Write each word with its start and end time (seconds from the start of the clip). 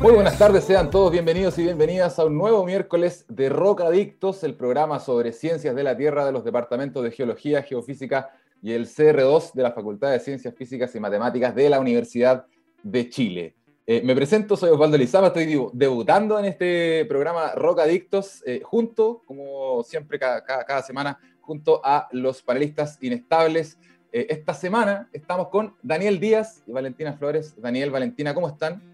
Muy 0.00 0.14
buenas 0.14 0.38
tardes, 0.38 0.64
sean 0.64 0.90
todos 0.90 1.12
bienvenidos 1.12 1.58
y 1.58 1.62
bienvenidas 1.62 2.18
a 2.18 2.24
un 2.24 2.38
nuevo 2.38 2.64
miércoles 2.64 3.26
de 3.28 3.50
Rocadictos, 3.50 4.42
el 4.44 4.54
programa 4.54 4.98
sobre 4.98 5.30
ciencias 5.30 5.76
de 5.76 5.84
la 5.84 5.94
Tierra 5.94 6.24
de 6.24 6.32
los 6.32 6.42
departamentos 6.42 7.04
de 7.04 7.10
Geología, 7.10 7.62
Geofísica 7.62 8.30
y 8.62 8.72
el 8.72 8.86
CR2 8.86 9.52
de 9.52 9.62
la 9.62 9.72
Facultad 9.72 10.10
de 10.12 10.20
Ciencias 10.20 10.54
Físicas 10.54 10.94
y 10.94 11.00
Matemáticas 11.00 11.54
de 11.54 11.68
la 11.68 11.78
Universidad 11.78 12.46
de 12.82 13.10
Chile. 13.10 13.54
Eh, 13.86 14.00
me 14.02 14.14
presento, 14.14 14.56
soy 14.56 14.70
Osvaldo 14.70 14.96
Lizama, 14.96 15.26
estoy 15.26 15.68
debutando 15.74 16.38
en 16.38 16.46
este 16.46 17.04
programa 17.04 17.52
Rock 17.54 17.80
Adictos, 17.80 18.42
eh, 18.46 18.62
junto, 18.64 19.22
como 19.26 19.82
siempre, 19.82 20.18
cada, 20.18 20.80
semana, 20.80 21.18
junto 21.42 21.78
a 21.84 22.08
los 22.12 22.40
panelistas 22.40 22.96
inestables. 23.02 23.78
Eh, 24.12 24.28
esta 24.30 24.54
semana 24.54 25.10
estamos 25.12 25.48
con 25.48 25.74
Daniel 25.82 26.18
Díaz 26.18 26.62
y 26.66 26.72
Valentina 26.72 27.12
Flores. 27.12 27.54
Daniel, 27.60 27.90
Valentina, 27.90 28.32
¿cómo 28.32 28.48
están? 28.48 28.89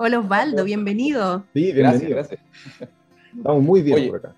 Hola 0.00 0.20
Osvaldo, 0.20 0.62
bienvenido. 0.62 1.44
Sí, 1.52 1.72
gracias, 1.72 2.08
gracias. 2.08 2.40
Estamos 3.36 3.62
muy 3.64 3.82
bien 3.82 4.08
por 4.08 4.18
acá. 4.18 4.34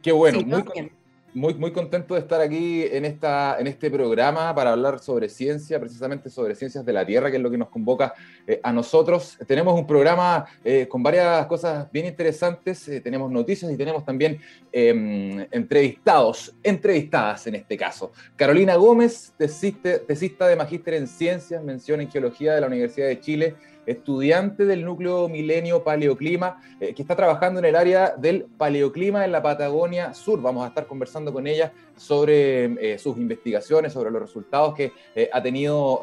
Qué 0.00 0.12
bueno, 0.12 0.40
muy, 0.40 0.64
bien 0.74 0.90
muy, 1.34 1.52
muy 1.54 1.72
contento 1.72 2.14
de 2.14 2.20
estar 2.20 2.40
aquí 2.40 2.84
en, 2.84 3.04
esta, 3.04 3.58
en 3.58 3.66
este 3.66 3.90
programa 3.90 4.54
para 4.54 4.70
hablar 4.70 5.00
sobre 5.00 5.28
ciencia, 5.28 5.80
precisamente 5.80 6.30
sobre 6.30 6.54
ciencias 6.54 6.86
de 6.86 6.92
la 6.92 7.04
Tierra, 7.04 7.30
que 7.30 7.36
es 7.36 7.42
lo 7.42 7.50
que 7.50 7.58
nos 7.58 7.68
convoca 7.68 8.14
eh, 8.46 8.60
a 8.62 8.72
nosotros. 8.72 9.36
Tenemos 9.46 9.78
un 9.78 9.86
programa 9.86 10.46
eh, 10.64 10.86
con 10.88 11.02
varias 11.02 11.44
cosas 11.46 11.90
bien 11.90 12.06
interesantes, 12.06 12.88
eh, 12.88 13.00
tenemos 13.00 13.30
noticias 13.30 13.70
y 13.70 13.76
tenemos 13.76 14.04
también 14.04 14.38
em, 14.70 15.44
entrevistados, 15.50 16.54
entrevistadas 16.62 17.48
en 17.48 17.56
este 17.56 17.76
caso. 17.76 18.12
Carolina 18.36 18.76
Gómez, 18.76 19.34
tesista 19.36 20.46
de 20.46 20.56
Magíster 20.56 20.94
en 20.94 21.08
Ciencias, 21.08 21.62
mención 21.64 22.00
en 22.00 22.10
Geología 22.10 22.54
de 22.54 22.60
la 22.60 22.68
Universidad 22.68 23.08
de 23.08 23.20
Chile 23.20 23.54
estudiante 23.86 24.64
del 24.64 24.84
núcleo 24.84 25.28
Milenio 25.28 25.82
Paleoclima, 25.84 26.60
eh, 26.80 26.94
que 26.94 27.02
está 27.02 27.16
trabajando 27.16 27.60
en 27.60 27.66
el 27.66 27.76
área 27.76 28.14
del 28.16 28.46
paleoclima 28.56 29.24
en 29.24 29.32
la 29.32 29.42
Patagonia 29.42 30.14
Sur. 30.14 30.40
Vamos 30.40 30.64
a 30.64 30.68
estar 30.68 30.86
conversando 30.86 31.32
con 31.32 31.46
ella 31.46 31.72
sobre 31.96 32.64
eh, 32.64 32.98
sus 32.98 33.16
investigaciones, 33.16 33.92
sobre 33.92 34.10
los 34.10 34.22
resultados 34.22 34.74
que 34.74 34.92
eh, 35.14 35.30
ha 35.32 35.42
tenido 35.42 36.02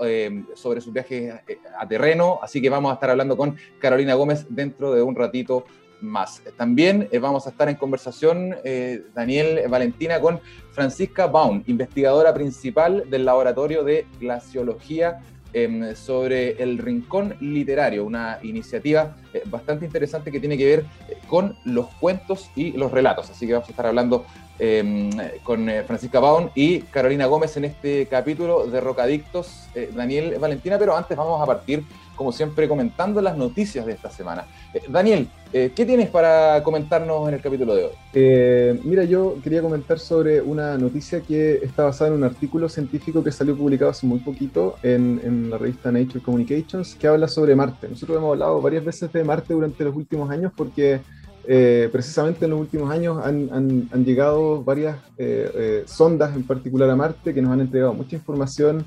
sobre 0.55 0.81
sus 0.81 0.93
viajes 0.93 1.33
a 1.77 1.87
terreno. 1.87 2.39
Así 2.41 2.61
que 2.61 2.69
vamos 2.69 2.91
a 2.91 2.95
estar 2.95 3.09
hablando 3.09 3.35
con 3.35 3.57
Carolina 3.79 4.13
Gómez 4.15 4.45
dentro 4.49 4.93
de 4.93 5.01
un 5.01 5.15
ratito 5.15 5.65
más. 6.01 6.41
También 6.57 7.07
vamos 7.21 7.45
a 7.45 7.51
estar 7.51 7.69
en 7.69 7.75
conversación, 7.75 8.55
Daniel 9.13 9.67
Valentina, 9.69 10.19
con 10.19 10.39
Francisca 10.71 11.27
Baum, 11.27 11.63
investigadora 11.67 12.33
principal 12.33 13.09
del 13.09 13.25
Laboratorio 13.25 13.83
de 13.83 14.05
Glaciología 14.19 15.19
Em, 15.53 15.93
sobre 15.95 16.63
el 16.63 16.77
Rincón 16.77 17.35
Literario, 17.41 18.05
una 18.05 18.39
iniciativa 18.41 19.17
eh, 19.33 19.43
bastante 19.47 19.83
interesante 19.83 20.31
que 20.31 20.39
tiene 20.39 20.57
que 20.57 20.65
ver 20.65 20.85
eh, 21.09 21.17
con 21.27 21.57
los 21.65 21.87
cuentos 21.95 22.49
y 22.55 22.71
los 22.71 22.89
relatos. 22.89 23.29
Así 23.29 23.45
que 23.45 23.51
vamos 23.51 23.67
a 23.67 23.71
estar 23.71 23.85
hablando 23.85 24.25
em, 24.59 25.09
con 25.43 25.67
eh, 25.67 25.83
Francisca 25.83 26.21
Baun 26.21 26.51
y 26.55 26.79
Carolina 26.83 27.25
Gómez 27.25 27.57
en 27.57 27.65
este 27.65 28.05
capítulo 28.05 28.65
de 28.65 28.79
Rocadictos, 28.79 29.67
Daniel 29.93 30.37
Valentina, 30.39 30.79
pero 30.79 30.95
antes 30.95 31.17
vamos 31.17 31.41
a 31.41 31.45
partir 31.45 31.83
como 32.21 32.31
siempre, 32.31 32.69
comentando 32.69 33.19
las 33.19 33.35
noticias 33.35 33.83
de 33.83 33.93
esta 33.93 34.11
semana. 34.11 34.45
Eh, 34.75 34.83
Daniel, 34.87 35.27
eh, 35.51 35.71
¿qué 35.75 35.87
tienes 35.87 36.07
para 36.07 36.61
comentarnos 36.61 37.27
en 37.27 37.33
el 37.33 37.41
capítulo 37.41 37.73
de 37.73 37.85
hoy? 37.85 37.91
Eh, 38.13 38.79
mira, 38.83 39.05
yo 39.05 39.37
quería 39.43 39.63
comentar 39.63 39.97
sobre 39.97 40.39
una 40.39 40.77
noticia 40.77 41.21
que 41.21 41.55
está 41.63 41.85
basada 41.85 42.11
en 42.11 42.17
un 42.17 42.23
artículo 42.23 42.69
científico 42.69 43.23
que 43.23 43.31
salió 43.31 43.57
publicado 43.57 43.89
hace 43.89 44.05
muy 44.05 44.19
poquito 44.19 44.75
en, 44.83 45.49
la 45.49 45.57
revista 45.57 45.91
Nature 45.91 46.23
Communications, 46.23 46.93
que 46.93 47.07
habla 47.07 47.27
sobre 47.27 47.55
Marte. 47.55 47.89
Nosotros 47.89 48.19
hemos 48.19 48.33
hablado 48.33 48.61
varias 48.61 48.85
veces 48.85 49.11
de 49.11 49.23
Marte 49.23 49.55
durante 49.55 49.83
los 49.83 49.95
últimos 49.95 50.29
años 50.29 50.53
porque 50.55 51.01
precisamente 51.91 52.45
en 52.45 52.51
los 52.51 52.59
últimos 52.59 52.91
años 52.91 53.17
han, 53.25 54.05
llegado 54.05 54.63
varias 54.63 54.97
sondas 55.85 56.35
en 56.35 56.43
particular 56.43 56.87
a 56.87 56.95
Marte 56.95 57.33
que 57.33 57.41
nos 57.41 57.51
han 57.51 57.61
entregado 57.61 57.95
mucha 57.95 58.15
información 58.15 58.85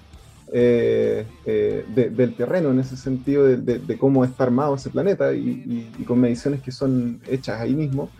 eh, 0.53 1.27
eh, 1.47 1.84
del 1.88 2.34
terreno 2.34 2.71
en 2.71 2.78
ese 2.78 2.97
sentido, 2.97 3.44
de, 3.44 3.99
cómo 3.99 4.25
está 4.25 4.44
armado 4.44 4.75
ese 4.75 4.91
planeta 4.91 5.32
y, 5.32 6.05
con 6.06 6.21
mediciones 6.21 6.62
que 6.62 6.72
son 6.72 7.21
hechas 7.28 7.60
ahí 7.60 7.75
mismo. 7.75 8.10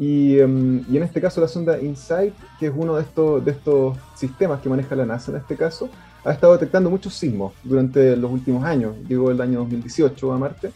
Em, 0.00 0.84
y, 0.88 0.96
en 0.96 1.02
este 1.02 1.20
caso 1.20 1.40
la 1.40 1.48
sonda 1.48 1.80
InSight, 1.80 2.34
que 2.58 2.66
es 2.66 2.72
uno 2.74 2.96
de 2.96 3.02
estos, 3.02 3.44
de 3.44 3.50
estos 3.52 3.96
sistemas 4.14 4.60
que 4.60 4.68
maneja 4.68 4.94
la 4.94 5.06
NASA 5.06 5.32
en 5.32 5.38
este 5.38 5.56
caso, 5.56 5.88
ha 6.24 6.32
estado 6.32 6.52
detectando 6.52 6.90
muchos 6.90 7.14
sismos 7.14 7.52
durante 7.64 8.16
los 8.16 8.30
últimos 8.30 8.64
años. 8.64 8.94
Llegó 9.08 9.30
el 9.30 9.40
año 9.40 9.60
2018 9.60 10.32
a 10.32 10.38
Marte. 10.38 10.70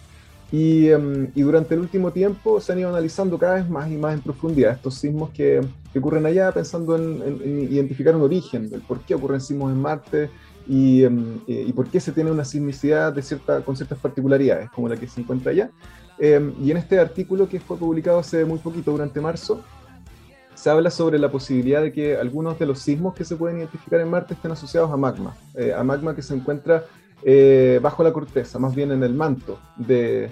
Y, 0.50 0.88
em, 0.88 1.30
y, 1.34 1.42
durante 1.42 1.74
el 1.74 1.80
último 1.80 2.12
tiempo 2.12 2.60
se 2.60 2.72
han 2.72 2.78
ido 2.78 2.90
analizando 2.90 3.38
cada 3.38 3.54
vez 3.54 3.68
más 3.68 3.90
y 3.90 3.96
más 3.96 4.14
en 4.14 4.20
profundidad 4.20 4.72
estos 4.72 4.96
sismos 4.96 5.30
que, 5.30 5.62
que 5.92 5.98
ocurren 5.98 6.26
allá, 6.26 6.52
pensando 6.52 6.94
en, 6.96 7.22
en, 7.42 7.72
identificar 7.72 8.14
un 8.14 8.22
origen, 8.22 8.68
el 8.72 8.82
por 8.82 9.00
qué 9.00 9.14
ocurren 9.14 9.40
sismos 9.40 9.72
en 9.72 9.80
Marte, 9.80 10.30
Em, 10.68 11.40
eh, 11.46 11.64
y, 11.68 11.72
por 11.72 11.88
qué 11.88 12.00
se 12.00 12.12
tiene 12.12 12.30
una 12.30 12.44
sismicidad 12.44 13.12
de 13.12 13.22
cierta, 13.22 13.62
con 13.62 13.76
ciertas 13.76 13.98
particularidades, 13.98 14.70
como 14.70 14.88
la 14.88 14.96
que 14.96 15.06
se 15.06 15.20
encuentra 15.20 15.50
allá. 15.52 15.70
Em, 16.18 16.52
y 16.62 16.70
en 16.70 16.76
este 16.76 16.98
artículo 16.98 17.48
que 17.48 17.60
fue 17.60 17.76
publicado 17.76 18.18
hace 18.18 18.44
muy 18.44 18.58
poquito, 18.58 18.92
durante 18.92 19.20
marzo, 19.20 19.62
se 20.54 20.70
habla 20.70 20.90
sobre 20.90 21.18
la 21.18 21.30
posibilidad 21.30 21.82
de 21.82 21.92
que 21.92 22.16
algunos 22.16 22.58
de 22.58 22.66
los 22.66 22.78
sismos 22.78 23.14
que 23.14 23.24
se 23.24 23.36
pueden 23.36 23.58
identificar 23.58 24.00
en 24.00 24.10
Marte 24.10 24.34
estén 24.34 24.52
asociados 24.52 24.90
a 24.92 24.96
magma, 24.96 25.34
eh, 25.54 25.72
a 25.72 25.82
magma 25.82 26.14
que 26.14 26.22
se 26.22 26.34
encuentra 26.34 26.84
eh, 27.24 27.80
bajo 27.82 28.04
la 28.04 28.12
corteza, 28.12 28.58
más 28.58 28.74
bien 28.74 28.92
en 28.92 29.02
el 29.02 29.14
manto 29.14 29.58
de, 29.76 30.30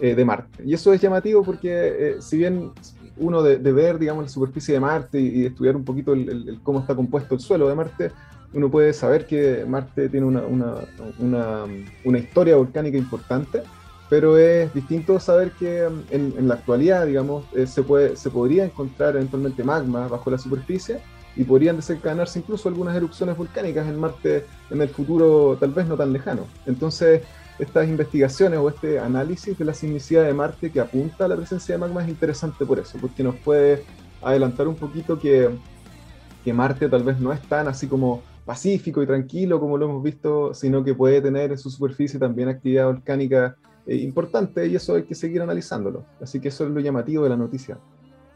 de 0.00 0.24
Marte. 0.24 0.62
Y 0.64 0.72
eso 0.72 0.92
es 0.92 1.00
llamativo 1.00 1.42
porque 1.42 2.16
si 2.20 2.38
bien 2.38 2.72
uno 3.18 3.42
de, 3.42 3.72
ver, 3.72 3.98
digamos, 3.98 4.24
la 4.24 4.28
superficie 4.28 4.74
de 4.74 4.80
Marte 4.80 5.20
y, 5.20 5.46
estudiar 5.46 5.76
un 5.76 5.84
poquito 5.84 6.12
el, 6.12 6.60
cómo 6.62 6.80
está 6.80 6.94
compuesto 6.94 7.34
el 7.34 7.40
suelo 7.40 7.68
de 7.68 7.74
Marte, 7.74 8.12
uno 8.52 8.70
puede 8.70 8.92
saber 8.92 9.26
que 9.26 9.64
Marte 9.66 10.08
tiene 10.08 10.26
una, 10.26 10.42
una, 10.42 11.64
una, 12.04 12.18
historia 12.18 12.56
volcánica 12.56 12.96
importante, 12.96 13.62
pero 14.08 14.38
es 14.38 14.72
distinto 14.72 15.18
saber 15.20 15.50
que 15.52 15.84
en, 15.84 16.34
en 16.38 16.48
la 16.48 16.54
actualidad, 16.54 17.06
digamos, 17.06 17.44
eh, 17.54 17.66
se, 17.66 17.82
puede, 17.82 18.16
se 18.16 18.30
podría 18.30 18.64
encontrar 18.64 19.16
eventualmente 19.16 19.64
magma 19.64 20.08
bajo 20.08 20.30
la 20.30 20.38
superficie 20.38 21.00
y 21.36 21.44
podrían 21.44 21.76
desencadenarse 21.76 22.38
incluso 22.38 22.68
algunas 22.68 22.96
erupciones 22.96 23.36
volcánicas 23.36 23.86
en 23.86 23.98
Marte 23.98 24.46
en 24.70 24.80
el 24.80 24.88
futuro 24.88 25.56
tal 25.60 25.72
vez 25.72 25.86
no 25.86 25.96
tan 25.96 26.12
lejano. 26.12 26.46
Entonces, 26.64 27.22
estas 27.58 27.88
investigaciones 27.88 28.58
o 28.58 28.68
este 28.68 28.98
análisis 28.98 29.56
de 29.58 29.64
la 29.64 29.74
sismicidad 29.74 30.24
de 30.24 30.34
Marte 30.34 30.70
que 30.70 30.80
apunta 30.80 31.24
a 31.24 31.28
la 31.28 31.36
presencia 31.36 31.74
de 31.74 31.78
magma 31.78 32.02
es 32.02 32.08
interesante 32.08 32.64
por 32.64 32.78
eso, 32.78 32.98
porque 33.00 33.22
nos 33.22 33.34
puede 33.36 33.84
adelantar 34.22 34.66
un 34.66 34.76
poquito 34.76 35.18
que, 35.18 35.50
que 36.44 36.52
Marte 36.52 36.88
tal 36.88 37.02
vez 37.02 37.18
no 37.18 37.32
es 37.32 37.40
tan 37.42 37.68
así 37.68 37.86
como 37.86 38.22
pacífico 38.46 39.02
y 39.02 39.06
tranquilo 39.06 39.60
como 39.60 39.76
lo 39.76 39.86
hemos 39.86 40.02
visto, 40.02 40.54
sino 40.54 40.82
que 40.82 40.94
puede 40.94 41.20
tener 41.20 41.50
en 41.50 41.58
su 41.58 41.68
superficie 41.68 42.18
también 42.18 42.48
actividad 42.48 42.86
volcánica 42.86 43.56
eh, 43.86 43.96
importante 43.96 44.66
y 44.66 44.76
eso 44.76 44.94
hay 44.94 45.02
que 45.02 45.14
seguir 45.14 45.42
analizándolo. 45.42 46.04
Así 46.22 46.40
que 46.40 46.48
eso 46.48 46.64
es 46.64 46.70
lo 46.70 46.80
llamativo 46.80 47.24
de 47.24 47.30
la 47.30 47.36
noticia. 47.36 47.76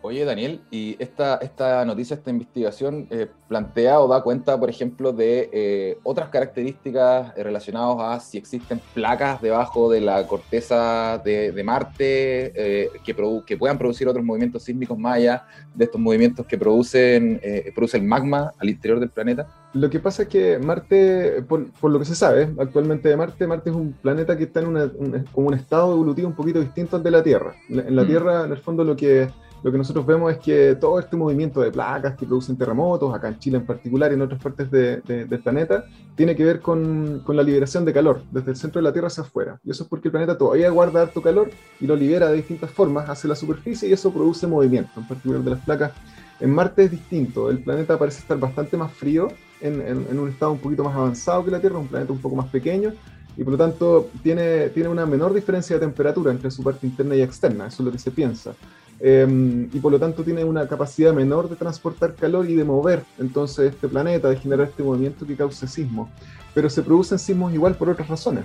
Oye, 0.03 0.25
Daniel, 0.25 0.63
y 0.71 0.97
esta, 0.99 1.37
esta 1.37 1.85
noticia, 1.85 2.17
esta 2.17 2.31
investigación 2.31 3.07
eh, 3.11 3.29
plantea 3.49 4.01
o 4.01 4.09
da 4.09 4.23
cuenta, 4.23 4.59
por 4.59 4.71
ejemplo, 4.71 5.13
de 5.13 5.51
eh, 5.53 5.99
otras 6.03 6.31
características 6.31 7.35
relacionadas 7.37 7.99
a 8.01 8.19
si 8.19 8.39
existen 8.39 8.81
placas 8.95 9.43
debajo 9.43 9.91
de 9.91 10.01
la 10.01 10.27
corteza 10.27 11.21
de, 11.23 11.63
Marte 11.63 12.91
que, 13.05 13.15
que 13.47 13.57
puedan 13.59 13.77
producir 13.77 14.09
otros 14.09 14.25
movimientos 14.25 14.63
sísmicos 14.65 14.99
más 14.99 15.17
allá 15.17 15.47
de 15.75 15.85
estos 15.85 16.01
movimientos 16.01 16.47
que 16.47 16.57
producen, 16.57 17.39
produce 17.75 17.99
el 17.99 18.05
magma 18.05 18.55
al 18.59 18.71
interior 18.71 19.01
del 19.01 19.11
planeta. 19.11 19.60
Lo 19.73 19.89
que 19.89 20.01
pasa 20.01 20.25
es 20.25 20.29
que 20.29 20.59
Marte, 20.59 21.45
por, 21.49 21.69
lo 21.83 21.99
que 21.99 22.05
se 22.05 22.15
sabe 22.15 22.53
actualmente 22.59 23.09
de 23.09 23.17
Marte, 23.17 23.47
Marte 23.47 23.71
es 23.71 23.77
un 23.77 23.93
planeta 23.93 24.37
que 24.37 24.45
está 24.45 24.61
en 24.61 24.67
una, 24.67 24.85
un, 24.85 25.25
como 25.33 25.49
un 25.49 25.55
estado 25.55 25.93
evolutivo 25.93 26.29
un 26.29 26.35
poquito 26.35 26.61
distinto 26.61 26.97
al 26.97 27.03
de 27.03 27.11
la 27.11 27.23
Tierra. 27.23 27.55
En 27.69 27.95
la 27.95 28.03
mm. 28.03 28.07
Tierra, 28.07 28.45
en 28.47 28.53
el 28.53 28.59
fondo, 28.59 28.83
lo 28.83 28.97
que 28.97 29.29
lo 29.63 29.71
que 29.71 29.79
nosotros 29.79 30.07
vemos 30.07 30.33
es 30.33 30.39
que 30.39 30.75
todo 30.75 30.99
este 30.99 31.17
movimiento 31.17 31.61
de 31.61 31.71
placas 31.71 32.17
que 32.17 32.25
producen 32.25 32.57
terremotos, 32.57 33.15
acá 33.15 33.29
en 33.29 33.39
Chile 33.39 33.59
en 33.59 33.67
particular 33.67 34.11
y 34.11 34.15
en 34.15 34.23
otras 34.23 34.43
partes 34.43 34.71
del 34.71 35.41
planeta, 35.43 35.85
tiene 36.17 36.35
que 36.35 36.45
ver 36.45 36.61
con, 36.61 37.21
con, 37.25 37.37
la 37.37 37.43
liberación 37.43 37.85
de 37.85 37.93
calor 37.93 38.23
desde 38.31 38.53
el 38.53 38.57
centro 38.57 38.81
de 38.81 38.85
la 38.85 38.93
Tierra 38.93 39.09
hacia 39.09 39.23
afuera. 39.23 39.61
Y 39.63 39.71
eso 39.71 39.83
es 39.83 39.89
porque 39.89 40.09
el 40.09 40.13
planeta 40.13 40.39
todavía 40.39 40.71
guarda 40.71 41.03
harto 41.03 41.21
calor 41.21 41.51
y 41.79 41.87
lo 41.87 41.95
libera 41.95 42.29
de 42.29 42.37
distintas 42.37 42.71
formas 42.71 43.09
hacia 43.09 43.29
la 43.29 43.37
superficie 43.37 43.89
y 43.89 43.93
eso 43.93 44.13
produce 44.13 44.47
movimiento, 44.47 44.93
en 44.99 45.07
particular 45.07 45.43
de 45.43 45.51
las 45.51 45.61
placas. 45.61 45.93
En 46.41 46.55
Marte 46.55 46.85
es 46.85 46.91
distinto, 46.91 47.51
el 47.51 47.63
planeta 47.63 47.99
parece 47.99 48.21
estar 48.21 48.39
bastante 48.39 48.79
más 48.79 48.93
frío, 48.93 49.29
en, 49.61 49.81
en 49.83 50.19
un 50.19 50.29
estado 50.29 50.53
un 50.53 50.59
poquito 50.59 50.85
más 50.85 50.95
avanzado 50.95 51.45
que 51.45 51.51
la 51.51 51.61
Tierra, 51.61 51.79
un 51.79 51.89
planeta 51.89 52.13
un 52.13 52.21
poco 52.21 52.37
más 52.37 52.49
pequeño, 52.49 52.93
y 53.37 53.45
por 53.45 53.53
lo 53.53 53.59
tanto 53.59 54.11
tiene, 54.23 54.69
tiene 54.71 54.89
una 54.89 55.07
menor 55.07 55.33
diferencia 55.33 55.77
de 55.77 55.81
temperatura 55.81 56.31
entre 56.31 56.51
su 56.51 56.63
parte 56.63 56.87
interna 56.87 57.15
y 57.15 57.23
externa, 57.23 57.69
eso 57.69 57.83
es 57.83 57.87
lo 57.87 57.93
que 57.93 57.99
se 57.99 58.11
piensa. 58.11 58.55
Em, 59.03 59.71
y 59.73 59.79
por 59.81 59.91
lo 59.93 59.99
tanto 59.99 60.23
tiene 60.23 60.45
una 60.45 60.69
capacidad 60.69 61.15
menor 61.15 61.49
de 61.49 61.57
transportar 61.57 62.15
calor 62.15 62.49
y 62.51 62.55
de 62.55 62.65
mover 62.65 63.03
entonces 63.19 63.73
este 63.73 63.89
planeta, 63.89 64.29
de 64.29 64.37
generar 64.37 64.69
este 64.69 64.83
movimiento 64.83 65.27
que 65.27 65.37
causa 65.37 65.67
sismos. 65.67 66.11
Pero 66.53 66.69
se 66.69 66.83
producen 66.83 67.19
sismos 67.19 67.55
igual 67.55 67.77
por 67.77 67.89
otras 67.89 68.09
razones. 68.09 68.45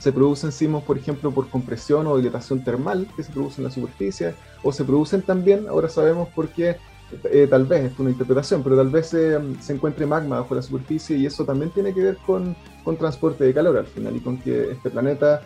Se 0.00 0.10
producen 0.10 0.50
sismos, 0.50 0.82
por 0.82 0.98
ejemplo, 0.98 1.30
por 1.30 1.48
compresión 1.48 2.06
o 2.08 2.16
dilatación 2.16 2.64
termal 2.64 3.06
que 3.14 3.22
se 3.22 3.30
produce 3.30 3.60
en 3.60 3.64
la 3.68 3.70
superficie, 3.70 4.34
o 4.64 4.72
se 4.72 4.82
producen 4.82 5.22
también, 5.22 5.68
ahora 5.68 5.88
sabemos 5.88 6.28
por 6.30 6.48
qué, 6.48 6.78
eh, 7.24 7.46
tal 7.48 7.66
vez, 7.66 7.92
es 7.92 7.98
una 7.98 8.10
interpretación, 8.10 8.62
pero 8.62 8.76
tal 8.76 8.88
vez 8.88 9.08
se, 9.08 9.38
se 9.60 9.72
encuentre 9.72 10.06
magma 10.06 10.40
bajo 10.40 10.54
la 10.54 10.62
superficie 10.62 11.16
y 11.16 11.26
eso 11.26 11.44
también 11.44 11.70
tiene 11.70 11.92
que 11.92 12.00
ver 12.00 12.16
con, 12.26 12.56
con 12.84 12.96
transporte 12.96 13.44
de 13.44 13.54
calor 13.54 13.78
al 13.78 13.86
final 13.86 14.16
y 14.16 14.20
con 14.20 14.38
que 14.38 14.72
este 14.72 14.90
planeta 14.90 15.42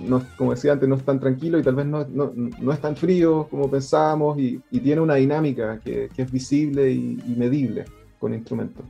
no, 0.00 0.22
como 0.36 0.52
decía 0.52 0.72
antes, 0.72 0.88
no 0.88 0.96
es 0.96 1.04
tan 1.04 1.18
tranquilo 1.18 1.58
y 1.58 1.62
tal 1.62 1.74
vez 1.74 1.86
no, 1.86 2.06
no, 2.08 2.32
no 2.34 2.72
es 2.72 2.80
tan 2.80 2.96
frío 2.96 3.48
como 3.50 3.70
pensábamos 3.70 4.38
y, 4.38 4.60
y 4.70 4.80
tiene 4.80 5.00
una 5.00 5.14
dinámica 5.14 5.80
que, 5.80 6.08
que 6.14 6.22
es 6.22 6.30
visible 6.30 6.90
y, 6.90 7.16
medible 7.36 7.84
con 8.18 8.34
instrumentos. 8.34 8.84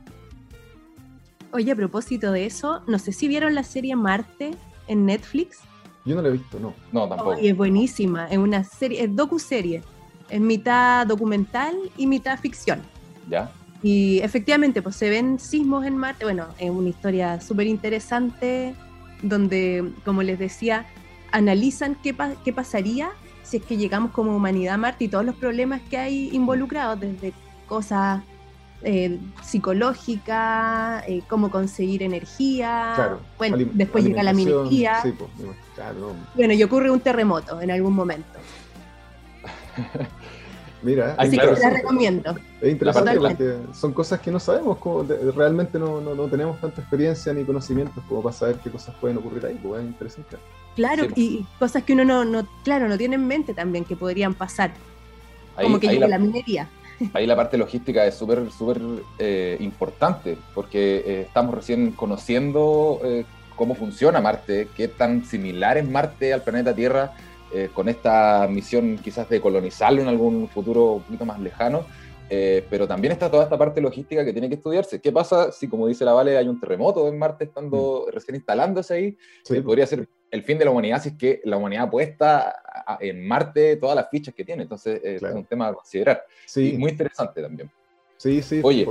Oye, 1.51 1.71
a 1.71 1.75
propósito 1.75 2.31
de 2.31 2.45
eso, 2.45 2.81
no 2.87 2.99
sé 2.99 3.11
si 3.11 3.27
vieron 3.27 3.55
la 3.55 3.63
serie 3.63 3.95
Marte 3.95 4.51
en 4.87 5.05
Netflix. 5.05 5.59
Yo 6.05 6.15
no 6.15 6.21
la 6.21 6.29
he 6.29 6.31
visto, 6.31 6.59
no. 6.59 6.73
No, 6.91 7.07
tampoco. 7.07 7.39
Y 7.39 7.49
es 7.49 7.57
buenísima, 7.57 8.27
es 8.27 8.37
una 8.37 8.63
serie, 8.63 9.03
es 9.03 9.15
docu-serie, 9.15 9.81
es 10.29 10.41
mitad 10.41 11.05
documental 11.07 11.75
y 11.97 12.07
mitad 12.07 12.39
ficción. 12.39 12.81
¿Ya? 13.29 13.51
Y 13.83 14.19
efectivamente, 14.19 14.81
pues 14.81 14.95
se 14.95 15.09
ven 15.09 15.39
sismos 15.39 15.85
en 15.85 15.97
Marte, 15.97 16.25
bueno, 16.25 16.47
es 16.57 16.69
una 16.69 16.89
historia 16.89 17.39
súper 17.39 17.67
interesante 17.67 18.75
donde, 19.21 19.91
como 20.03 20.23
les 20.23 20.39
decía, 20.39 20.85
analizan 21.31 21.95
qué, 22.01 22.15
qué 22.43 22.53
pasaría 22.53 23.11
si 23.43 23.57
es 23.57 23.63
que 23.63 23.77
llegamos 23.77 24.11
como 24.11 24.35
humanidad 24.35 24.73
a 24.75 24.77
Marte 24.77 25.05
y 25.05 25.07
todos 25.07 25.23
los 25.23 25.35
problemas 25.35 25.81
que 25.89 25.97
hay 25.97 26.29
involucrados, 26.33 26.99
desde 26.99 27.33
cosas 27.65 28.21
eh, 28.83 29.19
psicológicas, 29.41 31.03
eh, 31.07 31.21
cómo 31.27 31.49
conseguir 31.49 32.03
energía, 32.03 33.17
bueno, 33.37 33.57
después 33.73 34.03
llega 34.03 34.21
la 34.21 34.33
minería, 34.33 34.99
pues, 35.01 35.15
bueno, 36.35 36.53
y 36.53 36.63
ocurre 36.63 36.91
un 36.91 36.99
terremoto 36.99 37.61
en 37.61 37.71
algún 37.71 37.93
momento. 37.93 38.37
Mira, 40.81 41.15
así 41.17 41.37
que 41.37 41.45
la 41.45 41.69
recomiendo. 41.69 42.35
Es 42.61 42.71
interesante 42.71 43.19
porque 43.19 43.57
son 43.73 43.93
cosas 43.93 44.19
que 44.19 44.31
no 44.31 44.39
sabemos, 44.39 44.77
como 44.77 45.03
realmente 45.35 45.79
no, 45.79 45.99
no, 46.01 46.13
no, 46.13 46.27
tenemos 46.27 46.59
tanta 46.59 46.81
experiencia 46.81 47.33
ni 47.33 47.43
conocimientos 47.43 48.03
como 48.07 48.21
para 48.21 48.35
saber 48.35 48.57
qué 48.57 48.69
cosas 48.69 48.95
pueden 49.01 49.17
ocurrir 49.17 49.45
ahí, 49.45 49.59
pues 49.61 49.81
es 49.81 49.87
interesante. 49.87 50.37
Claro, 50.75 51.07
y 51.15 51.45
cosas 51.57 51.83
que 51.83 51.93
uno 51.93 52.05
no, 52.05 52.23
no, 52.23 52.47
claro, 52.63 52.87
no 52.87 52.97
tiene 52.97 53.15
en 53.15 53.25
mente 53.27 53.53
también 53.53 53.83
que 53.83 53.95
podrían 53.95 54.35
pasar, 54.35 54.71
como 55.59 55.79
que 55.79 55.87
llegue 55.87 56.07
la, 56.07 56.19
minería. 56.19 56.69
Ahí 57.13 57.25
la 57.25 57.35
parte 57.35 57.57
logística 57.57 58.05
es 58.05 58.15
súper, 58.15 58.51
súper 58.51 58.81
eh, 59.17 59.57
importante, 59.59 60.37
porque 60.53 61.03
eh, 61.05 61.21
estamos 61.27 61.55
recién 61.55 61.91
conociendo 61.91 62.99
eh, 63.03 63.25
cómo 63.55 63.73
funciona 63.73 64.21
Marte, 64.21 64.67
qué 64.75 64.87
tan 64.87 65.25
similar 65.25 65.77
es 65.77 65.89
Marte 65.89 66.33
al 66.33 66.43
planeta 66.43 66.75
Tierra, 66.75 67.13
eh, 67.53 67.69
con 67.73 67.87
esta 67.87 68.47
misión 68.49 68.97
quizás 68.97 69.29
de 69.29 69.39
colonizarlo 69.39 70.01
en 70.01 70.07
algún 70.07 70.49
futuro 70.49 70.93
un 70.93 71.03
poquito 71.03 71.25
más 71.25 71.39
lejano, 71.39 71.85
eh, 72.29 72.65
pero 72.69 72.87
también 72.87 73.13
está 73.13 73.31
toda 73.31 73.43
esta 73.43 73.57
parte 73.57 73.79
logística 73.79 74.25
que 74.25 74.33
tiene 74.33 74.49
que 74.49 74.55
estudiarse. 74.55 74.99
¿Qué 74.99 75.11
pasa 75.11 75.51
si, 75.51 75.67
como 75.69 75.87
dice 75.87 76.03
la 76.03 76.13
Vale, 76.13 76.37
hay 76.37 76.47
un 76.47 76.59
terremoto 76.59 77.07
en 77.07 77.17
Marte 77.17 77.45
estando 77.45 78.05
mm. 78.07 78.11
recién 78.11 78.35
instalándose 78.35 78.93
ahí? 78.93 79.17
Eh, 79.49 79.61
podría 79.61 79.87
ser 79.87 80.07
el 80.29 80.43
fin 80.43 80.57
de 80.57 80.65
la 80.65 80.71
humanidad 80.71 81.01
si 81.01 81.09
es 81.09 81.15
que 81.15 81.41
la 81.45 81.55
humanidad 81.55 81.89
puesta 81.89 82.53
en 82.99 83.25
Marte 83.25 83.77
todas 83.77 83.95
las 83.95 84.09
fichas 84.09 84.33
que 84.33 84.43
tiene. 84.43 84.63
Entonces, 84.63 84.99
es 85.01 85.21
un 85.21 85.45
tema 85.45 85.69
a 85.69 85.73
considerar. 85.73 86.23
Sí. 86.45 86.75
muy 86.77 86.91
interesante 86.91 87.41
también. 87.41 87.71
Sí, 88.17 88.41
sí. 88.41 88.59
Oye, 88.61 88.85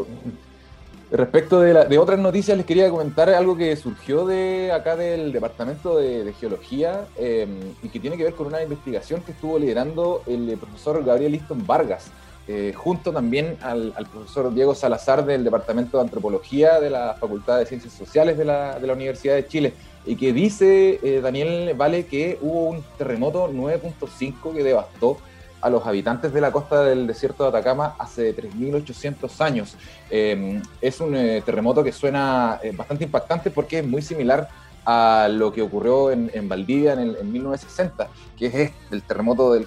Respecto 1.11 1.61
de, 1.61 1.99
otras 1.99 2.19
noticias, 2.19 2.56
les 2.56 2.67
quería 2.67 2.91
comentar 2.91 3.31
algo 3.31 3.56
que 3.56 3.76
surgió 3.76 4.26
de 4.26 4.73
acá 4.73 4.97
del 4.97 5.32
Departamento 5.32 5.97
de, 5.99 6.32
Geología 6.32 7.06
em, 7.17 7.61
y 7.81 7.88
que 7.91 8.00
tiene 8.00 8.17
que 8.17 8.25
ver 8.25 8.35
con 8.35 8.49
una 8.49 8.61
investigación 8.61 9.20
que 9.20 9.31
estuvo 9.31 9.56
liderando 9.56 10.23
el 10.26 10.58
profesor 10.58 11.05
Gabriel 11.05 11.32
Liston 11.32 11.64
Vargas, 11.64 12.11
eh, 12.49 12.73
junto 12.76 13.12
también 13.12 13.56
al, 13.61 13.93
profesor 14.12 14.53
Diego 14.53 14.75
Salazar 14.75 15.25
del 15.25 15.44
Departamento 15.44 15.97
de 15.99 16.05
Antropología 16.05 16.81
de 16.81 16.91
la 16.91 17.14
Facultad 17.20 17.58
de 17.58 17.67
Ciencias 17.67 17.93
Sociales 17.93 18.37
de 18.37 18.44
la, 18.44 18.79
Universidad 18.93 19.37
de 19.37 19.47
Chile, 19.47 19.75
y 20.05 20.17
que 20.17 20.32
dice, 20.32 20.99
eh, 21.05 21.20
Daniel 21.20 21.73
Vale, 21.76 22.06
que 22.06 22.37
hubo 22.41 22.64
un 22.64 22.85
terremoto 22.99 23.49
9.5 23.49 24.55
que 24.55 24.64
devastó 24.64 25.19
a 25.61 25.70
los 25.70 25.87
habitantes 25.87 26.32
de 26.32 26.41
la 26.41 26.53
costa 26.53 26.82
del 26.82 27.06
desierto 27.06 27.44
de 27.44 27.50
Atacama 27.50 27.94
hace 27.99 28.37
3.800 28.37 29.41
años. 29.41 29.76
Em, 30.11 30.62
es 30.81 31.00
un 31.00 31.14
eh, 31.14 31.43
terremoto 31.44 31.82
que 31.82 31.93
suena 31.93 32.61
eh, 32.62 32.73
bastante 32.75 33.05
impactante 33.05 33.50
porque 33.50 33.81
es 33.81 33.87
muy 33.87 34.03
similar 34.03 34.49
a 34.87 35.29
lo 35.29 35.53
que 35.53 35.62
ocurrió 35.62 36.12
en, 36.12 36.49
Valdivia 36.49 36.93
en, 36.93 37.32
1960, 37.32 38.06
que 38.38 38.47
es 38.47 38.73
el 38.93 39.03
terremoto 39.03 39.58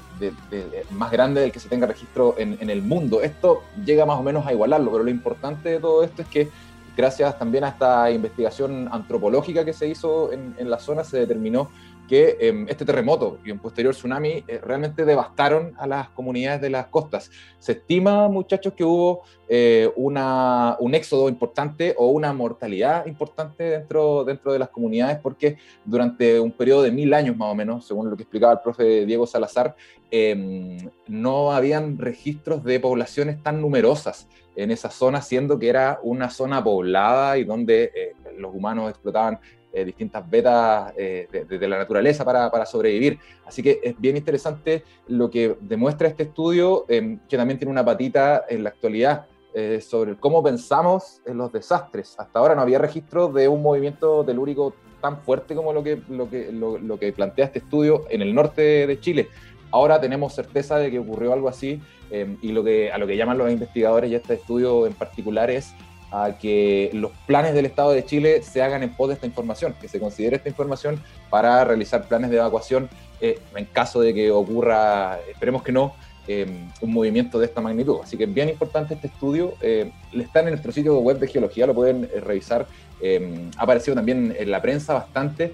más 0.91 1.11
grande 1.11 1.41
del 1.41 1.51
que 1.51 1.59
se 1.59 1.67
tenga 1.67 1.85
registro 1.85 2.35
en, 2.37 2.69
el 2.69 2.81
mundo. 2.81 3.21
Esto 3.21 3.63
llega 3.85 4.05
más 4.05 4.17
o 4.17 4.23
menos 4.23 4.47
a 4.47 4.53
igualarlo, 4.53 4.89
pero 4.91 5.03
lo 5.03 5.09
importante 5.09 5.69
de 5.69 5.79
todo 5.81 6.05
esto 6.05 6.21
es 6.21 6.27
que 6.29 6.49
gracias 6.95 7.37
también 7.37 7.65
a 7.65 7.69
esta 7.69 8.09
investigación 8.11 8.87
antropológica 8.91 9.65
que 9.65 9.73
se 9.73 9.89
hizo 9.89 10.31
en, 10.31 10.69
la 10.69 10.79
zona, 10.79 11.03
se 11.03 11.17
determinó 11.17 11.69
que 12.09 12.37
em, 12.39 12.65
este 12.67 12.85
terremoto 12.85 13.37
y 13.45 13.51
un 13.51 13.59
posterior 13.59 13.93
tsunami 13.93 14.43
eh, 14.47 14.59
realmente 14.63 15.05
devastaron 15.05 15.75
a 15.77 15.85
las 15.85 16.09
comunidades 16.09 16.59
de 16.59 16.71
las 16.71 16.87
costas. 16.87 17.29
Se 17.59 17.73
estima, 17.73 18.27
muchachos, 18.27 18.73
que 18.73 18.83
hubo 18.83 19.21
eh, 19.47 19.91
un 19.95 20.95
éxodo 20.95 21.29
importante 21.29 21.93
o 21.97 22.07
una 22.07 22.33
mortalidad 22.33 23.05
importante 23.05 23.63
dentro, 23.63 24.23
dentro 24.23 24.51
de 24.51 24.57
las 24.57 24.69
comunidades 24.69 25.19
porque 25.19 25.57
durante 25.85 26.39
un 26.39 26.51
periodo 26.51 26.81
de 26.81 26.91
mil 26.91 27.13
años 27.13 27.37
más 27.37 27.51
o 27.51 27.55
menos, 27.55 27.85
según 27.85 28.09
lo 28.09 28.17
que 28.17 28.23
explicaba 28.23 28.53
el 28.53 28.59
profe 28.59 29.05
Diego 29.05 29.27
Salazar, 29.27 29.75
em, 30.09 30.89
no 31.07 31.51
habían 31.51 31.99
registros 31.99 32.63
de 32.63 32.79
poblaciones 32.79 33.43
tan 33.43 33.61
numerosas 33.61 34.27
en 34.55 34.71
esa 34.71 34.89
zona, 34.89 35.21
siendo 35.21 35.59
que 35.59 35.69
era 35.69 35.99
una 36.01 36.31
zona 36.31 36.63
poblada 36.63 37.37
y 37.37 37.43
donde 37.43 37.91
eh, 37.95 38.15
los 38.39 38.53
humanos 38.53 38.89
explotaban 38.89 39.39
eh, 39.71 39.85
distintas 39.85 40.27
vetas 40.27 40.93
eh, 40.97 41.27
de, 41.47 41.67
la 41.67 41.77
naturaleza 41.77 42.25
para, 42.25 42.65
sobrevivir. 42.65 43.19
Así 43.45 43.61
que 43.61 43.79
es 43.83 43.99
bien 43.99 44.17
interesante 44.17 44.83
lo 45.07 45.29
que 45.29 45.57
demuestra 45.61 46.07
este 46.07 46.23
estudio, 46.23 46.85
em, 46.87 47.19
que 47.29 47.37
también 47.37 47.59
tiene 47.59 47.71
una 47.71 47.85
patita 47.85 48.45
en 48.49 48.63
la 48.63 48.69
actualidad 48.69 49.27
eh, 49.53 49.79
sobre 49.79 50.15
cómo 50.15 50.41
pensamos 50.41 51.21
en 51.25 51.37
los 51.37 51.51
desastres. 51.51 52.15
Hasta 52.17 52.39
ahora 52.39 52.55
no 52.55 52.61
había 52.61 52.79
registro 52.79 53.27
de 53.29 53.47
un 53.47 53.61
movimiento 53.61 54.25
telúrico 54.25 54.73
tan 55.01 55.21
fuerte 55.21 55.53
como 55.53 55.71
lo 55.71 55.83
que, 55.83 56.01
lo 56.09 56.27
que, 56.29 56.51
lo, 56.51 56.99
que 56.99 57.13
plantea 57.13 57.45
este 57.45 57.59
estudio 57.59 58.05
en 58.09 58.23
el 58.23 58.33
norte 58.33 58.87
de 58.87 58.99
Chile. 58.99 59.27
Ahora 59.69 60.01
tenemos 60.01 60.33
certeza 60.33 60.77
de 60.77 60.89
que 60.89 60.97
ocurrió 60.97 61.31
algo 61.31 61.47
así 61.47 61.79
em, 62.09 62.37
y 62.41 62.53
lo 62.53 62.63
que, 62.63 62.91
a 62.91 62.97
lo 62.97 63.05
que 63.05 63.17
llaman 63.17 63.37
los 63.37 63.51
investigadores 63.51 64.09
y 64.09 64.15
este 64.15 64.33
estudio 64.33 64.87
en 64.87 64.93
particular 64.93 65.51
es 65.51 65.75
a 66.11 66.37
que 66.37 66.89
los 66.93 67.11
planes 67.27 67.53
del 67.53 67.65
Estado 67.65 67.91
de 67.91 68.05
Chile 68.05 68.41
se 68.41 68.61
hagan 68.61 68.83
en 68.83 68.95
pos 68.95 69.09
de 69.09 69.15
esta 69.15 69.27
información, 69.27 69.75
que 69.79 69.87
se 69.87 69.99
considere 69.99 70.37
esta 70.37 70.49
información 70.49 71.01
para 71.29 71.63
realizar 71.63 72.07
planes 72.07 72.29
de 72.29 72.37
evacuación 72.37 72.89
eh, 73.21 73.39
en 73.55 73.65
caso 73.65 73.99
de 74.01 74.13
que 74.13 74.31
ocurra, 74.31 75.19
esperemos 75.29 75.63
que 75.63 75.71
no, 75.71 75.93
em, 76.29 76.69
un 76.81 76.93
movimiento 76.93 77.39
de 77.39 77.45
esta 77.47 77.59
magnitud. 77.59 77.97
Así 78.03 78.15
que 78.15 78.25
es 78.25 78.33
bien 78.33 78.49
importante 78.49 78.93
este 78.93 79.07
estudio. 79.07 79.53
Eh, 79.61 79.91
está 80.13 80.41
en 80.41 80.49
nuestro 80.49 80.71
sitio 80.71 80.97
web 80.99 81.19
de 81.19 81.27
geología, 81.27 81.65
lo 81.65 81.73
pueden 81.73 82.05
eh, 82.05 82.19
revisar. 82.19 82.67
Em, 83.01 83.49
ha 83.57 83.63
aparecido 83.63 83.95
también 83.95 84.35
en 84.37 84.51
la 84.51 84.61
prensa 84.61 84.93
bastante. 84.93 85.53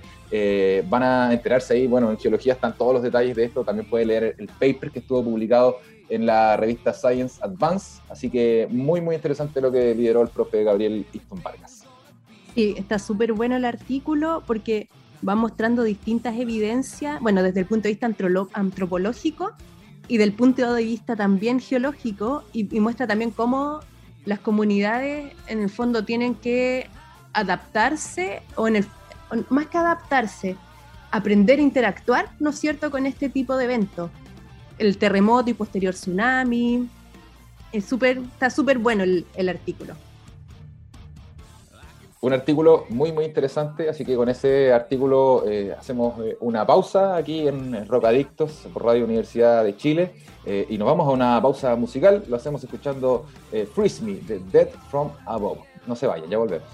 van 0.90 1.04
a 1.04 1.32
enterarse 1.32 1.76
ahí, 1.76 1.88
bueno, 1.88 2.12
en 2.12 2.18
geología 2.18 2.54
están 2.54 2.76
todos 2.76 2.94
los 2.96 3.04
detalles 3.04 3.36
de 3.36 3.46
esto. 3.46 3.64
También 3.64 3.90
pueden 3.90 4.10
leer 4.10 4.36
el 4.38 4.48
paper 4.48 4.92
que 4.92 5.00
estuvo 5.00 5.24
publicado 5.24 5.78
en 6.10 6.26
la 6.26 6.58
revista 6.58 6.94
Science 6.94 7.40
Advance, 7.42 8.02
así 8.10 8.30
que 8.30 8.68
muy, 8.70 9.02
muy 9.02 9.16
interesante 9.16 9.62
lo 9.62 9.72
que 9.72 9.96
lideró 9.96 10.22
el 10.22 10.30
profe 10.30 10.64
Gabriel 10.64 11.06
Easton 11.14 11.42
Vargas. 11.42 11.84
Sí, 12.54 12.76
está 12.78 13.00
súper 13.00 13.34
bueno 13.34 13.56
el 13.56 13.66
artículo 13.66 14.44
porque 14.46 14.88
va 15.28 15.36
mostrando 15.36 15.84
distintas 15.84 16.38
evidencias, 16.38 17.20
bueno, 17.22 17.44
desde 17.44 17.62
el 17.62 17.66
punto 17.66 17.84
de 17.84 17.96
vista 17.96 18.10
antropológico, 18.54 19.52
y 20.08 20.18
del 20.18 20.34
punto 20.34 20.74
de 20.74 20.84
vista 20.84 21.16
también 21.16 21.60
geológico 21.60 22.44
y, 22.54 22.64
muestra 22.80 23.08
también 23.08 23.32
cómo 23.32 23.80
las 24.26 24.40
comunidades 24.40 25.34
en 25.48 25.62
el 25.62 25.70
fondo 25.70 26.04
tienen 26.04 26.36
que 26.36 26.90
adaptarse 27.34 28.42
o 28.56 28.68
en 28.68 28.78
el 28.78 28.88
más 29.50 29.68
que 29.68 29.78
adaptarse, 29.78 30.56
aprender 31.12 31.60
a 31.60 31.64
interactuar, 31.64 32.30
¿no 32.40 32.52
es 32.52 32.60
cierto?, 32.60 32.92
con 32.92 33.06
este 33.06 33.30
tipo 33.30 33.58
de 33.58 33.66
eventos. 33.66 34.12
El 34.78 34.98
terremoto 34.98 35.50
y 35.50 35.54
posterior 35.54 35.94
tsunami. 35.94 36.88
Es 37.72 37.86
super, 37.86 38.20
está 38.20 38.50
súper 38.50 38.78
bueno 38.78 39.04
el 39.04 39.50
artículo 39.50 39.96
un 42.26 42.34
artículo 42.34 42.86
muy, 42.90 43.12
muy 43.12 43.24
interesante, 43.24 43.88
así 43.88 44.04
que 44.04 44.16
con 44.16 44.28
ese 44.30 44.74
artículo 44.74 45.44
eh, 45.48 45.76
hacemos 45.78 46.20
eh, 46.26 46.36
una 46.40 46.66
pausa 46.66 47.16
aquí 47.16 47.48
en 47.48 47.88
Rocadictos 47.88 48.68
por 48.74 48.84
Radio 48.84 49.06
Universidad 49.06 49.64
de 49.64 49.78
Chile 49.78 50.12
eh, 50.44 50.66
y 50.68 50.80
nos 50.80 50.88
vamos 50.88 51.08
a 51.08 51.12
una 51.12 51.40
pausa 51.40 51.76
musical, 51.76 52.24
lo 52.28 52.36
hacemos 52.36 52.64
escuchando 52.64 53.26
Freeze 53.76 54.04
Me 54.04 54.14
de 54.14 54.40
Dead 54.52 54.70
From 54.90 55.12
Above. 55.28 55.60
No 55.86 55.96
se 55.96 56.08
vayan, 56.08 56.28
ya 56.28 56.40
volvemos. 56.40 56.68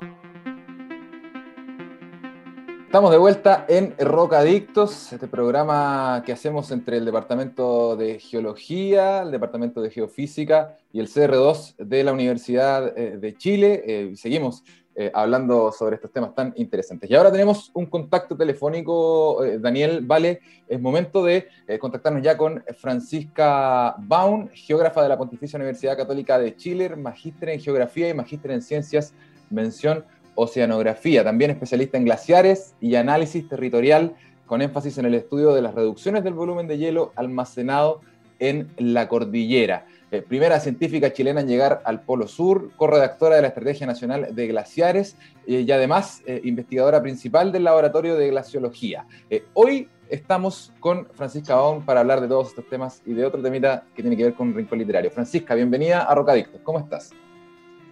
Estamos 2.86 3.12
de 3.12 3.18
vuelta 3.18 3.66
en 3.68 3.94
Rocadictos, 4.00 5.12
este 5.12 5.28
programa 5.28 6.24
que 6.26 6.34
hacemos 6.34 6.72
entre 6.72 6.98
el 6.98 7.06
Departamento 7.06 7.96
de 7.98 8.20
Geología, 8.20 9.22
el 9.22 9.32
Departamento 9.32 9.82
de 9.82 9.90
Geofísica 9.92 10.78
y 10.92 11.00
el 11.00 11.08
CR2 11.08 11.76
de 11.78 12.04
la 12.04 12.12
Universidad 12.12 12.94
de 12.94 13.38
Chile. 13.38 14.12
seguimos 14.18 14.64
eh, 14.94 15.10
hablando 15.14 15.72
sobre 15.72 15.96
estos 15.96 16.12
temas 16.12 16.36
tan 16.36 16.54
interesantes. 16.58 17.10
Y 17.10 17.16
ahora 17.16 17.32
tenemos 17.32 17.72
un 17.74 17.86
contacto 17.86 18.36
telefónico, 18.36 19.42
eh, 19.44 19.58
Daniel 19.58 20.02
Vale, 20.04 20.42
es 20.68 20.82
momento 20.82 21.24
de 21.24 21.48
eh, 21.66 21.80
contactarnos 21.80 22.22
ya 22.22 22.36
con 22.36 22.62
Francisca 22.78 23.96
Baun, 24.00 24.50
geógrafa 24.54 25.02
de 25.02 25.08
la 25.08 25.18
Pontificia 25.18 25.56
Universidad 25.56 25.96
Católica 25.96 26.38
de 26.38 26.58
Chile, 26.58 26.94
magíster 26.98 27.50
en 27.50 27.62
geografía 27.62 28.10
y 28.10 28.14
magíster 28.14 28.52
en 28.52 28.62
ciencias, 28.62 29.14
mención 29.50 30.04
oceanografía, 30.36 31.24
también 31.24 31.52
especialista 31.52 31.98
en 31.98 32.04
glaciares 32.04 32.76
y 32.82 32.96
análisis 32.96 33.48
territorial, 33.48 34.16
con 34.46 34.62
énfasis 34.62 34.98
en 34.98 35.06
el 35.06 35.14
estudio 35.14 35.54
de 35.54 35.62
las 35.62 35.74
reducciones 35.74 36.24
del 36.26 36.34
volumen 36.34 36.68
de 36.68 36.78
hielo 36.78 37.14
almacenado 37.16 38.02
en 38.40 38.70
la 38.76 39.08
cordillera. 39.08 39.86
Eh, 40.12 40.22
primera 40.22 40.60
científica 40.60 41.14
chilena 41.14 41.40
en 41.40 41.48
llegar 41.48 41.82
al 41.86 42.02
Polo 42.02 42.28
Sur, 42.28 42.72
corredactora 42.76 43.38
de 43.38 43.44
la 43.44 43.48
Estrategia 43.48 43.88
Nacional 43.88 44.36
de 44.36 44.48
Glaciares 44.48 45.16
eh, 45.48 45.64
y 45.66 45.72
además 45.72 46.22
eh, 46.26 46.42
investigadora 46.44 47.02
principal 47.02 47.54
del 47.54 47.64
Laboratorio 47.64 48.16
de 48.16 48.28
Glaciología. 48.30 49.06
hoy 49.54 49.88
estamos 50.10 50.74
con 50.82 51.08
Francisca 51.14 51.56
Baum 51.56 51.86
para 51.86 52.02
hablar 52.02 52.20
de 52.20 52.28
todos 52.28 52.50
estos 52.50 52.68
temas 52.68 53.02
y 53.06 53.14
de 53.14 53.26
otro 53.26 53.42
temita 53.42 53.86
que 53.96 54.02
tiene 54.02 54.18
que 54.18 54.26
ver 54.26 54.34
con 54.34 54.54
Rincón 54.54 54.80
Literario. 54.80 55.10
Francisca, 55.12 55.56
bienvenida 55.56 56.02
a 56.02 56.14
Rocadictos. 56.14 56.60
¿Cómo 56.62 56.80
estás? 56.80 57.12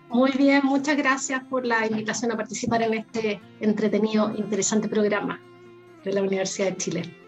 Muy 0.10 0.32
bien, 0.32 0.62
muchas 0.66 0.98
gracias 0.98 1.42
por 1.46 1.66
la 1.66 1.88
invitación 1.88 2.34
a 2.34 2.36
participar 2.36 2.82
en 2.82 2.96
este 2.96 3.40
entretenido, 3.62 4.34
interesante 4.36 4.90
programa 4.90 5.40
de 6.04 6.12
la 6.12 6.22
Universidad 6.22 6.72
de 6.72 6.76
Chile. 6.76 7.19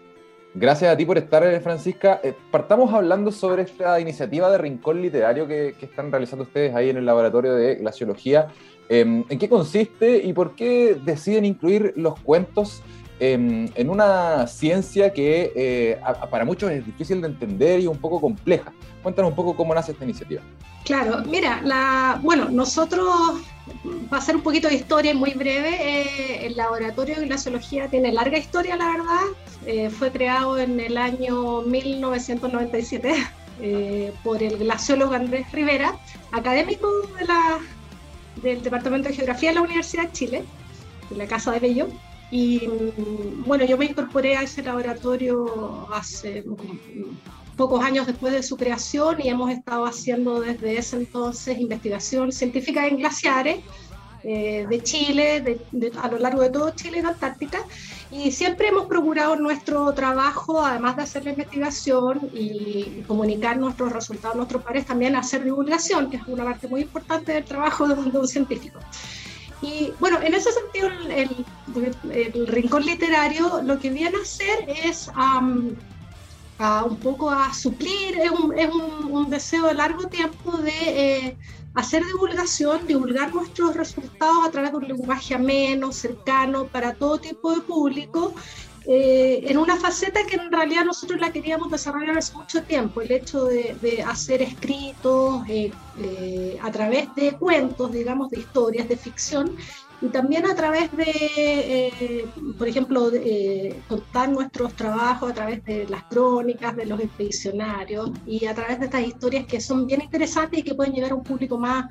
Gracias 0.54 0.92
a 0.92 0.96
ti 0.96 1.06
por 1.06 1.16
estar, 1.16 1.42
eh, 1.44 1.60
Francisca. 1.60 2.20
Eh, 2.22 2.34
partamos 2.50 2.92
hablando 2.92 3.32
sobre 3.32 3.62
esta 3.62 3.98
iniciativa 3.98 4.50
de 4.50 4.58
Rincón 4.58 5.00
Literario 5.00 5.48
que, 5.48 5.74
están 5.80 6.12
realizando 6.12 6.44
ustedes 6.44 6.74
ahí 6.74 6.90
en 6.90 6.98
el 6.98 7.06
laboratorio 7.06 7.54
de 7.54 7.76
glaciología. 7.76 8.48
Em, 8.90 9.24
¿En 9.30 9.38
qué 9.38 9.48
consiste 9.48 10.18
y 10.18 10.32
por 10.34 10.54
qué 10.54 10.98
deciden 11.02 11.46
incluir 11.46 11.94
los 11.96 12.20
cuentos 12.20 12.82
em, 13.18 13.68
en 13.74 13.88
una 13.88 14.46
ciencia 14.46 15.12
que 15.12 15.52
eh, 15.54 15.98
para 16.30 16.44
muchos 16.44 16.70
es 16.70 16.84
difícil 16.84 17.22
de 17.22 17.28
entender 17.28 17.80
y 17.80 17.86
un 17.86 17.96
poco 17.96 18.20
compleja? 18.20 18.72
Cuéntanos 19.02 19.30
un 19.30 19.36
poco 19.36 19.56
cómo 19.56 19.74
nace 19.74 19.92
esta 19.92 20.04
iniciativa. 20.04 20.42
Claro, 20.84 21.22
mira, 21.26 21.62
la, 21.62 22.20
bueno, 22.22 22.50
nosotros, 22.50 23.40
va 24.12 24.18
a 24.18 24.20
ser 24.20 24.36
un 24.36 24.42
poquito 24.42 24.68
de 24.68 24.74
historia 24.74 25.14
muy 25.14 25.32
breve, 25.32 25.70
eh, 25.80 26.46
el 26.46 26.56
laboratorio 26.56 27.16
de 27.16 27.26
glaciología 27.26 27.88
tiene 27.88 28.12
larga 28.12 28.38
historia, 28.38 28.76
la 28.76 28.90
verdad, 28.90 29.24
eh, 29.66 29.90
fue 29.90 30.10
creado 30.10 30.58
en 30.58 30.80
el 30.80 30.96
año 30.96 31.62
1997 31.62 33.14
eh, 33.60 34.12
por 34.24 34.42
el 34.42 34.58
glaciólogo 34.58 35.14
Andrés 35.14 35.50
Rivera, 35.52 35.98
académico 36.32 36.88
del 38.42 38.62
Departamento 38.62 39.08
de 39.08 39.14
Geografía 39.14 39.50
de 39.50 39.54
la 39.56 39.62
Universidad 39.62 40.04
de 40.04 40.12
Chile, 40.12 40.44
de 41.10 41.16
la 41.16 41.26
Casa 41.26 41.52
de 41.52 41.60
Bello. 41.60 41.88
Y 42.30 42.66
mm, 42.66 43.44
bueno, 43.44 43.64
yo 43.64 43.76
me 43.76 43.84
incorporé 43.84 44.36
a 44.36 44.42
ese 44.42 44.62
laboratorio 44.62 45.86
hace 45.92 46.42
pocos 47.56 47.84
años 47.84 48.06
después 48.06 48.32
de 48.32 48.42
su 48.42 48.56
creación 48.56 49.20
y 49.22 49.28
hemos 49.28 49.50
estado 49.50 49.84
haciendo 49.84 50.40
desde 50.40 50.78
ese 50.78 50.96
entonces 50.96 51.58
investigación 51.58 52.32
científica 52.32 52.86
en 52.86 52.96
glaciares 52.96 53.60
eh, 54.24 54.66
de 54.68 54.82
Chile, 54.82 55.58
a 56.00 56.08
lo 56.08 56.18
largo 56.18 56.42
de 56.42 56.50
todo 56.50 56.70
Chile 56.70 57.00
y 57.02 57.06
Antártica. 57.06 57.64
Y 58.12 58.30
siempre 58.30 58.68
hemos 58.68 58.86
procurado 58.86 59.36
nuestro 59.36 59.92
trabajo, 59.94 60.64
además 60.64 60.96
de 60.96 61.02
hacer 61.02 61.24
la 61.24 61.30
investigación 61.30 62.30
y 62.32 63.02
comunicar 63.08 63.56
nuestros 63.56 63.90
resultados 63.90 64.34
a 64.34 64.36
nuestros 64.36 64.62
pares, 64.62 64.86
también 64.86 65.16
hacer 65.16 65.42
divulgación, 65.42 66.10
que 66.10 66.18
es 66.18 66.22
una 66.26 66.44
parte 66.44 66.68
muy 66.68 66.82
importante 66.82 67.32
del 67.32 67.44
trabajo 67.44 67.88
de 67.88 67.94
un, 67.94 68.28
científico. 68.28 68.78
Y 69.60 69.92
bueno, 69.98 70.20
en 70.22 70.34
ese 70.34 70.50
sentido, 70.52 70.88
el, 71.08 72.46
rincón 72.46 72.84
literario 72.84 73.62
lo 73.62 73.78
que 73.78 73.90
viene 73.90 74.18
a 74.18 74.22
hacer 74.22 74.66
es 74.84 75.10
un 76.88 76.96
poco 76.96 77.30
a 77.30 77.52
suplir, 77.52 78.18
es 78.18 78.30
un, 78.30 78.56
es 78.56 78.68
un, 78.72 79.28
deseo 79.30 79.66
de 79.66 79.74
largo 79.74 80.06
tiempo 80.08 80.58
de 80.58 80.70
eh, 80.70 81.36
hacer 81.74 82.04
divulgación, 82.04 82.86
divulgar 82.86 83.34
nuestros 83.34 83.74
resultados 83.74 84.46
a 84.46 84.50
través 84.50 84.70
de 84.72 84.76
un 84.76 84.88
lenguaje 84.88 85.34
ameno, 85.34 85.92
cercano, 85.92 86.66
para 86.66 86.94
todo 86.94 87.18
tipo 87.18 87.54
de 87.54 87.62
público, 87.62 88.34
eh, 88.86 89.44
en 89.46 89.58
una 89.58 89.76
faceta 89.76 90.26
que 90.26 90.36
en 90.36 90.50
realidad 90.50 90.84
nosotros 90.84 91.20
la 91.20 91.32
queríamos 91.32 91.70
desarrollar 91.70 92.18
hace 92.18 92.34
mucho 92.36 92.62
tiempo, 92.64 93.00
el 93.00 93.12
hecho 93.12 93.44
de, 93.44 93.76
de 93.80 94.02
hacer 94.02 94.42
escritos 94.42 95.42
eh, 95.48 96.58
a 96.60 96.70
través 96.70 97.14
de 97.14 97.32
cuentos, 97.32 97.92
digamos, 97.92 98.30
de 98.30 98.40
historias, 98.40 98.88
de 98.88 98.96
ficción, 98.96 99.56
y 100.02 100.08
también 100.08 100.44
a 100.46 100.54
través 100.54 100.90
de, 100.96 101.04
eh, 101.06 102.26
por 102.58 102.66
ejemplo, 102.66 103.10
eh, 103.14 103.80
contar 103.88 104.28
nuestros 104.28 104.74
trabajos 104.74 105.30
a 105.30 105.34
través 105.34 105.64
de 105.64 105.86
las 105.88 106.02
crónicas 106.04 106.74
de 106.74 106.86
los 106.86 106.98
expedicionarios 107.00 108.10
y 108.26 108.44
a 108.46 108.54
través 108.54 108.80
de 108.80 108.86
estas 108.86 109.06
historias 109.06 109.46
que 109.46 109.60
son 109.60 109.86
bien 109.86 110.02
interesantes 110.02 110.58
y 110.58 110.62
que 110.64 110.74
pueden 110.74 110.92
llegar 110.92 111.12
a 111.12 111.14
un 111.14 111.22
público 111.22 111.56
más, 111.56 111.86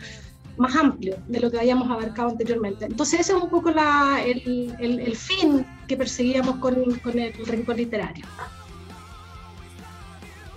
más 0.58 0.76
amplio 0.76 1.16
de 1.30 1.40
lo 1.40 1.50
que 1.50 1.60
habíamos 1.60 1.90
abarcado 1.90 2.30
anteriormente. 2.30 2.86
Entonces 2.86 3.22
ese 3.22 3.32
es 3.32 3.42
un 3.42 3.50
poco 3.50 3.72
la, 3.72 4.22
el, 4.26 4.76
el, 4.80 5.00
el, 5.00 5.16
fin 5.16 5.66
que 5.88 5.96
perseguíamos 5.96 6.58
con, 6.58 6.76
con 7.00 7.18
el 7.18 7.34
Rincón 7.34 7.78
Literario. 7.78 8.26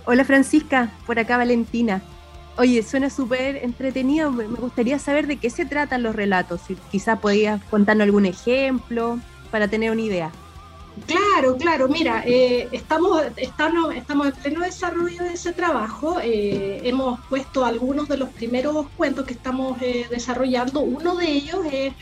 Hola 0.05 0.25
Francisca, 0.25 0.91
por 1.05 1.17
acá 1.19 1.37
Valentina. 1.37 2.01
Oye, 2.57 2.83
suena 2.83 3.09
súper 3.09 3.57
entretenido. 3.57 4.31
Me 4.31 4.45
gustaría 4.45 4.97
saber 4.97 5.27
de 5.27 5.37
qué 5.37 5.49
se 5.49 5.65
tratan 5.65 6.03
los 6.03 6.15
relatos. 6.15 6.61
Si 6.65 6.75
quizás 6.91 7.19
podías 7.19 7.61
contarnos 7.65 8.05
algún 8.05 8.25
ejemplo 8.25 9.19
para 9.51 9.67
tener 9.67 9.91
una 9.91 10.01
idea. 10.01 10.31
Claro, 11.05 11.57
claro. 11.57 11.89
Mira, 11.89 12.23
eh, 12.25 12.69
estamos, 12.71 13.21
estamos, 13.35 13.93
estamos 13.93 14.27
en 14.27 14.33
pleno 14.35 14.61
desarrollo 14.61 15.23
de 15.23 15.33
ese 15.33 15.51
trabajo. 15.51 16.19
Eh, 16.21 16.79
hemos 16.85 17.19
puesto 17.27 17.65
algunos 17.65 18.07
de 18.07 18.17
los 18.17 18.29
primeros 18.29 18.87
cuentos 18.95 19.25
que 19.25 19.33
estamos 19.33 19.81
eh, 19.81 20.07
desarrollando. 20.09 20.79
Uno 20.79 21.15
de 21.15 21.29
ellos 21.29 21.59
es 21.71 21.93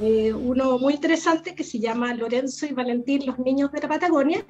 uno 0.00 0.78
muy 0.78 0.94
interesante 0.94 1.56
que 1.56 1.64
se 1.64 1.80
llama 1.80 2.14
Lorenzo 2.14 2.66
y 2.66 2.72
Valentín, 2.72 3.26
los 3.26 3.36
niños 3.40 3.72
de 3.72 3.80
la 3.80 3.88
Patagonia 3.88 4.44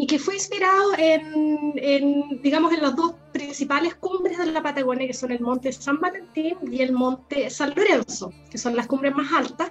y 0.00 0.06
que 0.06 0.18
fue 0.18 0.32
inspirado 0.32 0.92
en, 0.96 2.40
digamos, 2.42 2.72
en 2.72 2.80
las 2.80 2.96
dos 2.96 3.12
principales 3.34 3.96
cumbres 3.96 4.38
de 4.38 4.46
la 4.46 4.62
Patagonia, 4.62 5.06
que 5.06 5.12
son 5.12 5.30
el 5.30 5.40
Monte 5.40 5.70
San 5.72 6.00
Valentín 6.00 6.56
y 6.72 6.80
el 6.80 6.92
Monte 6.92 7.50
San 7.50 7.74
Lorenzo, 7.76 8.32
que 8.50 8.56
son 8.56 8.74
las 8.74 8.86
cumbres 8.86 9.14
más 9.14 9.30
altas. 9.30 9.68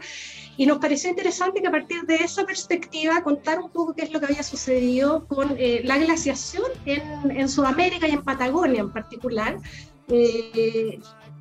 Y 0.55 0.67
nos 0.67 0.77
pareció 0.77 1.09
interesante 1.09 1.63
que 1.63 1.67
a 1.67 1.71
partir 1.71 2.03
de 2.03 2.17
esa 2.17 2.45
perspectiva 2.45 3.23
contar 3.23 3.57
un 3.57 3.71
poco 3.71 3.95
qué 3.95 4.03
es 4.03 4.11
lo 4.11 4.19
que 4.19 4.27
había 4.27 4.43
sucedido 4.43 5.25
con 5.25 5.55
eh, 5.57 5.81
la 5.83 5.97
glaciación 5.97 6.71
en, 6.85 7.31
en, 7.31 7.49
Sudamérica 7.49 8.07
y 8.07 8.11
en 8.11 8.21
Patagonia 8.21 8.81
en 8.81 8.93
particular, 8.93 9.57
eh, 10.09 10.99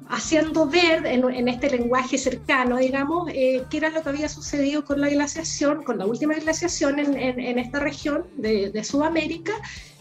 haciendo 0.08 0.66
ver 0.66 1.04
en, 1.06 1.48
este 1.48 1.70
lenguaje 1.70 2.16
cercano, 2.18 2.78
digamos, 2.78 3.30
eh, 3.32 3.64
qué 3.70 3.76
era 3.76 3.90
lo 3.90 4.02
que 4.02 4.08
había 4.08 4.28
sucedido 4.28 4.84
con 4.84 5.00
la 5.00 5.08
glaciación, 5.08 5.82
con 5.82 5.98
la 5.98 6.06
última 6.06 6.34
glaciación 6.34 6.98
en, 6.98 7.58
esta 7.58 7.78
región 7.78 8.24
de, 8.36 8.82
Sudamérica 8.84 9.52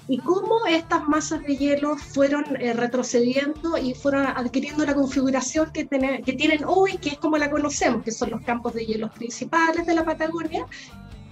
y 0.08 0.20
cómo 0.20 0.66
estas 0.70 1.06
masas 1.10 1.44
de 1.44 1.58
hielo 1.58 1.98
fueron 1.98 2.46
eh, 2.62 2.72
retrocediendo 2.72 3.78
y 3.78 3.94
fueron 3.94 4.26
adquiriendo 4.26 4.86
la 4.86 4.96
configuración 4.96 5.72
que, 5.74 5.86
que 5.88 6.34
tienen 6.34 6.64
hoy, 6.66 6.98
que 6.98 7.10
es 7.10 7.18
como 7.18 7.38
la 7.38 7.52
conocemos, 7.52 8.04
que 8.04 8.12
son 8.12 8.30
los 8.30 8.42
campos 8.42 8.74
de 8.74 8.86
hielo 8.86 9.12
principales 9.12 9.86
de 9.86 9.94
la 9.94 10.06
Patagonia, 10.06 10.66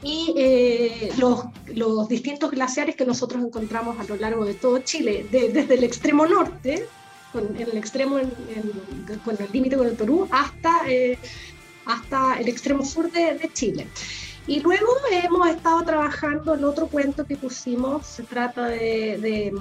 y 0.03 0.33
eh, 0.37 1.11
los, 1.17 1.45
los, 1.73 2.09
distintos 2.09 2.51
glaciares 2.51 2.95
que 2.95 3.05
nosotros 3.05 3.43
encontramos 3.43 3.97
a 3.97 4.03
lo 4.03 4.17
largo 4.17 4.43
de 4.45 4.53
todo 4.53 4.79
Chile, 4.79 5.25
desde 5.31 5.73
el 5.73 5.83
extremo 5.83 6.27
norte, 6.27 6.85
con, 7.35 7.55
en 7.55 7.69
el 7.69 7.77
extremo 7.77 8.17
en, 8.17 8.31
con 9.23 9.35
el 9.39 9.49
límite 9.51 9.75
con 9.77 9.87
el 9.87 9.93
Perú, 9.93 10.27
hasta, 10.31 10.89
eh, 10.89 11.17
hasta 11.85 12.39
el 12.39 12.47
extremo 12.47 12.85
sur 12.85 13.11
de, 13.11 13.49
Chile. 13.53 13.87
Y 14.47 14.59
luego 14.61 14.87
hemos 15.11 15.47
estado 15.49 15.83
trabajando 15.83 16.53
en 16.53 16.63
otro 16.63 16.87
cuento 16.87 17.25
que 17.25 17.35
pusimos, 17.35 18.05
se 18.05 18.23
trata 18.23 18.67
de 18.67 19.51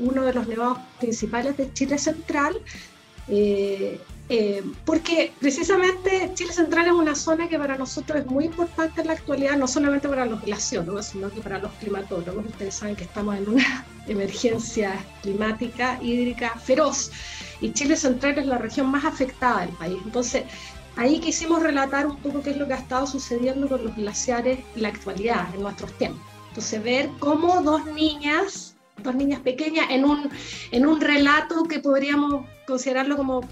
uno 0.00 0.22
de 0.24 0.32
los 0.32 0.48
nevados 0.48 0.78
principales 0.98 1.56
de 1.56 1.72
Chile 1.72 1.96
Central, 1.96 2.60
eh, 3.28 4.00
eh, 4.28 4.62
porque 4.84 5.32
precisamente 5.40 6.30
Chile 6.34 6.52
Central 6.52 6.86
es 6.86 6.92
una 6.92 7.14
zona 7.14 7.48
que 7.48 7.58
para 7.58 7.76
nosotros 7.76 8.20
es 8.20 8.26
muy 8.26 8.46
importante 8.46 9.00
en 9.00 9.08
la 9.08 9.14
actualidad, 9.14 9.56
no 9.56 9.66
solamente 9.66 10.08
para 10.08 10.24
los 10.24 10.40
glaciólogos, 10.42 11.06
sino 11.06 11.30
que 11.30 11.40
para 11.40 11.58
los 11.58 11.72
climatólogos. 11.72 12.46
Ustedes 12.46 12.74
saben 12.76 12.96
que 12.96 13.04
estamos 13.04 13.36
en 13.36 13.48
una 13.48 13.84
emergencia 14.06 14.94
climática, 15.22 15.98
hídrica 16.02 16.50
feroz, 16.58 17.10
y 17.60 17.72
Chile 17.72 17.96
Central 17.96 18.38
es 18.38 18.46
la 18.46 18.58
región 18.58 18.86
más 18.88 19.04
afectada 19.04 19.66
del 19.66 19.74
país. 19.76 19.98
Entonces, 20.04 20.44
ahí 20.96 21.20
quisimos 21.20 21.62
relatar 21.62 22.06
un 22.06 22.16
poco 22.16 22.42
qué 22.42 22.50
es 22.50 22.56
lo 22.56 22.66
que 22.66 22.74
ha 22.74 22.78
estado 22.78 23.06
sucediendo 23.06 23.68
con 23.68 23.84
los 23.84 23.94
glaciares 23.96 24.60
en 24.74 24.82
la 24.82 24.88
actualidad, 24.88 25.54
en 25.54 25.62
nuestros 25.62 25.92
tiempos. 25.98 26.22
Entonces, 26.48 26.82
ver 26.82 27.10
cómo 27.18 27.62
dos 27.62 27.84
niñas, 27.86 28.76
dos 29.02 29.14
niñas 29.14 29.40
pequeñas, 29.40 29.86
en 29.90 30.04
un, 30.04 30.30
en 30.70 30.86
un 30.86 31.00
relato 31.00 31.64
que 31.64 31.80
podríamos 31.80 32.46
considerarlo 32.66 33.16
como 33.16 33.42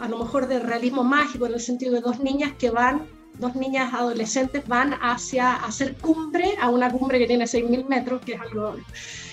a 0.00 0.08
lo 0.08 0.18
mejor 0.18 0.48
de 0.48 0.58
realismo 0.58 1.04
mágico, 1.04 1.46
en 1.46 1.54
el 1.54 1.60
sentido 1.60 1.94
de 1.94 2.00
dos 2.00 2.20
niñas 2.20 2.52
que 2.58 2.70
van, 2.70 3.06
dos 3.38 3.54
niñas 3.56 3.92
adolescentes 3.92 4.66
van 4.66 4.94
hacia 5.02 5.54
hacer 5.56 5.96
cumbre, 5.96 6.54
a 6.60 6.68
una 6.70 6.90
cumbre 6.90 7.18
que 7.18 7.26
tiene 7.26 7.44
6.000 7.44 7.88
metros, 7.88 8.22
que 8.22 8.34
es 8.34 8.40
algo, 8.40 8.76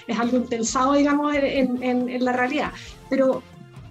es 0.08 0.20
algo 0.20 0.38
intensado, 0.38 0.94
digamos, 0.94 1.36
en, 1.36 1.84
en, 1.84 2.10
en 2.10 2.26
la 2.26 2.34
realidad. 2.34 2.72
Pero 3.10 3.44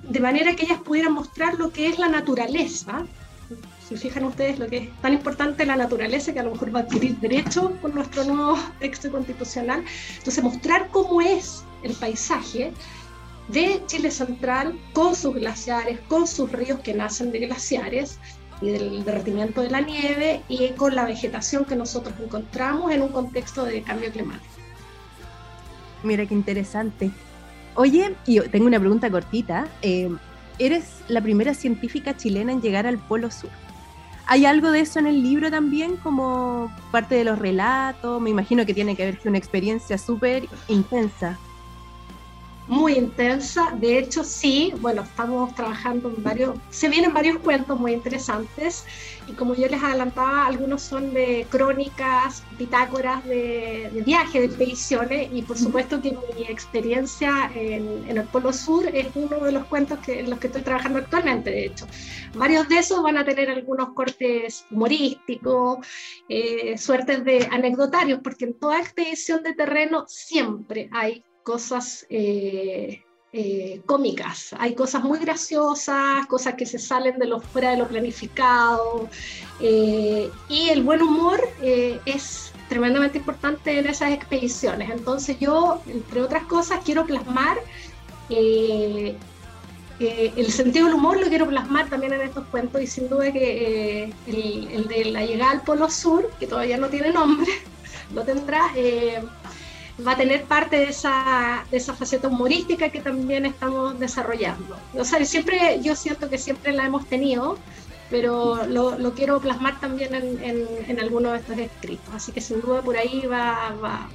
de 0.02 0.20
manera 0.20 0.56
que 0.56 0.64
ellas 0.64 0.80
pudieran 0.80 1.12
mostrar 1.12 1.54
lo 1.54 1.70
que 1.70 1.88
es 1.88 1.98
la 1.98 2.08
naturaleza, 2.08 3.04
si 3.88 3.96
fijan 3.96 4.24
ustedes 4.24 4.58
lo 4.58 4.68
que 4.68 4.76
es 4.76 5.00
tan 5.00 5.12
importante 5.12 5.66
la 5.66 5.76
naturaleza, 5.76 6.32
que 6.32 6.40
a 6.40 6.44
lo 6.44 6.52
mejor 6.52 6.74
va 6.74 6.80
a 6.80 6.82
adquirir 6.82 7.16
derecho 7.18 7.76
con 7.82 7.94
nuestro 7.94 8.24
nuevo 8.24 8.56
texto 8.78 9.10
constitucional. 9.10 9.84
Entonces, 10.18 10.44
mostrar 10.44 10.88
cómo 10.90 11.20
es 11.20 11.64
el 11.82 11.92
paisaje 11.94 12.72
de 13.52 13.82
Chile 13.86 14.10
Central 14.10 14.78
con 14.92 15.14
sus 15.14 15.34
glaciares, 15.34 15.98
con 16.08 16.26
sus 16.26 16.50
ríos 16.50 16.80
que 16.80 16.94
nacen 16.94 17.32
de 17.32 17.40
glaciares 17.40 18.18
y 18.60 18.70
del 18.70 19.04
derretimiento 19.04 19.62
de 19.62 19.70
la 19.70 19.80
nieve 19.80 20.42
y 20.48 20.68
con 20.70 20.94
la 20.94 21.04
vegetación 21.04 21.64
que 21.64 21.76
nosotros 21.76 22.14
encontramos 22.22 22.92
en 22.92 23.02
un 23.02 23.08
contexto 23.08 23.64
de 23.64 23.82
cambio 23.82 24.10
climático. 24.12 24.44
Mira 26.02 26.26
qué 26.26 26.34
interesante. 26.34 27.10
Oye, 27.74 28.14
yo 28.26 28.48
tengo 28.50 28.66
una 28.66 28.78
pregunta 28.78 29.10
cortita. 29.10 29.68
Eh, 29.82 30.10
eres 30.58 30.84
la 31.08 31.20
primera 31.20 31.54
científica 31.54 32.16
chilena 32.16 32.52
en 32.52 32.60
llegar 32.60 32.86
al 32.86 32.98
Polo 32.98 33.30
Sur. 33.30 33.50
¿Hay 34.26 34.46
algo 34.46 34.70
de 34.70 34.80
eso 34.80 34.98
en 34.98 35.06
el 35.06 35.22
libro 35.22 35.50
también 35.50 35.96
como 35.96 36.72
parte 36.92 37.16
de 37.16 37.24
los 37.24 37.38
relatos? 37.38 38.20
Me 38.20 38.30
imagino 38.30 38.64
que 38.64 38.74
tiene 38.74 38.94
que 38.94 39.02
haber 39.02 39.16
sido 39.16 39.30
una 39.30 39.38
experiencia 39.38 39.98
súper 39.98 40.46
intensa 40.68 41.38
muy 42.70 42.92
intensa. 42.92 43.72
De 43.80 43.98
hecho, 43.98 44.22
sí, 44.22 44.72
bueno, 44.80 45.02
estamos 45.02 45.52
trabajando 45.56 46.08
en 46.08 46.22
varios, 46.22 46.56
se 46.70 46.88
vienen 46.88 47.12
varios 47.12 47.38
cuentos 47.38 47.78
muy 47.78 47.92
interesantes 47.92 48.84
y 49.26 49.32
como 49.32 49.54
yo 49.54 49.66
les 49.66 49.82
adelantaba, 49.82 50.46
algunos 50.46 50.80
son 50.80 51.12
de 51.12 51.46
crónicas, 51.50 52.44
bitácoras 52.56 53.24
de, 53.24 53.90
de 53.92 54.02
viaje, 54.02 54.38
de 54.38 54.46
expediciones 54.46 55.30
y 55.32 55.42
por 55.42 55.58
supuesto 55.58 56.00
que 56.00 56.12
mi 56.12 56.44
experiencia 56.44 57.50
en, 57.56 58.04
en, 58.08 58.16
el 58.16 58.24
Polo 58.28 58.52
Sur 58.52 58.86
es 58.94 59.08
uno 59.16 59.40
de 59.40 59.50
los 59.50 59.64
cuentos 59.64 59.98
que, 59.98 60.20
en 60.20 60.30
los 60.30 60.38
que 60.38 60.46
estoy 60.46 60.62
trabajando 60.62 61.00
actualmente, 61.00 61.50
de 61.50 61.66
hecho. 61.66 61.88
Varios 62.34 62.68
de 62.68 62.78
esos 62.78 63.02
van 63.02 63.18
a 63.18 63.24
tener 63.24 63.50
algunos 63.50 63.94
cortes 63.94 64.64
humorísticos, 64.70 65.78
eh, 66.28 66.78
suertes 66.78 67.24
de 67.24 67.48
anecdotarios, 67.50 68.20
porque 68.22 68.44
en 68.44 68.54
toda 68.54 68.78
expedición 68.78 69.42
de 69.42 69.54
terreno 69.54 70.04
siempre 70.06 70.88
hay 70.92 71.24
cosas 71.42 72.06
eh, 72.10 73.02
eh, 73.32 73.80
cómicas, 73.86 74.54
hay 74.58 74.74
cosas 74.74 75.04
muy 75.04 75.18
graciosas, 75.18 76.26
cosas 76.26 76.54
que 76.54 76.66
se 76.66 76.78
salen 76.78 77.18
de 77.18 77.26
lo 77.26 77.40
fuera 77.40 77.70
de 77.70 77.76
lo 77.76 77.86
planificado, 77.86 79.08
eh, 79.60 80.30
y 80.48 80.68
el 80.68 80.82
buen 80.82 81.02
humor 81.02 81.40
es 81.60 82.52
tremendamente 82.68 83.18
importante 83.18 83.78
en 83.78 83.86
esas 83.86 84.12
expediciones. 84.12 84.90
Entonces 84.90 85.38
yo, 85.38 85.82
entre 85.86 86.22
otras 86.22 86.44
cosas, 86.44 86.80
quiero 86.84 87.04
plasmar 87.06 87.58
el 88.28 89.16
sentido 90.50 90.86
del 90.86 90.94
humor 90.94 91.20
lo 91.20 91.26
quiero 91.26 91.46
plasmar 91.48 91.90
también 91.90 92.12
en 92.12 92.22
estos 92.22 92.46
cuentos 92.46 92.80
y 92.80 92.86
sin 92.86 93.08
duda 93.08 93.32
que 93.32 94.04
el, 94.26 94.68
el, 94.72 94.88
de 94.88 95.04
la 95.06 95.26
llegada 95.26 95.50
al 95.50 95.62
Polo 95.62 95.90
Sur, 95.90 96.30
que 96.38 96.46
todavía 96.46 96.78
no 96.78 96.88
tiene 96.88 97.12
nombre, 97.12 97.50
lo 98.14 98.22
tendrá, 98.22 98.70
va 100.06 100.12
a 100.12 100.16
tener 100.16 100.44
parte 100.44 100.76
de 100.76 100.84
esa, 100.84 101.64
de 101.70 101.76
esa 101.76 101.94
faceta 101.94 102.28
humorística 102.28 102.88
que 102.88 103.00
también 103.00 103.46
estamos 103.46 103.98
desarrollando. 103.98 104.76
O 104.94 105.04
sea, 105.04 105.24
siempre, 105.24 105.80
yo 105.82 105.94
siento 105.94 106.28
que 106.28 106.38
siempre 106.38 106.72
la 106.72 106.86
hemos 106.86 107.06
tenido, 107.06 107.58
pero 108.10 108.66
lo, 108.66 109.14
quiero 109.14 109.40
plasmar 109.40 109.80
también 109.80 110.14
en, 110.14 110.68
en, 110.88 111.00
algunos 111.00 111.32
de 111.32 111.38
estos 111.38 111.58
escritos. 111.58 112.14
Así 112.14 112.32
que 112.32 112.40
sin 112.40 112.60
duda 112.60 112.82
por 112.82 112.96
ahí 112.96 113.22
va, 113.26 113.74
va, 113.82 114.08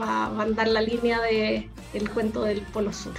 va, 0.00 0.28
va 0.28 0.40
a 0.40 0.42
andar 0.42 0.68
la 0.68 0.80
línea 0.80 1.20
del 1.20 1.68
de 1.92 2.06
cuento 2.14 2.42
del 2.42 2.62
Polo 2.62 2.92
Sur. 2.92 3.14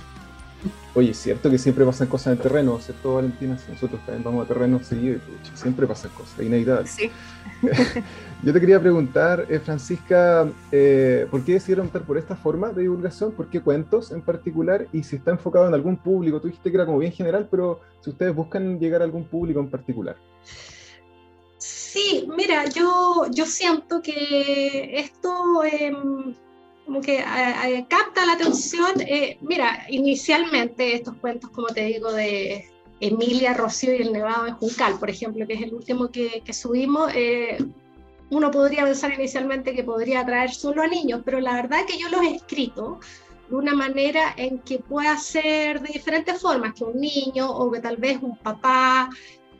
Oye, 0.95 1.11
es 1.11 1.17
cierto 1.17 1.49
que 1.49 1.59
siempre 1.59 1.85
pasan 1.85 2.07
cosas 2.07 2.33
en 2.33 2.39
terreno, 2.39 2.79
¿cierto, 2.79 3.15
Valentina? 3.15 3.57
Si 3.57 3.71
nosotros 3.71 4.01
también 4.03 4.23
vamos 4.23 4.45
a 4.45 4.47
terreno 4.47 4.79
seguido, 4.83 5.19
siempre 5.53 5.85
pasan 5.85 6.09
cosas, 6.11 6.39
inevitables. 6.39 6.89
Sí. 6.89 7.11
Yo 8.43 8.53
te 8.53 8.59
quería 8.59 8.79
preguntar, 8.79 9.45
eh, 9.49 9.59
Francisca, 9.59 10.49
eh, 10.71 11.27
¿por 11.29 11.43
qué 11.43 11.53
decidieron 11.53 11.87
optar 11.87 12.01
por 12.03 12.17
esta 12.17 12.35
forma 12.35 12.69
de 12.71 12.83
divulgación? 12.83 13.31
¿Por 13.31 13.47
qué 13.47 13.61
cuentos 13.61 14.11
en 14.11 14.21
particular? 14.21 14.87
Y 14.91 15.03
si 15.03 15.17
está 15.17 15.31
enfocado 15.31 15.67
en 15.67 15.75
algún 15.75 15.97
público, 15.97 16.39
tú 16.41 16.47
dijiste 16.47 16.71
que 16.71 16.77
era 16.77 16.85
como 16.85 16.99
bien 16.99 17.11
general, 17.11 17.47
pero 17.49 17.81
si 18.01 18.09
ustedes 18.09 18.33
buscan 18.33 18.79
llegar 18.79 19.01
a 19.01 19.05
algún 19.05 19.25
público 19.25 19.59
en 19.59 19.69
particular. 19.69 20.15
Sí, 21.57 22.27
mira, 22.35 22.65
yo, 22.65 23.27
yo 23.31 23.45
siento 23.45 24.01
que 24.01 24.99
esto... 24.99 25.63
Eh, 25.63 25.91
como 26.87 27.01
que 27.01 27.17
capta 27.89 28.25
la 28.25 28.33
atención. 28.33 29.01
Eh, 29.01 29.37
mira, 29.41 29.85
inicialmente 29.89 30.95
estos 30.95 31.15
cuentos, 31.17 31.49
como 31.51 31.67
te 31.67 31.83
digo, 31.83 32.13
de 32.13 32.65
Emilia, 33.01 33.53
Rocío 33.53 33.93
y 33.93 34.01
el 34.01 34.13
Nevado 34.13 34.45
de 34.45 34.53
Juncal, 34.53 34.97
por 34.97 35.09
ejemplo, 35.09 35.45
que 35.45 35.55
es 35.55 35.61
el 35.61 35.73
último 35.73 36.09
que, 36.09 36.41
que 36.45 36.53
subimos, 36.53 37.11
eh, 37.13 37.57
uno 38.29 38.51
podría 38.51 38.85
pensar 38.85 39.13
inicialmente 39.13 39.75
que 39.75 39.83
podría 39.83 40.21
atraer 40.21 40.51
solo 40.51 40.81
a 40.81 40.87
niños, 40.87 41.21
pero 41.25 41.41
la 41.41 41.55
verdad 41.55 41.85
que 41.85 41.97
yo 41.97 42.07
los 42.07 42.21
he 42.21 42.35
escrito 42.35 42.99
de 43.49 43.55
una 43.55 43.73
manera 43.73 44.33
en 44.37 44.59
que 44.59 44.79
pueda 44.79 45.17
ser 45.17 45.81
de 45.81 45.91
diferentes 45.91 46.41
formas, 46.41 46.73
que 46.73 46.85
un 46.85 47.01
niño 47.01 47.49
o 47.49 47.69
que 47.69 47.81
tal 47.81 47.97
vez 47.97 48.17
un 48.21 48.37
papá 48.37 49.09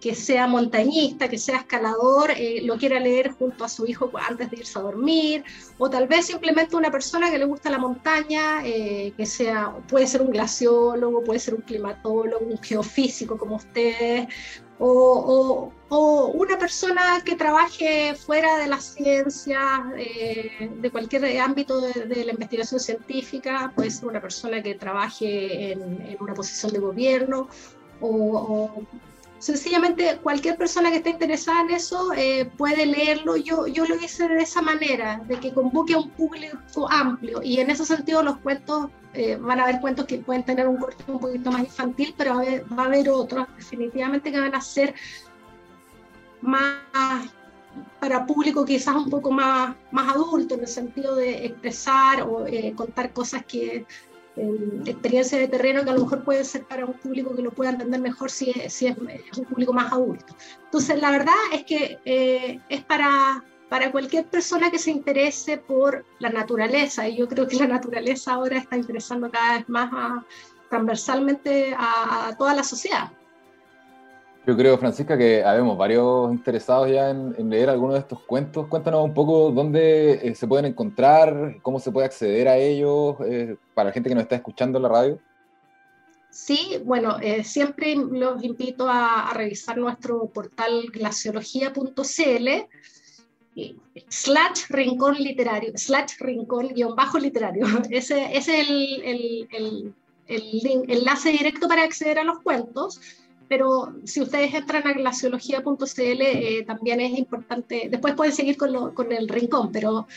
que 0.02 0.16
sea 0.16 0.48
montañista, 0.48 1.28
que 1.28 1.38
sea 1.38 1.58
escalador, 1.58 2.32
eh, 2.32 2.62
lo 2.64 2.78
quiera 2.78 3.00
leer 3.00 3.32
junto 3.32 3.66
a 3.66 3.70
su 3.70 3.86
hijo 3.86 4.12
antes 4.28 4.52
de 4.52 4.58
irse 4.58 4.78
a 4.78 4.84
dormir, 4.84 5.44
o 5.78 5.90
tal 5.90 6.08
vez 6.08 6.28
simplemente 6.28 6.76
una 6.76 6.92
persona 6.92 7.32
que 7.32 7.38
le 7.38 7.46
gusta 7.46 7.70
la 7.70 7.80
montaña, 7.80 8.66
eh, 8.66 9.14
que 9.18 9.26
sea, 9.26 9.74
puede 9.88 10.08
ser 10.08 10.22
un 10.22 10.32
glaciólogo, 10.32 11.24
puede 11.24 11.40
ser 11.40 11.56
un 11.56 11.62
climatólogo, 11.62 12.46
un 12.46 12.58
geofísico 12.62 13.38
como 13.38 13.56
ustedes, 13.56 14.28
o, 14.80 14.88
o, 14.88 15.74
o 15.90 16.28
una 16.28 16.58
persona 16.60 17.22
que 17.26 17.36
trabaje 17.36 18.14
fuera 18.16 18.58
de 18.58 18.68
las 18.68 18.94
ciencias, 18.94 19.82
eh, 19.98 20.70
de 20.80 20.92
cualquier 20.92 21.40
ámbito 21.40 21.82
de, 21.82 22.24
la 22.26 22.34
investigación 22.34 22.80
científica, 22.80 23.72
puede 23.76 23.90
ser 23.90 24.08
una 24.08 24.22
persona 24.22 24.62
que 24.62 24.76
trabaje 24.76 25.72
en, 25.72 26.18
una 26.20 26.34
posición 26.36 26.72
de 26.74 26.80
gobierno, 26.80 27.48
o 28.00 28.84
sencillamente 29.40 30.20
cualquier 30.22 30.58
persona 30.58 30.90
que 30.90 30.98
esté 30.98 31.12
interesada 31.12 31.62
en 31.62 31.72
eso 31.72 32.12
eh, 32.14 32.50
puede 32.58 32.86
leerlo. 32.86 33.38
Yo, 33.38 33.68
yo 33.68 33.86
lo 33.86 33.96
hice 33.96 34.28
de 34.28 34.42
esa 34.42 34.62
manera, 34.62 35.22
de 35.28 35.40
que 35.40 35.54
convoque 35.54 35.94
a 35.94 36.00
un 36.00 36.10
público 36.10 36.58
amplio 36.90 37.42
y 37.44 37.60
en 37.60 37.70
ese 37.70 37.86
sentido 37.86 38.24
los 38.24 38.38
cuentos, 38.38 38.90
eh, 39.14 39.38
van 39.38 39.60
a 39.60 39.64
haber 39.64 39.80
cuentos 39.80 40.06
que 40.06 40.20
pueden 40.20 40.44
tener 40.44 40.68
un 40.68 40.78
corte 40.78 41.04
un 41.08 41.20
poquito 41.20 41.52
más 41.52 41.62
infantil, 41.62 42.14
pero 42.18 42.36
va 42.36 42.84
a 42.84 42.86
haber, 42.86 43.10
otros 43.10 43.48
definitivamente 43.56 44.32
que 44.32 44.40
van 44.40 44.54
a 44.54 44.62
ser 44.62 44.94
más 46.42 47.32
para 48.00 48.26
público 48.26 48.66
quizás 48.66 48.96
un 48.96 49.10
poco 49.10 49.32
más, 49.32 49.76
más 49.92 50.16
adulto 50.16 50.56
en 50.56 50.62
el 50.62 50.68
sentido 50.68 51.16
de 51.16 51.46
expresar 51.46 52.24
o 52.24 52.46
eh, 52.48 52.74
contar 52.76 53.14
cosas 53.14 53.44
que 53.46 53.86
experiencia 54.86 55.38
de 55.38 55.48
terreno 55.48 55.84
que 55.84 55.90
a 55.90 55.94
lo 55.94 56.02
mejor 56.02 56.24
puede 56.24 56.44
ser 56.44 56.66
para 56.66 56.86
un 56.86 56.94
público 56.94 57.36
que 57.36 57.42
lo 57.42 57.52
pueda 57.52 57.72
entender 57.72 58.00
mejor 58.00 58.30
si 58.30 58.52
es, 58.52 58.74
si 58.74 58.88
es, 58.88 58.98
un 58.98 59.46
público 59.46 59.74
más 59.74 59.92
adulto. 59.92 60.36
Entonces, 60.66 61.02
la 61.02 61.12
verdad 61.12 61.36
es 61.54 61.64
que 61.64 62.00
eh, 62.06 62.60
es 62.70 62.84
para, 62.84 63.44
para 63.70 63.92
cualquier 63.92 64.26
persona 64.26 64.70
que 64.72 64.80
se 64.80 64.92
interese 64.92 65.58
por 65.58 66.06
la 66.20 66.30
naturaleza. 66.30 67.08
Y 67.08 67.18
yo 67.18 67.28
creo 67.28 67.48
que 67.48 67.58
la 67.58 67.68
naturaleza 67.68 68.34
ahora 68.34 68.58
está 68.58 68.78
interesando 68.78 69.30
cada 69.32 69.58
vez 69.58 69.70
más 69.70 69.92
transversalmente 70.70 71.74
a, 71.78 72.36
toda 72.38 72.54
la 72.54 72.64
sociedad. 72.64 73.12
Yo 74.48 74.56
creo, 74.56 74.78
Francisca, 74.78 75.18
que 75.18 75.44
habemos 75.44 75.78
varios 75.78 76.32
interesados 76.32 76.90
ya 76.90 77.10
en, 77.10 77.50
leer 77.50 77.70
algunos 77.70 77.96
de 77.96 78.00
estos 78.00 78.22
cuentos. 78.22 78.68
Cuéntanos 78.68 79.04
un 79.04 79.14
poco 79.14 79.52
dónde 79.52 80.26
eh, 80.26 80.36
se 80.36 80.48
pueden 80.48 80.64
encontrar, 80.64 81.58
cómo 81.62 81.82
se 81.82 81.92
puede 81.92 82.06
acceder 82.06 82.48
a 82.48 82.56
ellos, 82.56 83.18
eh, 83.26 83.58
para 83.74 83.90
la 83.90 83.94
gente 83.94 84.08
que 84.08 84.16
nos 84.16 84.22
está 84.22 84.38
escuchando 84.38 84.78
en 84.78 84.84
la 84.84 84.88
radio. 84.88 85.20
Sí, 86.30 86.82
bueno, 86.86 87.18
eh, 87.22 87.44
siempre 87.44 87.94
los 87.96 88.42
invito 88.42 88.88
a, 88.88 89.34
revisar 89.34 89.78
nuestro 89.78 90.28
portal 90.28 90.92
glaciología.cl 90.94 92.48
slash 94.08 94.62
rincón 94.70 95.16
literario, 95.16 95.74
slash 95.76 96.20
rincón 96.20 96.70
guion 96.70 96.96
bajo 96.96 97.20
literario. 97.20 97.66
Ese, 97.90 98.34
es 98.34 98.48
el 98.48 99.50
enlace 100.26 101.32
directo 101.34 101.68
para 101.68 101.84
acceder 101.84 102.20
a 102.20 102.24
los 102.24 102.40
cuentos 102.40 103.02
pero 103.48 103.96
si 104.04 104.22
ustedes 104.22 104.54
entran 104.54 104.88
a 104.88 104.94
glaciología.cl 104.94 106.22
eh, 106.22 106.64
también 106.66 107.02
es 107.02 107.18
importante, 107.18 107.88
después 107.90 108.14
pueden 108.16 108.34
seguir 108.34 108.58
con, 108.58 108.74
lo, 108.74 108.94
con 108.94 109.12
el 109.12 109.28
rincón, 109.28 109.72
pero 109.72 110.08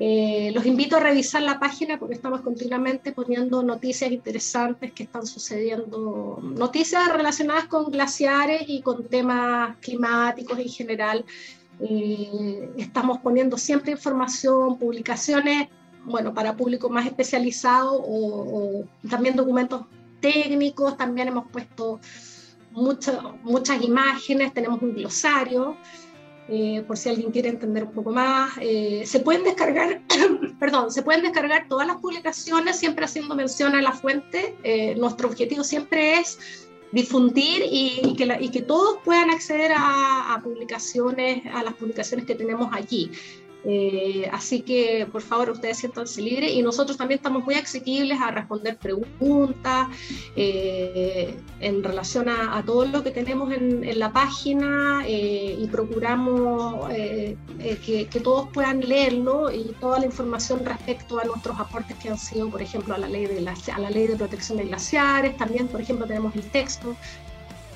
eh, 0.00 0.52
los 0.54 0.64
invito 0.64 0.96
a 0.96 1.00
revisar 1.00 1.42
la 1.42 1.58
página 1.58 1.98
porque 1.98 2.14
estamos 2.14 2.42
continuamente 2.42 3.10
poniendo 3.10 3.64
noticias 3.64 4.12
interesantes 4.12 4.92
que 4.92 5.02
están 5.02 5.26
sucediendo, 5.26 6.38
noticias 6.40 7.12
relacionadas 7.12 7.64
con 7.64 7.90
glaciares 7.90 8.62
y 8.68 8.80
con 8.80 9.08
temas 9.08 9.76
climáticos 9.78 10.56
en 10.58 10.68
general. 10.68 11.24
Eh, 11.80 12.70
estamos 12.76 13.18
poniendo 13.18 13.58
siempre 13.58 13.90
información, 13.90 14.78
publicaciones, 14.78 15.68
bueno, 16.04 16.32
para 16.32 16.56
público 16.56 16.88
más 16.88 17.06
especializado 17.06 18.00
o, 18.00 18.84
también 19.08 19.34
documentos 19.34 19.82
técnicos, 20.20 20.96
también 20.96 21.28
hemos 21.28 21.48
puesto 21.50 21.98
muchas 22.70 23.82
imágenes, 23.82 24.54
tenemos 24.54 24.80
un 24.82 24.94
glosario, 24.94 25.76
eh, 26.48 26.82
por 26.86 26.96
si 26.96 27.10
alguien 27.10 27.30
quiere 27.30 27.50
entender 27.50 27.84
un 27.84 27.92
poco 27.92 28.10
más. 28.10 28.52
Eh, 28.60 29.02
se 29.04 29.20
pueden 29.20 29.44
descargar, 29.44 30.02
perdón, 30.58 30.90
se 30.90 31.02
pueden 31.02 31.22
descargar 31.22 31.66
todas 31.68 31.86
las 31.86 31.96
publicaciones, 31.96 32.78
siempre 32.78 33.04
haciendo 33.04 33.34
mención 33.34 33.74
a 33.74 33.82
la 33.82 33.92
fuente. 33.92 34.56
nuestro 34.96 35.28
objetivo 35.28 35.64
siempre 35.64 36.18
es 36.20 36.68
difundir 36.92 37.62
y, 37.70 38.14
que, 38.16 38.62
todos 38.62 38.98
puedan 39.04 39.30
acceder 39.30 39.72
a, 39.76 40.40
publicaciones, 40.42 41.44
a 41.52 41.62
las 41.62 41.74
publicaciones 41.74 42.26
que 42.26 42.34
tenemos 42.34 42.68
allí. 42.72 43.10
Eh, 43.64 44.28
así 44.32 44.62
que 44.62 45.06
por 45.10 45.20
favor 45.20 45.50
ustedes 45.50 45.78
siéntanse 45.78 46.22
libres. 46.22 46.52
Y 46.52 46.62
nosotros 46.62 46.96
también 46.96 47.18
estamos 47.18 47.44
muy 47.44 47.54
asequibles 47.54 48.20
a 48.20 48.30
responder 48.30 48.76
preguntas 48.76 49.88
eh, 50.36 51.34
en 51.60 51.82
relación 51.82 52.28
a, 52.28 52.62
todo 52.64 52.86
lo 52.86 53.02
que 53.02 53.10
tenemos 53.10 53.52
en, 53.52 53.98
la 53.98 54.12
página 54.12 55.02
eh, 55.06 55.56
y 55.58 55.66
procuramos 55.68 56.88
que, 56.88 58.08
que, 58.08 58.20
todos 58.20 58.48
puedan 58.52 58.80
leerlo 58.80 59.50
y 59.50 59.74
toda 59.80 60.00
la 60.00 60.06
información 60.06 60.64
respecto 60.64 61.18
a 61.18 61.24
nuestros 61.24 61.58
aportes 61.58 61.96
que 61.96 62.10
han 62.10 62.18
sido, 62.18 62.48
por 62.50 62.62
ejemplo, 62.62 62.94
a 62.94 62.98
la 62.98 63.08
ley 63.08 63.26
de, 63.26 63.40
la, 63.40 63.54
a 63.74 63.78
la 63.78 63.90
ley 63.90 64.06
de 64.06 64.16
protección 64.16 64.58
de 64.58 64.64
glaciares, 64.64 65.36
también, 65.36 65.68
por 65.68 65.80
ejemplo, 65.80 66.06
tenemos 66.06 66.34
el 66.36 66.44
texto 66.50 66.96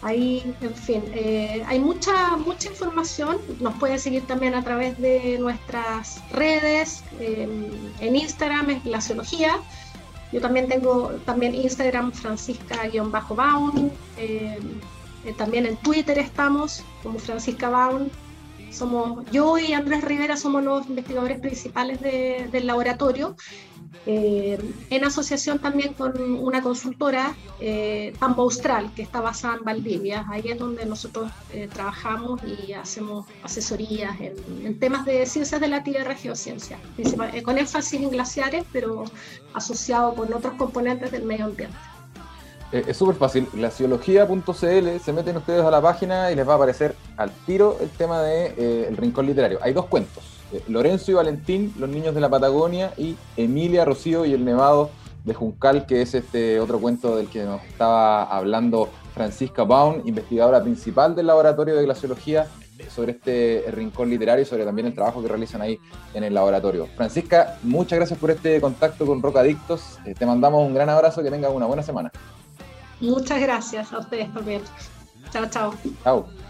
Ahí, 0.03 0.43
en 0.61 0.75
fin, 0.75 1.05
eh, 1.15 1.63
hay 1.67 1.79
mucha, 1.79 2.37
mucha 2.37 2.69
información. 2.69 3.39
Nos 3.61 3.75
pueden 3.75 4.01
seguir 4.01 4.27
también 4.27 4.55
a 4.55 4.65
través 4.65 4.99
de 4.99 5.39
nuestras 5.39 6.21
redes. 6.33 7.05
en 7.21 8.17
Instagram 8.17 8.71
es 8.71 8.85
Glaciología. 8.85 9.61
Yo 10.33 10.41
también 10.41 10.67
tengo 10.67 11.11
también 11.27 11.55
Instagram 11.55 12.11
Francisca-Baun. 12.11 13.93
Eh, 14.17 14.59
eh, 15.25 15.35
también 15.37 15.67
en 15.67 15.77
Twitter 15.77 16.19
estamos 16.19 16.83
como 17.03 17.19
Francisca 17.19 17.69
Baun. 17.69 18.11
Somos, 18.71 19.25
yo 19.31 19.59
y 19.59 19.75
Andrés 19.75 20.03
Rivera 20.03 20.37
somos 20.37 20.65
los 20.65 20.87
investigadores 20.89 21.39
principales 21.41 22.01
del 22.01 22.67
laboratorio 22.67 23.37
eh, 24.07 24.59
en 24.91 25.05
asociación 25.05 25.59
también 25.59 25.95
con 25.95 26.21
una 26.21 26.63
consultora, 26.63 27.35
eh, 27.61 28.13
Austral, 28.21 28.93
que 28.95 29.03
está 29.03 29.21
basada 29.21 29.57
en 29.57 29.65
Valdivia. 29.65 30.27
Ahí 30.29 30.43
es 30.47 30.59
donde 30.59 30.85
nosotros 30.87 31.31
eh, 31.53 31.69
trabajamos 31.73 32.41
y 32.45 32.73
hacemos 32.73 33.27
asesorías 33.43 34.17
en, 34.21 34.79
temas 34.79 35.05
de 35.05 35.25
ciencias 35.27 35.61
de 35.61 35.69
la 35.69 35.85
Tierra, 35.85 36.15
geociencia, 36.15 36.79
eh, 36.99 37.43
con 37.43 37.59
énfasis 37.59 38.01
en 38.01 38.11
glaciares, 38.11 38.65
pero 38.73 39.05
asociado 39.55 40.15
con 40.15 40.33
otros 40.33 40.55
componentes 40.55 41.13
del 41.13 41.25
medio 41.25 41.45
ambiente. 41.47 41.77
es 42.73 42.97
súper 42.97 43.17
fácil, 43.17 43.47
glaciología.cl, 43.53 45.01
se 45.05 45.13
meten 45.13 45.37
ustedes 45.37 45.65
a 45.65 45.71
la 45.71 45.81
página 45.81 46.33
y 46.33 46.35
les 46.35 46.49
va 46.49 46.55
a 46.55 46.57
aparecer 46.57 46.97
al 47.17 47.31
tiro 47.47 47.77
el 47.81 47.91
tema 47.91 48.23
del 48.23 48.57
de, 48.57 48.89
el 48.89 48.97
rincón 48.97 49.27
literario. 49.27 49.59
Hay 49.63 49.73
dos 49.73 49.87
cuentos 49.87 50.32
eh, 50.53 50.63
Lorenzo 50.69 51.11
y 51.11 51.15
Valentín, 51.15 51.75
los 51.79 51.89
niños 51.89 52.15
de 52.15 52.21
la 52.21 52.29
Patagonia, 52.29 52.93
y 52.97 53.17
Emilia, 53.37 53.85
Rocío 53.85 54.25
y 54.25 54.33
el 54.33 54.45
Nevado 54.45 54.91
de 55.25 55.35
Juncal, 55.35 55.87
que 55.87 56.03
es 56.03 56.15
este 56.15 56.61
otro 56.61 56.81
cuento 56.81 57.17
del 57.17 57.29
que 57.29 57.45
nos 57.45 57.63
estaba 57.65 58.25
hablando 58.25 58.89
Francisca 59.15 59.65
Baum, 59.65 60.03
investigadora 60.05 60.63
principal 60.63 61.15
del 61.15 61.27
Laboratorio 61.27 61.77
de 61.77 61.85
Glaciología, 61.85 62.49
sobre 62.91 63.13
este 63.13 63.65
rincón 63.71 64.11
literario 64.11 64.43
y 64.43 64.47
sobre 64.47 64.65
también 64.65 64.87
el 64.89 64.95
trabajo 64.95 65.23
que 65.23 65.29
realizan 65.29 65.63
ahí 65.63 65.79
en 66.15 66.25
el 66.25 66.35
laboratorio. 66.35 66.89
Francisca, 66.97 67.59
muchas 67.63 67.99
gracias 67.99 68.19
por 68.19 68.31
este 68.31 68.61
contacto 68.61 69.07
con 69.07 69.23
Rocadictos. 69.23 69.99
Eh, 70.05 70.15
te 70.15 70.27
mandamos 70.27 70.67
un 70.67 70.75
gran 70.75 70.89
abrazo, 70.89 71.23
que 71.23 71.31
tengas 71.31 71.53
una 71.53 71.67
buena 71.67 71.83
semana. 71.83 72.11
Muchas 73.01 73.41
gracias 73.41 73.93
a 73.93 73.99
ustedes 73.99 74.33
también. 74.33 74.63
Chao, 75.31 75.47
chao. 75.47 75.75
Chao. 76.03 76.42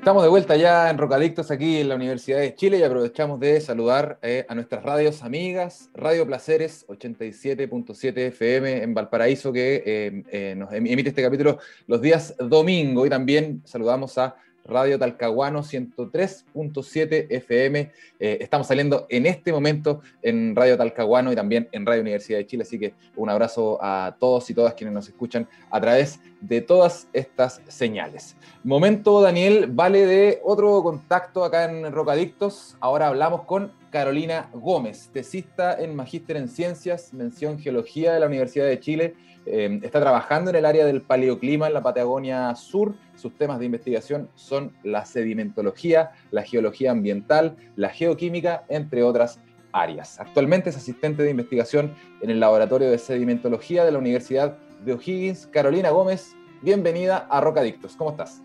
Estamos 0.00 0.22
de 0.22 0.30
vuelta 0.30 0.56
ya 0.56 0.88
en 0.88 0.96
Rocadictos 0.96 1.50
aquí 1.50 1.76
en 1.76 1.90
la 1.90 1.94
Universidad 1.94 2.38
de 2.38 2.54
Chile 2.54 2.78
y 2.78 2.82
aprovechamos 2.82 3.38
de 3.38 3.60
saludar 3.60 4.18
eh, 4.22 4.46
a 4.48 4.54
nuestras 4.54 4.82
radios 4.82 5.22
amigas, 5.22 5.90
Radio 5.92 6.26
Placeres 6.26 6.86
87.7 6.88 8.16
FM 8.28 8.82
en 8.82 8.94
Valparaíso 8.94 9.52
que 9.52 9.82
eh, 9.84 10.22
eh, 10.32 10.54
nos 10.56 10.72
em-, 10.72 10.86
emite 10.86 11.10
este 11.10 11.20
capítulo 11.20 11.58
los 11.86 12.00
días 12.00 12.34
domingo. 12.38 13.04
Y 13.04 13.10
también 13.10 13.60
saludamos 13.66 14.16
a 14.16 14.36
Radio 14.70 14.98
Talcahuano 14.98 15.62
103.7 15.62 17.26
FM. 17.28 17.90
Eh, 18.18 18.38
estamos 18.40 18.66
saliendo 18.66 19.06
en 19.10 19.26
este 19.26 19.52
momento 19.52 20.00
en 20.22 20.56
Radio 20.56 20.78
Talcahuano 20.78 21.32
y 21.32 21.36
también 21.36 21.68
en 21.72 21.84
Radio 21.84 22.02
Universidad 22.02 22.38
de 22.38 22.46
Chile, 22.46 22.62
así 22.62 22.78
que 22.78 22.94
un 23.16 23.28
abrazo 23.28 23.78
a 23.82 24.16
todos 24.18 24.48
y 24.48 24.54
todas 24.54 24.74
quienes 24.74 24.94
nos 24.94 25.08
escuchan 25.08 25.48
a 25.70 25.80
través 25.80 26.20
de 26.40 26.60
todas 26.60 27.08
estas 27.12 27.60
señales. 27.68 28.36
Momento, 28.64 29.20
Daniel, 29.20 29.66
vale 29.68 30.06
de 30.06 30.40
otro 30.44 30.82
contacto 30.82 31.44
acá 31.44 31.64
en 31.64 31.92
Rocadictos. 31.92 32.76
Ahora 32.80 33.08
hablamos 33.08 33.42
con 33.42 33.72
Carolina 33.90 34.48
Gómez, 34.52 35.10
tesista 35.12 35.78
en 35.78 35.96
Magíster 35.96 36.36
en 36.36 36.48
Ciencias, 36.48 37.12
mención 37.12 37.58
Geología 37.58 38.12
de 38.12 38.20
la 38.20 38.26
Universidad 38.26 38.66
de 38.66 38.78
Chile 38.78 39.14
Em, 39.46 39.82
está 39.82 40.00
trabajando 40.00 40.50
en 40.50 40.56
el 40.56 40.66
área 40.66 40.84
del 40.84 41.02
paleoclima 41.02 41.66
en 41.66 41.74
la 41.74 41.82
Patagonia 41.82 42.54
Sur. 42.54 42.94
Sus 43.16 43.34
temas 43.36 43.58
de 43.58 43.66
investigación 43.66 44.28
son 44.34 44.72
la 44.82 45.04
sedimentología, 45.06 46.10
la 46.30 46.42
geología 46.42 46.90
ambiental, 46.90 47.56
la 47.76 47.88
geoquímica, 47.88 48.64
entre 48.68 49.02
otras 49.02 49.40
áreas. 49.72 50.20
Actualmente 50.20 50.70
es 50.70 50.76
asistente 50.76 51.22
de 51.22 51.30
investigación 51.30 51.94
en 52.20 52.30
el 52.30 52.40
Laboratorio 52.40 52.90
de 52.90 52.98
Sedimentología 52.98 53.84
de 53.84 53.92
la 53.92 53.98
Universidad 53.98 54.58
de 54.84 54.92
O'Higgins. 54.92 55.46
Carolina 55.46 55.90
Gómez, 55.90 56.34
bienvenida 56.60 57.26
a 57.30 57.40
Rocadictos. 57.40 57.96
¿Cómo 57.96 58.10
estás? 58.10 58.42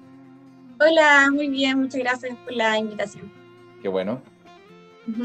Hola, 0.79 1.29
muy 1.31 1.49
bien, 1.49 1.79
muchas 1.79 1.99
gracias 1.99 2.37
por 2.37 2.53
la 2.53 2.77
invitación. 2.77 3.31
Qué 3.81 3.89
bueno. 3.89 4.21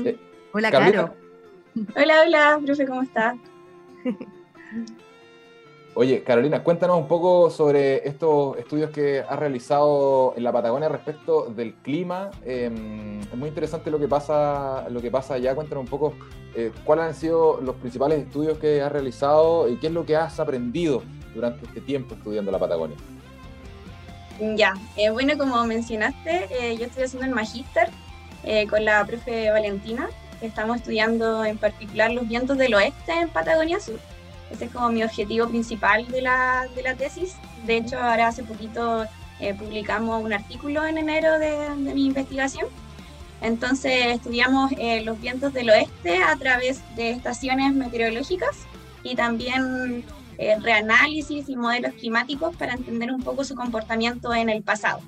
Eh, 0.04 0.18
hola, 0.52 0.70
Caro. 0.70 1.14
Hola, 1.96 2.22
hola, 2.26 2.60
profe, 2.64 2.86
¿cómo 2.86 3.02
estás? 3.02 3.36
Oye, 6.00 6.22
Carolina, 6.22 6.62
cuéntanos 6.62 6.96
un 6.96 7.06
poco 7.06 7.50
sobre 7.50 8.08
estos 8.08 8.56
estudios 8.56 8.88
que 8.88 9.20
has 9.20 9.38
realizado 9.38 10.32
en 10.34 10.44
la 10.44 10.50
Patagonia 10.50 10.88
respecto 10.88 11.52
del 11.54 11.74
clima. 11.74 12.30
Em, 12.42 13.20
es 13.20 13.34
muy 13.34 13.50
interesante 13.50 13.90
lo 13.90 13.98
que 13.98 14.08
pasa, 14.08 14.88
lo 14.88 15.02
que 15.02 15.10
pasa 15.10 15.34
allá. 15.34 15.54
Cuéntanos 15.54 15.84
un 15.84 15.90
poco 15.90 16.14
eh, 16.54 16.72
cuáles 16.86 17.04
han 17.04 17.14
sido 17.14 17.60
los 17.60 17.76
principales 17.76 18.18
estudios 18.18 18.56
que 18.56 18.80
has 18.80 18.90
realizado 18.90 19.68
y 19.68 19.76
qué 19.76 19.88
es 19.88 19.92
lo 19.92 20.06
que 20.06 20.16
has 20.16 20.40
aprendido 20.40 21.02
durante 21.34 21.66
este 21.66 21.82
tiempo 21.82 22.14
estudiando 22.14 22.50
la 22.50 22.58
Patagonia. 22.58 22.96
Ya, 24.56 24.72
eh, 24.96 25.10
bueno, 25.10 25.36
como 25.36 25.62
mencionaste, 25.66 26.48
eh, 26.50 26.78
yo 26.78 26.86
estoy 26.86 27.02
haciendo 27.02 27.26
el 27.26 27.34
magíster 27.34 27.90
con 28.70 28.86
la 28.86 29.04
profe 29.04 29.50
Valentina. 29.50 30.08
Estamos 30.40 30.78
estudiando 30.78 31.44
en 31.44 31.58
particular 31.58 32.10
los 32.10 32.26
vientos 32.26 32.56
del 32.56 32.72
oeste 32.72 33.12
en 33.12 33.28
Patagonia 33.28 33.78
Sur. 33.80 34.00
Ese 34.50 34.64
es 34.64 34.72
como 34.72 34.90
mi 34.90 35.02
objetivo 35.02 35.48
principal 35.48 36.06
de 36.08 36.22
la, 36.22 36.66
de 36.74 36.82
la 36.82 36.94
tesis. 36.94 37.36
De 37.66 37.76
hecho, 37.76 37.98
ahora 37.98 38.28
hace 38.28 38.42
poquito 38.42 39.06
eh, 39.38 39.54
publicamos 39.54 40.22
un 40.22 40.32
artículo 40.32 40.84
en 40.84 40.98
enero 40.98 41.38
de, 41.38 41.70
mi 41.76 42.06
investigación. 42.06 42.66
Entonces, 43.40 44.06
estudiamos 44.06 44.72
eh, 44.76 45.02
los 45.02 45.18
vientos 45.20 45.52
del 45.52 45.70
oeste 45.70 46.22
a 46.22 46.36
través 46.36 46.82
de 46.96 47.10
estaciones 47.10 47.72
meteorológicas 47.72 48.66
y 49.02 49.14
también 49.14 50.04
eh, 50.36 50.56
reanálisis 50.60 51.48
y 51.48 51.56
modelos 51.56 51.94
climáticos 51.94 52.54
para 52.56 52.74
entender 52.74 53.12
un 53.12 53.22
poco 53.22 53.44
su 53.44 53.54
comportamiento 53.54 54.34
en 54.34 54.50
el 54.50 54.62
pasado. 54.62 55.00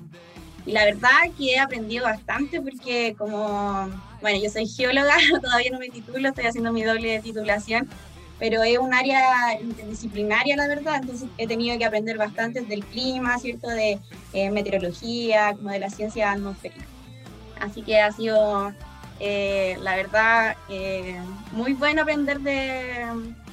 Y 0.65 0.71
la 0.71 0.85
verdad 0.85 1.09
que 1.37 1.55
he 1.55 1.59
aprendido 1.59 2.05
bastante 2.05 2.61
porque 2.61 3.13
como, 3.17 3.89
bueno, 4.21 4.39
yo 4.41 4.49
soy 4.49 4.65
geóloga, 4.67 5.17
todavía 5.41 5.69
no 5.71 5.79
me 5.79 5.89
titulo, 5.89 6.29
estoy 6.29 6.45
haciendo 6.45 6.71
mi 6.71 6.83
doble 6.83 7.19
titulación 7.19 7.87
pero 8.43 8.61
es 8.61 8.77
un 8.77 8.93
área 8.93 9.57
interdisciplinaria, 9.61 10.57
la 10.57 10.67
verdad, 10.67 10.97
entonces 11.01 11.29
he 11.37 11.47
tenido 11.47 11.77
que 11.77 11.85
aprender 11.85 12.17
bastante 12.17 12.59
del 12.59 12.83
clima, 12.83 13.39
¿cierto? 13.39 13.69
De 13.69 13.97
eh, 14.33 14.51
meteorología, 14.51 15.53
como 15.53 15.69
de 15.69 15.79
la 15.79 15.89
ciencia 15.89 16.29
atmosférica. 16.29 16.83
Así 17.61 17.83
que 17.83 18.01
ha 18.01 18.11
sido, 18.11 18.73
eh, 19.21 19.77
la 19.79 19.95
verdad, 19.95 20.57
eh, 20.67 21.21
muy 21.53 21.71
bueno 21.71 22.01
aprender 22.01 22.41
de, 22.41 23.05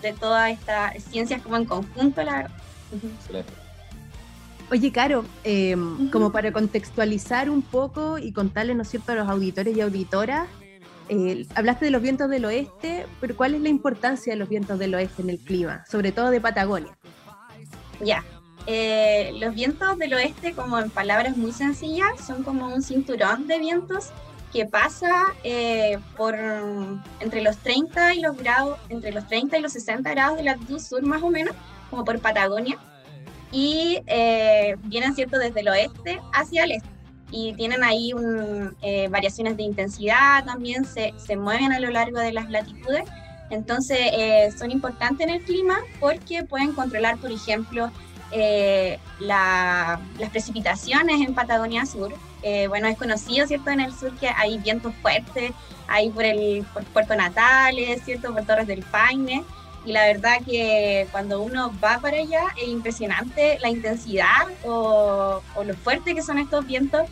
de 0.02 0.12
todas 0.14 0.50
estas 0.50 1.00
ciencias 1.04 1.40
como 1.40 1.56
en 1.56 1.66
conjunto, 1.66 2.24
la 2.24 2.36
verdad. 2.38 2.50
Excelente. 3.20 3.52
Oye, 4.72 4.90
Caro, 4.90 5.24
como 6.10 6.32
para 6.32 6.50
contextualizar 6.50 7.48
un 7.48 7.62
poco 7.62 8.18
y 8.18 8.32
contarle, 8.32 8.74
¿no 8.74 8.82
es 8.82 8.88
cierto?, 8.88 9.12
a 9.12 9.14
los 9.14 9.28
auditores 9.28 9.76
y 9.76 9.82
auditoras 9.82 10.48
eh, 11.12 11.44
hablaste 11.56 11.86
de 11.86 11.90
los 11.90 12.02
vientos 12.02 12.30
del 12.30 12.44
oeste, 12.44 13.04
pero 13.20 13.36
¿cuál 13.36 13.54
es 13.56 13.60
la 13.60 13.68
importancia 13.68 14.32
de 14.32 14.38
los 14.38 14.48
vientos 14.48 14.78
del 14.78 14.94
oeste 14.94 15.22
en 15.22 15.30
el 15.30 15.40
clima, 15.40 15.84
sobre 15.90 16.12
todo 16.12 16.30
de 16.30 16.40
Patagonia? 16.40 16.96
Ya, 18.00 18.24
eh, 18.68 19.32
los 19.40 19.52
vientos 19.52 19.98
del 19.98 20.14
oeste, 20.14 20.52
como 20.52 20.78
en 20.78 20.88
palabras 20.88 21.36
muy 21.36 21.50
sencillas, 21.50 22.24
son 22.24 22.44
como 22.44 22.72
un 22.72 22.80
cinturón 22.80 23.48
de 23.48 23.58
vientos 23.58 24.10
que 24.52 24.66
pasa 24.66 25.10
eh, 25.42 25.98
por 26.16 26.36
entre 27.18 27.42
los 27.42 27.56
30 27.56 28.14
y 28.14 28.20
los 28.20 28.36
grados, 28.36 28.78
entre 28.88 29.10
los 29.10 29.26
30 29.26 29.58
y 29.58 29.62
los 29.62 29.72
60 29.72 30.08
grados 30.10 30.38
de 30.38 30.44
latitud 30.44 30.78
sur 30.78 31.02
más 31.02 31.24
o 31.24 31.30
menos, 31.30 31.56
como 31.90 32.04
por 32.04 32.20
Patagonia, 32.20 32.78
y 33.50 33.98
vienen 34.84 35.16
cierto 35.16 35.38
desde 35.38 35.58
el 35.58 35.68
oeste 35.70 36.20
hacia 36.32 36.62
el 36.62 36.70
este 36.70 36.99
y 37.30 37.54
tienen 37.54 37.84
ahí 37.84 38.12
eh, 38.82 39.08
variaciones 39.08 39.56
de 39.56 39.62
intensidad, 39.62 40.44
también 40.44 40.84
se, 40.84 41.14
se, 41.16 41.36
mueven 41.36 41.72
a 41.72 41.80
lo 41.80 41.90
largo 41.90 42.18
de 42.18 42.32
las 42.32 42.50
latitudes. 42.50 43.04
Entonces 43.50 43.98
eh, 44.12 44.52
son 44.56 44.70
importantes 44.70 45.26
en 45.26 45.34
el 45.34 45.42
clima 45.42 45.78
porque 45.98 46.44
pueden 46.44 46.72
controlar, 46.72 47.18
por 47.18 47.32
ejemplo, 47.32 47.90
eh, 48.32 48.98
las 49.18 49.98
precipitaciones 50.30 51.20
en 51.20 51.34
Patagonia 51.34 51.84
Sur. 51.84 52.12
bueno, 52.68 52.86
es 52.86 52.96
conocido, 52.96 53.46
¿cierto? 53.46 53.70
En 53.70 53.80
el 53.80 53.92
sur 53.92 54.16
que 54.18 54.28
hay 54.28 54.58
vientos 54.58 54.94
fuertes, 55.02 55.52
ahí 55.88 56.10
por, 56.10 56.24
el, 56.24 56.64
por 56.72 56.84
Puerto 56.84 57.14
Natales, 57.16 58.02
¿cierto? 58.04 58.32
Por 58.32 58.44
Torres 58.44 58.66
del 58.66 58.82
Paine. 58.82 59.44
Y 59.84 59.92
la 59.92 60.06
verdad 60.06 60.38
que 60.44 61.06
cuando 61.10 61.42
uno 61.42 61.72
va 61.82 61.98
para 62.00 62.18
allá 62.18 62.42
es 62.60 62.68
impresionante 62.68 63.58
la 63.60 63.70
intensidad 63.70 64.48
o, 64.64 65.40
lo 65.64 65.74
fuerte 65.74 66.14
que 66.14 66.22
son 66.22 66.38
estos 66.38 66.66
vientos, 66.66 67.08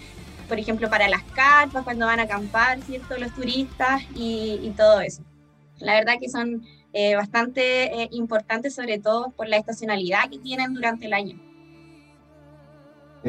por 0.48 0.58
ejemplo, 0.58 0.88
para 0.90 1.08
las 1.08 1.22
carpas, 1.34 1.84
cuando 1.84 2.06
van 2.06 2.20
a 2.20 2.24
acampar, 2.24 2.80
¿cierto? 2.82 3.16
Los 3.18 3.34
turistas 3.34 4.02
y, 4.14 4.72
todo 4.76 5.00
eso. 5.00 5.22
La 5.78 5.94
verdad 5.94 6.14
que 6.20 6.28
son 6.28 6.66
eh, 6.92 7.14
bastante 7.14 8.02
eh, 8.02 8.08
importantes, 8.12 8.74
sobre 8.74 8.98
todo 8.98 9.30
por 9.30 9.48
la 9.48 9.56
estacionalidad 9.56 10.28
que 10.30 10.38
tienen 10.38 10.74
durante 10.74 11.06
el 11.06 11.12
año. 11.12 11.47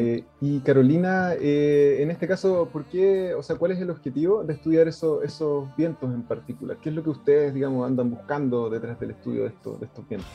Eh, 0.00 0.24
y 0.40 0.60
Carolina, 0.60 1.34
eh, 1.38 1.98
en 2.00 2.10
este 2.10 2.26
caso, 2.26 2.70
¿por 2.72 2.86
qué, 2.86 3.34
o 3.34 3.42
sea, 3.42 3.56
cuál 3.56 3.72
es 3.72 3.80
el 3.80 3.90
objetivo 3.90 4.42
de 4.42 4.54
estudiar 4.54 4.88
eso, 4.88 5.22
esos 5.22 5.68
vientos 5.76 6.12
en 6.14 6.22
particular? 6.22 6.78
¿Qué 6.82 6.88
es 6.88 6.94
lo 6.94 7.02
que 7.02 7.10
ustedes, 7.10 7.52
digamos, 7.52 7.86
andan 7.86 8.10
buscando 8.10 8.70
detrás 8.70 8.98
del 8.98 9.10
estudio 9.10 9.42
de, 9.42 9.48
estos, 9.48 9.78
vientos? 10.08 10.30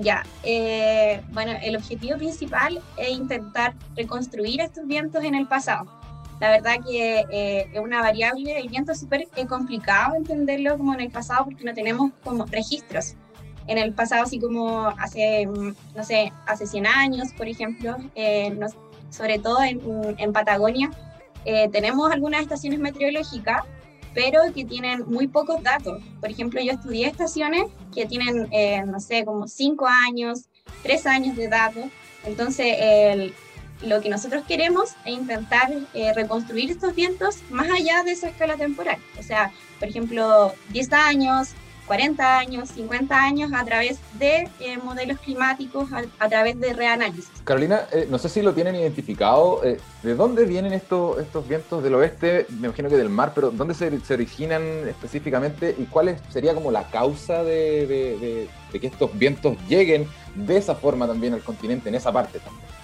Ya, 0.00 0.24
eh, 0.44 1.20
bueno, 1.32 1.52
el 1.62 1.76
objetivo 1.76 2.16
principal 2.16 2.80
es 2.96 3.10
intentar 3.10 3.74
reconstruir 3.94 4.62
estos 4.62 4.86
vientos 4.86 5.22
en 5.24 5.34
el 5.34 5.46
pasado. 5.46 5.84
La 6.40 6.50
verdad 6.50 6.76
que 6.88 7.66
es 7.72 7.80
una 7.80 8.00
variable, 8.00 8.58
el 8.58 8.68
viento 8.68 8.92
es 8.92 9.00
súper 9.00 9.26
complicado 9.46 10.14
entenderlo 10.14 10.78
como 10.78 10.94
en 10.94 11.00
el 11.00 11.10
pasado 11.10 11.44
porque 11.44 11.64
no 11.64 11.74
tenemos 11.74 12.12
como 12.24 12.46
registros 12.46 13.14
en 13.68 13.76
el 13.78 13.92
pasado, 13.92 14.24
así 14.24 14.40
como 14.40 14.88
hace, 14.88 15.46
no 15.46 16.02
sé, 16.02 16.32
hace 16.46 16.66
100 16.66 16.86
años, 16.86 17.28
por 17.36 17.48
ejemplo, 17.48 17.96
eh, 18.14 18.58
sobre 19.10 19.38
todo 19.38 19.62
en, 19.62 19.80
en 20.16 20.32
Patagonia, 20.32 20.90
eh, 21.44 21.68
tenemos 21.70 22.10
algunas 22.10 22.40
estaciones 22.40 22.78
meteorológicas, 22.80 23.62
pero 24.14 24.40
que 24.54 24.64
tienen 24.64 25.04
muy 25.06 25.28
pocos 25.28 25.62
datos. 25.62 26.02
Por 26.18 26.30
ejemplo, 26.30 26.60
yo 26.62 26.72
estudié 26.72 27.06
estaciones 27.06 27.64
que 27.94 28.06
tienen, 28.06 28.48
eh, 28.52 28.82
no 28.86 29.00
sé, 29.00 29.24
como 29.24 29.46
5 29.46 29.86
años, 29.86 30.48
3 30.82 31.06
años 31.06 31.36
de 31.36 31.48
datos. 31.48 31.84
Entonces, 32.24 33.32
lo 33.82 34.00
que 34.00 34.08
nosotros 34.08 34.44
queremos 34.48 34.90
es 35.04 35.12
intentar 35.12 35.70
reconstruir 36.16 36.70
estos 36.70 36.94
vientos 36.94 37.36
más 37.50 37.70
allá 37.70 38.02
de 38.02 38.12
esa 38.12 38.28
escala 38.28 38.56
temporal. 38.56 38.98
O 39.18 39.22
sea, 39.22 39.52
por 39.78 39.88
ejemplo, 39.88 40.52
10 40.70 40.92
años, 40.92 41.54
40 41.88 42.38
años, 42.38 42.68
50 42.68 43.20
años 43.20 43.50
a 43.54 43.64
través 43.64 43.98
de 44.18 44.48
eh, 44.60 44.78
modelos 44.84 45.18
climáticos, 45.18 45.88
a, 45.92 46.28
través 46.28 46.60
de 46.60 46.74
reanálisis. 46.74 47.30
Carolina, 47.44 47.86
eh, 47.92 48.06
no 48.10 48.18
sé 48.18 48.28
si 48.28 48.42
lo 48.42 48.52
tienen 48.52 48.76
identificado, 48.76 49.64
eh, 49.64 49.80
¿de 50.02 50.14
dónde 50.14 50.44
vienen 50.44 50.74
estos, 50.74 51.18
estos 51.18 51.48
vientos 51.48 51.82
del 51.82 51.94
oeste? 51.94 52.46
Me 52.60 52.68
imagino 52.68 52.90
que 52.90 52.96
del 52.96 53.08
mar, 53.08 53.32
pero 53.34 53.50
¿dónde 53.50 53.74
se, 53.74 53.88
originan 54.12 54.62
específicamente 54.86 55.74
y 55.78 55.84
cuál 55.84 56.16
sería 56.28 56.54
como 56.54 56.70
la 56.70 56.90
causa 56.90 57.42
de, 57.42 58.48
que 58.70 58.86
estos 58.86 59.18
vientos 59.18 59.56
lleguen 59.66 60.06
de 60.34 60.58
esa 60.58 60.74
forma 60.74 61.06
también 61.06 61.32
al 61.34 61.42
continente, 61.42 61.88
en 61.88 61.94
esa 61.94 62.12
parte 62.12 62.38
también? 62.38 62.77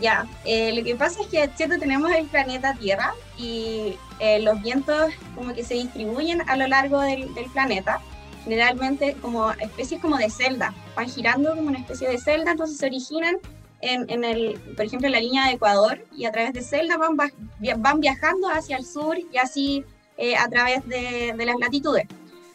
Ya, 0.00 0.26
lo 0.44 0.84
que 0.84 0.94
pasa 0.96 1.22
es 1.22 1.26
que 1.26 1.50
¿cierto? 1.56 1.78
tenemos 1.78 2.10
el 2.12 2.26
planeta 2.26 2.74
Tierra 2.74 3.14
y 3.36 3.94
los 4.40 4.62
vientos 4.62 5.12
como 5.34 5.52
que 5.54 5.64
se 5.64 5.74
distribuyen 5.74 6.48
a 6.48 6.56
lo 6.56 6.68
largo 6.68 7.00
del, 7.00 7.34
del 7.34 7.46
planeta 7.46 8.00
generalmente 8.48 9.14
como 9.20 9.50
especies 9.52 10.00
como 10.00 10.16
de 10.16 10.30
celda, 10.30 10.74
van 10.96 11.08
girando 11.08 11.54
como 11.54 11.68
una 11.68 11.78
especie 11.78 12.08
de 12.08 12.18
celda, 12.18 12.52
entonces 12.52 12.78
se 12.78 12.86
originan 12.86 13.36
en, 13.80 14.08
en 14.08 14.24
el, 14.24 14.58
por 14.76 14.86
ejemplo, 14.86 15.06
en 15.06 15.12
la 15.12 15.20
línea 15.20 15.46
de 15.46 15.52
Ecuador 15.52 16.04
y 16.16 16.24
a 16.24 16.32
través 16.32 16.54
de 16.54 16.62
celda 16.62 16.96
van, 16.96 17.16
van 17.16 18.00
viajando 18.00 18.48
hacia 18.48 18.78
el 18.78 18.86
sur 18.86 19.18
y 19.18 19.36
así 19.36 19.84
eh, 20.16 20.34
a 20.36 20.48
través 20.48 20.86
de, 20.88 21.34
de, 21.36 21.46
las 21.46 21.56
latitudes. 21.58 22.06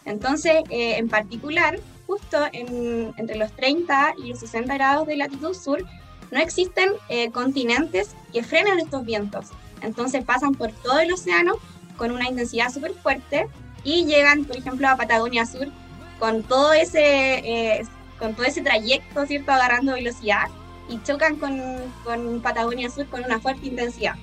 Entonces, 0.05 0.63
eh, 0.69 0.97
en 0.97 1.07
particular, 1.07 1.79
justo 2.07 2.37
en, 2.51 3.13
entre 3.17 3.37
los 3.37 3.51
30 3.53 4.15
y 4.17 4.29
los 4.29 4.39
60 4.39 4.73
grados 4.73 5.07
de 5.07 5.15
latitud 5.15 5.53
sur, 5.53 5.85
no 6.33 6.39
existen 6.39 6.89
eh, 7.09 7.29
continentes 7.31 8.15
que 8.33 8.43
frenen 8.43 8.79
estos 8.79 9.05
vientos. 9.05 9.47
Entonces 9.81 10.25
pasan 10.25 10.55
por 10.55 10.71
todo 10.71 10.99
el 10.99 11.13
océano 11.13 11.53
con 11.95 12.11
una 12.11 12.27
intensidad 12.27 12.71
súper 12.71 12.93
fuerte 12.93 13.47
y 13.83 14.05
llegan, 14.05 14.45
por 14.45 14.57
ejemplo, 14.57 14.87
a 14.89 14.97
Patagonia 14.97 15.45
Sur 15.45 15.67
con 16.19 16.41
todo 16.43 16.73
ese, 16.73 17.77
eh, 17.79 17.85
con 18.17 18.33
todo 18.33 18.45
ese 18.45 18.61
trayecto, 18.61 19.25
¿cierto? 19.25 19.51
Agarrando 19.51 19.93
velocidad 19.93 20.47
y 20.89 21.01
chocan 21.03 21.35
con, 21.35 21.61
con, 22.03 22.41
Patagonia 22.41 22.89
Sur 22.89 23.07
con 23.07 23.23
una 23.23 23.39
fuerte 23.39 23.67
intensidad. 23.67 24.15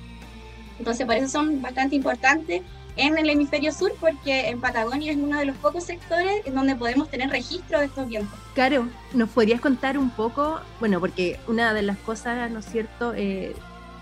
Entonces, 0.79 1.07
por 1.07 1.15
eso 1.15 1.29
son 1.29 1.63
bastante 1.63 1.95
importantes 1.95 2.63
en 2.97 3.19
el 3.19 3.31
hemisferio 3.31 3.73
sur, 3.73 3.93
porque 4.01 4.49
en 4.49 4.61
Patagonia 4.61 5.13
es 5.13 5.19
uno 5.19 5.39
de 5.39 5.47
los 5.47 5.57
pocos 5.57 5.85
sectores 5.85 6.45
en 6.45 6.55
donde 6.55 6.77
podemos 6.77 7.09
tener 7.09 7.31
registro 7.31 7.79
de 7.79 7.87
estos 7.87 8.09
vientos. 8.09 8.39
Caro, 8.55 8.89
¿nos 9.13 9.29
podrías 9.31 9.61
contar 9.61 9.97
un 9.99 10.11
poco? 10.11 10.61
Bueno, 10.81 11.01
porque 11.01 11.39
una 11.47 11.73
de 11.73 11.83
las 11.83 11.99
cosas, 11.99 12.51
¿no 12.51 12.61
es 12.61 12.67
cierto?, 12.67 13.15
eh, 13.15 13.55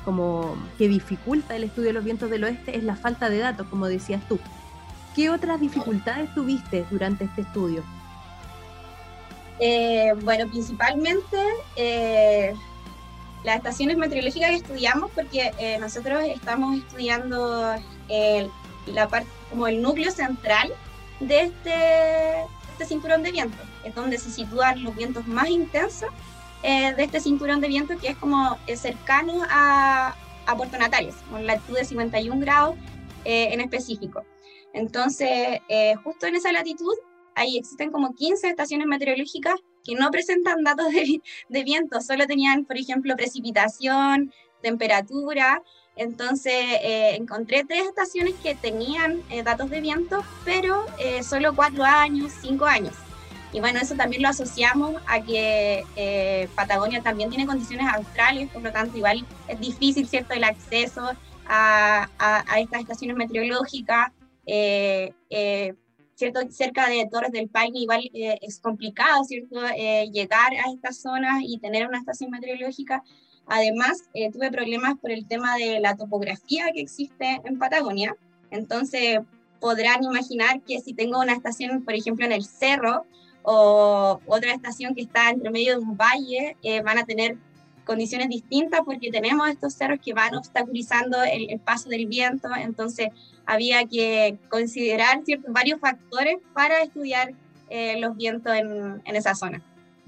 como 0.05 0.57
que 0.79 0.89
dificulta 0.89 1.55
el 1.55 1.65
estudio 1.65 1.89
de 1.89 1.93
los 1.93 2.05
vientos 2.05 2.31
del 2.31 2.45
oeste 2.45 2.77
es 2.77 2.83
la 2.83 2.97
falta 2.97 3.29
de 3.29 3.39
datos, 3.39 3.67
como 3.69 3.89
decías 3.89 4.27
tú. 4.27 4.39
¿Qué 5.15 5.31
otras 5.31 5.61
dificultades 5.61 6.33
tuviste 6.35 6.87
durante 6.91 7.25
este 7.25 7.43
estudio? 7.43 7.85
Eh, 9.61 10.13
bueno, 10.23 10.49
principalmente 10.49 11.37
eh, 11.77 12.55
las 13.45 13.57
estaciones 13.57 13.97
meteorológicas 13.97 14.51
que 14.51 14.57
estudiamos, 14.57 15.11
porque 15.11 15.51
eh, 15.59 15.77
nosotros 15.79 16.23
estamos 16.25 16.79
estudiando 16.79 17.75
la 18.93 19.09
parte, 19.09 19.29
como 19.51 19.67
el 19.67 19.83
núcleo 19.83 20.11
central 20.11 20.73
de 21.21 21.43
este, 21.43 22.41
este 22.73 22.85
cinturón 22.87 23.23
de 23.23 23.33
viento, 23.33 23.57
es 23.85 23.95
donde 23.95 24.19
se 24.19 24.31
sitúan 24.31 24.83
los 24.83 24.95
vientos 24.95 25.27
más 25.27 25.49
intensos 25.49 26.11
de 26.63 26.95
este 26.99 27.21
cinturón 27.21 27.61
de 27.61 27.69
viento, 27.69 27.97
que 27.99 28.09
es 28.09 28.17
como 28.17 28.59
cercano 28.75 29.43
a, 29.49 30.17
a 30.47 30.57
Puerto 30.57 30.77
Natales, 30.77 31.15
con 31.31 31.47
latitud 31.47 31.77
de 31.77 31.85
51 31.85 32.41
grados 32.41 32.77
en 33.25 33.61
específico. 33.61 34.25
Entonces, 34.73 35.61
justo 36.03 36.27
en 36.27 36.35
esa 36.35 36.51
latitud 36.51 36.95
ahí 37.39 37.57
existen 37.57 37.91
como 37.91 38.15
15 38.15 38.49
estaciones 38.49 38.87
meteorológicas 38.87 39.55
que 39.85 39.95
no 39.95 40.11
presentan 40.11 40.65
datos 40.65 40.89
de, 40.93 41.63
viento, 41.65 42.01
solo 42.01 42.27
tenían, 42.27 42.65
por 42.65 42.77
ejemplo, 42.77 43.17
precipitación, 43.17 44.33
temperatura. 44.61 45.63
Entonces 45.99 46.55
eh, 46.55 47.17
encontré 47.17 47.65
tres 47.65 47.87
estaciones 47.87 48.35
que 48.43 48.55
tenían 48.55 49.21
eh, 49.31 49.43
datos 49.43 49.69
de 49.69 49.81
viento, 49.81 50.25
pero 50.45 50.87
eh, 50.99 51.23
solo 51.23 51.55
cuatro 51.55 51.85
años, 51.85 52.33
cinco 52.41 52.65
años. 52.65 52.95
Y 53.53 53.61
bueno, 53.61 53.81
eso 53.81 53.95
también 53.95 54.23
lo 54.23 54.29
asociamos 54.29 54.95
a 55.07 55.23
que 55.23 56.49
Patagonia 56.55 57.03
también 57.03 57.31
tiene 57.31 57.47
condiciones 57.47 57.87
australes, 57.93 58.49
por 58.51 58.63
lo 58.63 58.71
tanto 58.71 58.97
igual 58.97 59.27
es 59.49 59.59
difícil, 59.59 60.07
¿cierto?, 60.07 60.35
el 60.35 60.45
acceso 60.45 61.11
a, 61.47 62.09
a 62.19 62.61
estas 62.61 62.83
estaciones 62.83 63.17
meteorológicas 63.17 64.13
¿cierto? 66.19 66.41
Cerca 66.51 66.89
de 66.89 67.09
Torres 67.11 67.31
del 67.31 67.49
Paine 67.49 67.79
igual 67.79 68.11
eh, 68.13 68.39
es 68.43 68.59
complicado, 68.59 69.23
¿cierto? 69.23 69.65
Eh, 69.77 70.11
llegar 70.13 70.53
a 70.53 70.73
estas 70.73 71.01
zonas 71.01 71.43
y 71.47 71.59
tener 71.59 71.87
una 71.87 71.99
estación 71.99 72.31
meteorológica. 72.31 73.05
Además, 73.49 74.05
eh, 74.15 74.31
tuve 74.31 74.51
problemas 74.51 74.97
por 74.99 75.11
el 75.11 75.27
tema 75.27 75.57
de 75.57 75.81
la 75.81 75.97
topografía 75.97 76.67
que 76.73 76.81
existe 76.81 77.41
en 77.45 77.59
Patagonia. 77.59 78.15
Entonces, 78.51 79.21
podrán 79.61 80.05
imaginar 80.05 80.61
que 80.63 80.81
si 80.81 80.95
tengo 80.95 81.21
una 81.21 81.33
estación, 81.33 81.85
por 81.85 81.95
ejemplo, 81.95 82.27
en 82.27 82.33
el 82.33 82.45
cerro 82.45 83.05
o 83.43 84.21
otra 84.27 84.53
estación 84.53 84.95
que 84.95 85.03
está 85.03 85.31
entre 85.31 85.51
medio 85.51 85.79
de 85.79 85.85
un 85.85 85.97
valle, 85.97 86.57
van 86.85 86.99
a 86.99 87.05
tener 87.05 87.39
condiciones 87.89 88.29
distintas 88.29 88.83
porque 88.85 89.11
tenemos 89.11 89.49
estos 89.49 89.73
cerros 89.73 89.99
que 90.05 90.13
van 90.13 90.35
obstaculizando 90.35 91.23
el, 91.23 91.59
paso 91.59 91.89
del 91.89 92.07
viento. 92.07 92.49
Entonces, 92.55 93.09
había 93.47 93.85
que 93.87 94.37
considerar 94.51 95.25
ciertos, 95.25 95.53
varios 95.53 95.81
factores 95.81 96.37
para 96.53 96.83
estudiar 96.83 97.33
eh, 97.71 97.99
los 97.99 98.15
vientos 98.15 98.55
en, 98.55 99.03
en, 99.05 99.17
esa 99.17 99.35
zona. 99.35 99.63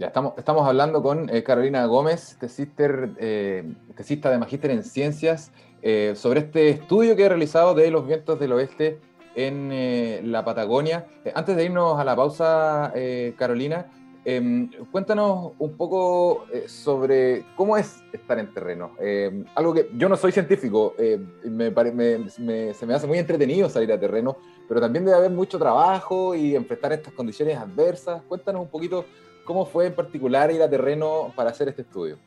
Estamos, 0.06 0.66
hablando 0.66 1.02
con 1.02 1.28
eh, 1.28 1.42
Carolina 1.42 1.84
Gómez, 1.84 2.38
tesista, 2.40 2.84
eh, 3.18 3.70
tesista 3.94 4.30
de 4.30 4.38
Magíster 4.38 4.70
en 4.70 4.82
Ciencias, 4.82 5.52
eh, 5.82 6.14
sobre 6.16 6.40
este 6.40 6.70
estudio 6.70 7.16
que 7.16 7.24
he 7.24 7.28
realizado 7.28 7.74
de 7.74 7.90
los 7.90 8.06
vientos 8.06 8.40
del 8.40 8.52
oeste 8.52 8.98
en 9.34 10.32
la 10.32 10.42
Patagonia. 10.42 11.06
antes 11.34 11.54
de 11.54 11.64
irnos 11.66 12.00
a 12.00 12.04
la 12.04 12.16
pausa, 12.16 12.92
Carolina, 13.36 13.86
Em, 14.22 14.68
cuéntanos 14.92 15.52
un 15.58 15.78
poco 15.78 16.44
sobre 16.66 17.46
cómo 17.56 17.78
es 17.78 18.02
estar 18.12 18.38
en 18.38 18.52
terreno. 18.52 18.90
Em, 19.00 19.46
algo 19.54 19.72
que 19.72 19.88
yo 19.96 20.10
no 20.10 20.16
soy 20.16 20.30
científico, 20.30 20.94
se 20.98 22.86
me 22.86 22.94
hace 22.94 23.06
muy 23.06 23.18
entretenido 23.18 23.70
salir 23.70 23.90
a 23.92 23.98
terreno, 23.98 24.36
pero 24.68 24.80
también 24.80 25.06
debe 25.06 25.16
haber 25.16 25.30
mucho 25.30 25.58
trabajo 25.58 26.34
y 26.34 26.54
enfrentar 26.54 26.92
estas 26.92 27.14
condiciones 27.14 27.56
adversas. 27.56 28.20
Cuéntanos 28.28 28.62
un 28.62 28.68
poquito 28.68 29.06
cómo 29.44 29.66
fue 29.66 29.86
en 29.86 29.94
particular 29.94 30.50
ir 30.50 30.62
a 30.62 30.70
terreno 30.70 31.32
para 31.34 31.50
hacer 31.50 31.68
este 31.68 31.82
estudio. 31.82 32.18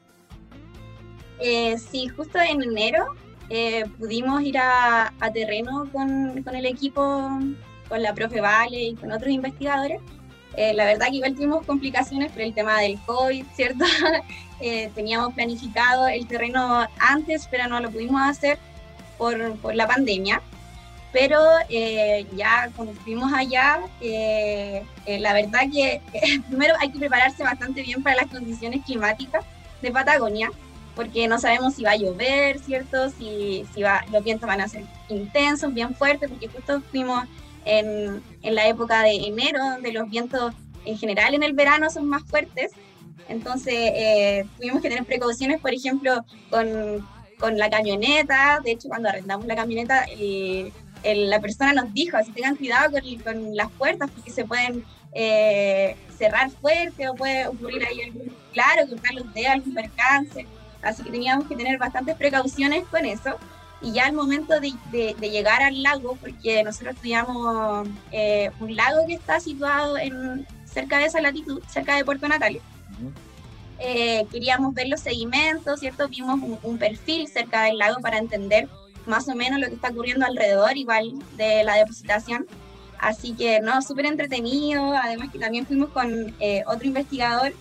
Eh, 1.39 1.77
sí, 1.77 2.07
justo 2.07 2.39
en 2.39 2.61
enero 2.61 3.05
pudimos 3.99 4.41
ir 4.41 4.57
a, 4.57 5.13
a 5.19 5.31
terreno 5.31 5.87
con, 5.91 6.41
con 6.41 6.55
el 6.55 6.65
equipo, 6.65 7.01
con 7.87 8.01
la 8.01 8.13
profe 8.13 8.41
Vale 8.41 8.81
y 8.81 8.95
con 8.95 9.11
otros 9.11 9.29
investigadores 9.29 10.01
eh, 10.55 10.73
la 10.73 10.85
verdad 10.85 11.07
que 11.07 11.15
igual 11.15 11.33
tuvimos 11.33 11.65
complicaciones 11.65 12.31
por 12.31 12.41
el 12.41 12.53
tema 12.53 12.79
del 12.79 12.99
COVID, 13.05 13.45
¿cierto? 13.55 13.85
Eh, 14.65 14.89
teníamos 14.95 15.33
planificado 15.33 16.07
el 16.07 16.25
terreno 16.25 16.87
antes, 16.97 17.49
pero 17.51 17.67
no 17.67 17.81
lo 17.81 17.91
pudimos 17.91 18.21
hacer 18.21 18.57
por, 19.17 19.57
por 19.57 19.75
la 19.75 19.85
pandemia. 19.87 20.41
Pero 21.13 21.39
eh, 21.69 22.25
ya 22.35 22.71
cuando 22.75 22.93
estuvimos 22.93 23.31
allá, 23.31 23.79
la 24.01 25.33
verdad 25.33 25.61
que 25.71 26.01
primero 26.49 26.73
hay 26.79 26.91
que 26.91 26.99
prepararse 26.99 27.43
bastante 27.43 27.83
bien 27.83 28.03
para 28.03 28.17
las 28.17 28.31
condiciones 28.31 28.83
climáticas 28.83 29.45
de 29.81 29.91
Patagonia, 29.91 30.49
porque 30.95 31.27
no 31.27 31.39
sabemos 31.39 31.75
si 31.75 31.83
va 31.83 31.91
a 31.91 31.97
llover, 31.97 32.59
¿cierto? 32.59 33.09
Si, 33.11 33.65
si 33.73 33.83
va, 33.83 34.03
los 34.11 34.23
vientos 34.23 34.47
van 34.47 34.61
a 34.61 34.67
ser 34.67 34.83
intensos, 35.09 35.73
bien 35.73 35.95
fuertes, 35.95 36.29
porque 36.29 36.47
justo 36.47 36.81
fuimos 36.91 37.25
en, 37.65 38.21
en, 38.41 38.55
la 38.55 38.67
época 38.67 39.01
de 39.03 39.15
enero, 39.15 39.59
donde 39.59 39.91
los 39.91 40.09
vientos 40.09 40.53
en 40.85 40.97
general 40.97 41.33
en 41.33 41.43
el 41.43 41.53
verano 41.53 41.89
son 41.89 42.07
más 42.07 42.23
fuertes. 42.23 42.71
Entonces 43.29 43.73
eh, 43.75 44.45
tuvimos 44.57 44.81
que 44.81 44.89
tener 44.89 45.05
precauciones, 45.05 45.59
por 45.61 45.73
ejemplo, 45.73 46.25
con, 46.49 47.07
con, 47.39 47.57
la 47.57 47.69
camioneta. 47.69 48.59
De 48.63 48.71
hecho, 48.71 48.89
cuando 48.89 49.09
arrendamos 49.09 49.45
la 49.45 49.55
camioneta, 49.55 50.05
la 51.03 51.39
persona 51.39 51.73
nos 51.73 51.93
dijo, 51.93 52.17
así 52.17 52.31
tengan 52.31 52.55
cuidado 52.55 52.91
con, 52.91 53.19
con 53.19 53.55
las 53.55 53.69
puertas 53.71 54.09
porque 54.11 54.31
se 54.31 54.45
pueden 54.45 54.83
eh, 55.13 55.95
cerrar 56.17 56.49
fuerte 56.49 57.07
o 57.09 57.15
puede 57.15 57.47
ocurrir 57.47 57.85
ahí 57.85 58.01
algún, 58.01 58.35
claro, 58.51 58.87
cortar 58.87 59.13
los 59.13 59.33
dedos, 59.33 59.51
algún 59.51 59.73
percance. 59.73 60.47
Así 60.81 61.03
que 61.03 61.11
teníamos 61.11 61.47
que 61.47 61.55
tener 61.55 61.77
bastantes 61.77 62.15
precauciones 62.15 62.85
con 62.87 63.05
eso. 63.05 63.37
Y 63.81 63.91
ya 63.91 64.05
al 64.05 64.13
momento 64.13 64.59
de, 64.61 64.73
de, 64.91 65.29
llegar 65.29 65.61
al 65.61 65.83
lago, 65.83 66.15
porque 66.15 66.63
nosotros 66.63 66.95
estudiamos 66.95 67.87
eh, 68.11 68.49
un 68.61 68.75
lago 68.75 69.05
que 69.05 69.15
está 69.15 69.41
situado 69.41 69.97
en, 69.97 70.47
cerca 70.63 70.99
de 70.99 71.05
esa 71.05 71.19
latitud, 71.19 71.61
cerca 71.67 71.97
de 71.97 72.05
Puerto 72.05 72.27
Natales, 72.29 72.61
eh, 73.79 74.25
queríamos 74.31 74.73
ver 74.73 74.87
los 74.87 75.01
sedimentos, 75.01 75.81
¿cierto? 75.81 76.07
Vimos 76.07 76.39
un, 76.63 76.77
perfil 76.77 77.27
cerca 77.27 77.63
del 77.63 77.77
lago 77.77 77.99
para 78.01 78.17
entender 78.17 78.69
más 79.05 79.27
o 79.27 79.35
menos 79.35 79.59
lo 79.59 79.67
que 79.67 79.75
está 79.75 79.89
ocurriendo 79.89 80.25
alrededor, 80.25 80.77
igual 80.77 81.13
de 81.37 81.63
la 81.63 81.75
depositación. 81.75 82.47
Así 82.99 83.33
que, 83.33 83.59
no, 83.59 83.81
súper 83.81 84.05
entretenido. 84.05 84.93
Además 84.95 85.29
que 85.31 85.39
también 85.39 85.65
fuimos 85.65 85.89
con 85.89 86.33
eh, 86.39 86.63
otro 86.67 86.87
investigador 86.87 87.53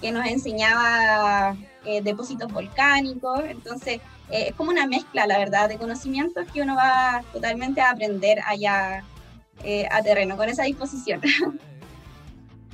que 0.00 0.12
nos 0.12 0.26
enseñaba 0.26 1.56
depósitos 2.02 2.52
volcánicos. 2.52 3.42
Entonces, 3.48 4.00
eh, 4.30 4.46
es 4.48 4.54
como 4.54 4.70
una 4.70 4.86
mezcla, 4.86 5.26
la 5.26 5.38
verdad, 5.38 5.68
de 5.68 5.76
conocimientos 5.76 6.46
que 6.52 6.62
uno 6.62 6.76
va 6.76 7.22
totalmente 7.32 7.80
a 7.80 7.90
aprender 7.90 8.38
allá 8.46 9.02
eh, 9.64 9.86
a 9.90 10.02
terreno, 10.02 10.36
con 10.36 10.48
esa 10.48 10.62
disposición. 10.64 11.20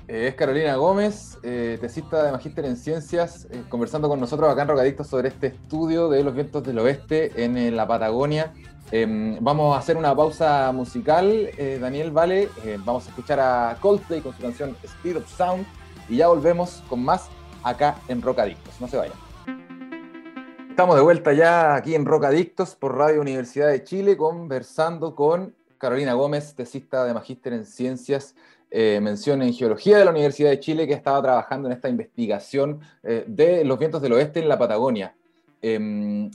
Eh, 0.09 0.29
es 0.29 0.35
Carolina 0.35 0.77
Gómez, 0.77 1.39
tesista 1.43 2.23
de 2.23 2.33
Magíster 2.33 2.65
en 2.65 2.77
Ciencias, 2.77 3.49
conversando 3.69 4.09
con 4.09 4.21
nosotros 4.21 4.51
acá 4.51 4.63
en 4.63 4.69
Rocadictos 4.69 5.07
sobre 5.09 5.29
este 5.29 5.49
estudio 5.49 6.09
de 6.09 6.23
los 6.23 6.35
vientos 6.35 6.63
del 6.65 6.79
oeste 6.79 7.45
en 7.45 7.77
la 7.77 7.87
Patagonia. 7.87 8.53
Em, 8.93 9.37
vamos 9.41 9.75
a 9.75 9.81
hacer 9.81 9.97
una 9.97 10.15
pausa 10.15 10.71
musical, 10.73 11.51
Daniel 11.81 12.13
Vale. 12.13 12.49
vamos 12.85 13.07
a 13.07 13.09
escuchar 13.09 13.41
a 13.41 13.79
Coldplay 13.81 14.21
con 14.21 14.33
su 14.33 14.43
canción 14.43 14.77
Speed 14.83 15.17
of 15.17 15.37
Sound 15.37 15.67
y 16.09 16.19
ya 16.19 16.29
volvemos 16.29 16.85
con 16.89 17.05
más 17.05 17.29
acá 17.65 17.97
en 18.09 18.23
Rocadictos. 18.23 18.81
No 18.81 18.87
se 18.87 18.97
vayan. 18.97 19.27
Estamos 20.71 20.95
de 20.97 21.03
vuelta 21.03 21.33
ya 21.33 21.75
aquí 21.75 21.95
en 21.95 22.05
Rocadictos 22.05 22.77
por 22.77 22.97
Radio 22.97 23.23
Universidad 23.23 23.69
de 23.69 23.83
Chile, 23.83 24.17
conversando 24.17 25.15
con 25.15 25.55
Carolina 25.79 26.13
Gómez, 26.13 26.55
tesista 26.55 27.05
de 27.05 27.15
Magíster 27.15 27.55
en 27.55 27.65
Ciencias, 27.65 28.35
eh, 28.71 29.01
mención 29.01 29.43
en 29.43 29.53
Geología 29.53 29.99
de 29.99 30.05
la 30.05 30.11
Universidad 30.11 30.51
de 30.51 30.61
Chile, 30.61 30.87
que 30.87 30.95
estaba 30.95 31.23
trabajando 31.23 31.69
en 31.69 31.75
esta 31.75 31.89
investigación 31.89 32.81
eh, 33.03 33.25
de 33.27 33.65
los 33.65 33.79
vientos 33.79 34.03
del 34.03 34.13
oeste 34.13 34.41
en 34.41 34.49
la 34.49 34.59
Patagonia. 34.59 35.15
Em, 35.63 36.31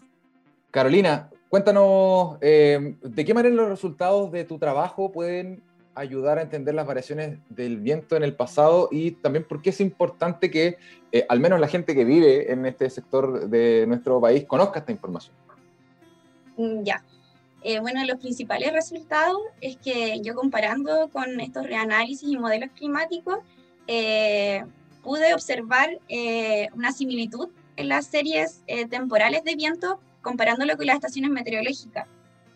Carolina, 0.72 1.30
cuéntanos 1.50 2.38
em, 2.42 2.98
de 3.02 3.26
qué 3.26 3.34
manera 3.34 3.54
los 3.54 3.70
resultados 3.70 4.32
de 4.32 4.46
tu 4.46 4.58
trabajo 4.58 5.12
pueden 5.12 5.62
ayudar 5.94 6.38
a 6.38 6.42
entender 6.42 6.74
las 6.74 6.88
variaciones 6.88 7.38
del 7.50 7.78
viento 7.80 8.16
en 8.16 8.24
el 8.24 8.34
pasado 8.34 8.88
y 8.92 9.12
también 9.12 9.44
por 9.44 9.62
qué 9.62 9.72
es 9.72 9.82
importante 9.82 10.50
que 10.50 10.78
eh, 11.12 11.26
al 11.28 11.40
menos 11.40 11.60
la 11.60 11.68
gente 11.68 11.94
que 11.94 12.06
vive 12.06 12.52
en 12.52 12.66
este 12.66 12.90
sector 12.90 13.50
de 13.50 13.86
nuestro 13.88 14.22
país 14.22 14.46
conozca 14.46 14.80
esta 14.80 14.92
información. 14.92 15.36
Mm, 16.58 16.84
ya. 16.84 17.04
Eh, 17.64 17.80
bueno, 17.80 18.04
los 18.06 18.20
principales 18.20 18.74
resultados 18.74 19.40
es 19.62 19.78
que 19.78 20.20
yo 20.22 20.36
comparando 20.36 21.10
con 21.10 21.40
estos 21.40 21.66
reanálisis 21.66 22.30
y 22.30 22.38
modelos 22.38 22.70
climáticos, 22.76 23.40
eh, 23.88 24.64
pude 25.04 25.34
observar 25.34 25.90
una 26.76 26.92
similitud 26.92 27.50
en 27.76 27.90
las 27.90 28.06
series 28.06 28.62
temporales 28.90 29.44
de 29.44 29.56
viento 29.56 30.00
comparándolo 30.22 30.78
con 30.78 30.86
las 30.86 30.96
estaciones 30.98 31.32
meteorológicas. 31.32 32.08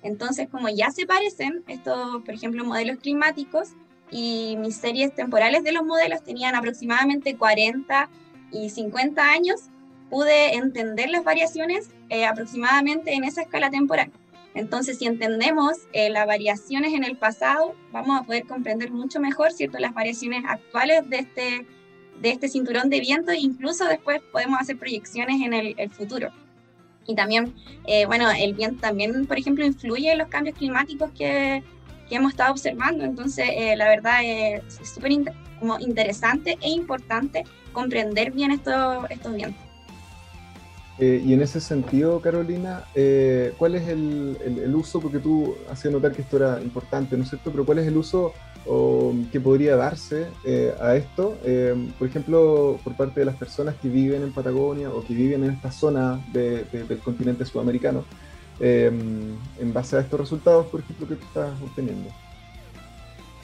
Entonces, 0.04 0.48
como 0.48 0.70
ya 0.70 0.92
se 0.92 1.08
parecen 1.08 1.64
estos, 1.68 2.22
por 2.24 2.36
ejemplo, 2.36 2.64
modelos 2.64 2.98
climáticos, 3.00 3.70
y 4.12 4.56
mis 4.58 4.78
series 4.78 5.14
temporales 5.16 5.64
de 5.64 5.72
los 5.72 5.84
modelos 5.84 6.24
tenían 6.24 6.56
aproximadamente 6.56 7.36
40 7.36 8.10
y 8.52 8.70
50 8.70 9.22
años, 9.22 9.62
pude 10.10 10.56
entender 10.56 11.10
las 11.10 11.24
variaciones 11.24 11.90
eh, 12.10 12.26
aproximadamente 12.26 13.14
en 13.14 13.24
esa 13.24 13.42
escala 13.42 13.70
temporal. 13.70 14.12
Entonces, 14.56 14.98
si 14.98 15.06
entendemos 15.06 15.74
eh, 15.92 16.10
las 16.10 16.26
variaciones 16.26 16.94
en 16.94 17.04
el 17.04 17.18
pasado, 17.18 17.76
vamos 17.92 18.22
a 18.22 18.24
poder 18.24 18.46
comprender 18.48 18.90
mucho 18.90 19.20
mejor, 19.20 19.52
¿cierto?, 19.52 19.78
las 19.80 19.94
variaciones 19.94 20.44
actuales 20.48 21.08
de 21.10 21.18
este, 21.18 21.68
de 22.22 22.30
este 22.30 22.48
cinturón 22.48 22.90
de 22.90 23.02
viento 23.02 23.32
e 23.32 23.38
incluso 23.38 23.86
después 23.86 24.22
podemos 24.32 24.60
hacer 24.60 24.78
proyecciones 24.78 25.42
en 25.42 25.54
el, 25.54 25.90
futuro. 25.92 26.30
Y 27.06 27.16
también, 27.16 27.54
eh, 27.86 28.06
bueno, 28.06 28.32
el 28.32 28.54
viento 28.54 28.80
también, 28.80 29.28
por 29.28 29.38
ejemplo, 29.38 29.66
influye 29.66 30.14
en 30.14 30.20
los 30.20 30.30
cambios 30.30 30.58
climáticos 30.58 31.12
que, 31.12 31.62
que 32.08 32.16
hemos 32.16 32.32
estado 32.32 32.54
observando. 32.54 33.04
Entonces, 33.04 33.50
eh, 33.52 33.76
la 33.76 33.90
verdad 33.90 34.22
es 34.24 34.64
súper 34.94 35.12
interesante 35.82 36.58
e 36.62 36.70
importante 36.70 37.44
comprender 37.74 38.32
bien 38.32 38.52
estos, 38.52 39.06
estos 39.10 39.36
vientos. 39.36 39.65
Eh, 40.98 41.22
y 41.26 41.34
en 41.34 41.42
ese 41.42 41.60
sentido, 41.60 42.22
Carolina, 42.22 42.86
eh, 42.96 43.54
¿cuál 43.58 43.76
es 43.76 43.88
el, 43.90 44.38
el, 44.42 44.76
uso? 44.76 45.02
Porque 45.02 45.20
tú 45.20 45.56
hacías 45.70 45.94
notar 45.94 46.14
que 46.14 46.22
esto 46.22 46.38
era 46.38 46.62
importante, 46.62 47.18
¿no 47.18 47.24
es 47.24 47.30
cierto? 47.30 47.52
Pero 47.52 47.66
¿cuál 47.66 47.80
es 47.80 47.88
el 47.88 47.98
uso 47.98 48.34
que 49.32 49.40
podría 49.40 49.76
darse 49.76 50.26
a 50.82 50.96
esto? 50.96 51.38
por 52.00 52.08
ejemplo, 52.08 52.80
por 52.84 52.96
parte 52.96 53.20
de 53.20 53.26
las 53.28 53.36
personas 53.36 53.76
que 53.76 53.90
viven 53.90 54.24
en 54.24 54.34
Patagonia 54.34 54.90
o 54.90 55.06
que 55.06 55.14
viven 55.14 55.44
en 55.44 55.52
esta 55.52 55.72
zona 55.72 56.26
del 56.34 57.00
continente 57.04 57.46
sudamericano. 57.46 58.06
En 58.60 59.38
base 59.72 59.98
a 59.98 60.00
estos 60.00 60.20
resultados, 60.20 60.66
por 60.66 60.80
ejemplo, 60.80 61.08
que 61.08 61.16
tú 61.16 61.26
estás 61.28 61.62
obteniendo? 61.62 62.10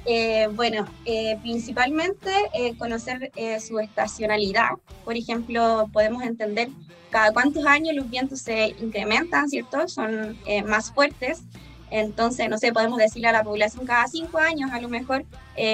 Eh, 0.06 0.48
bueno, 0.54 0.86
eh, 1.06 1.38
principalmente 1.42 2.32
eh, 2.54 2.76
conocer 2.78 3.32
su 3.60 3.80
estacionalidad. 3.80 4.70
Por 5.06 5.16
ejemplo, 5.16 5.90
podemos 5.94 6.24
entender 6.24 6.70
cada 7.10 7.32
cuántos 7.32 7.66
años 7.66 7.96
los 7.96 8.10
vientos 8.10 8.42
se 8.42 8.76
incrementan, 8.80 9.50
¿cierto? 9.50 9.88
Son 9.88 10.38
más 10.66 10.92
fuertes. 10.92 11.42
Entonces, 11.90 12.50
no 12.50 12.58
sé, 12.58 12.72
podemos 12.72 12.98
decirle 13.00 13.28
a 13.28 13.34
la 13.34 13.44
población 13.44 13.86
cada 13.86 14.08
cinco 14.08 14.38
años, 14.38 14.72
a 14.72 14.80
lo 14.80 14.88
mejor 14.88 15.26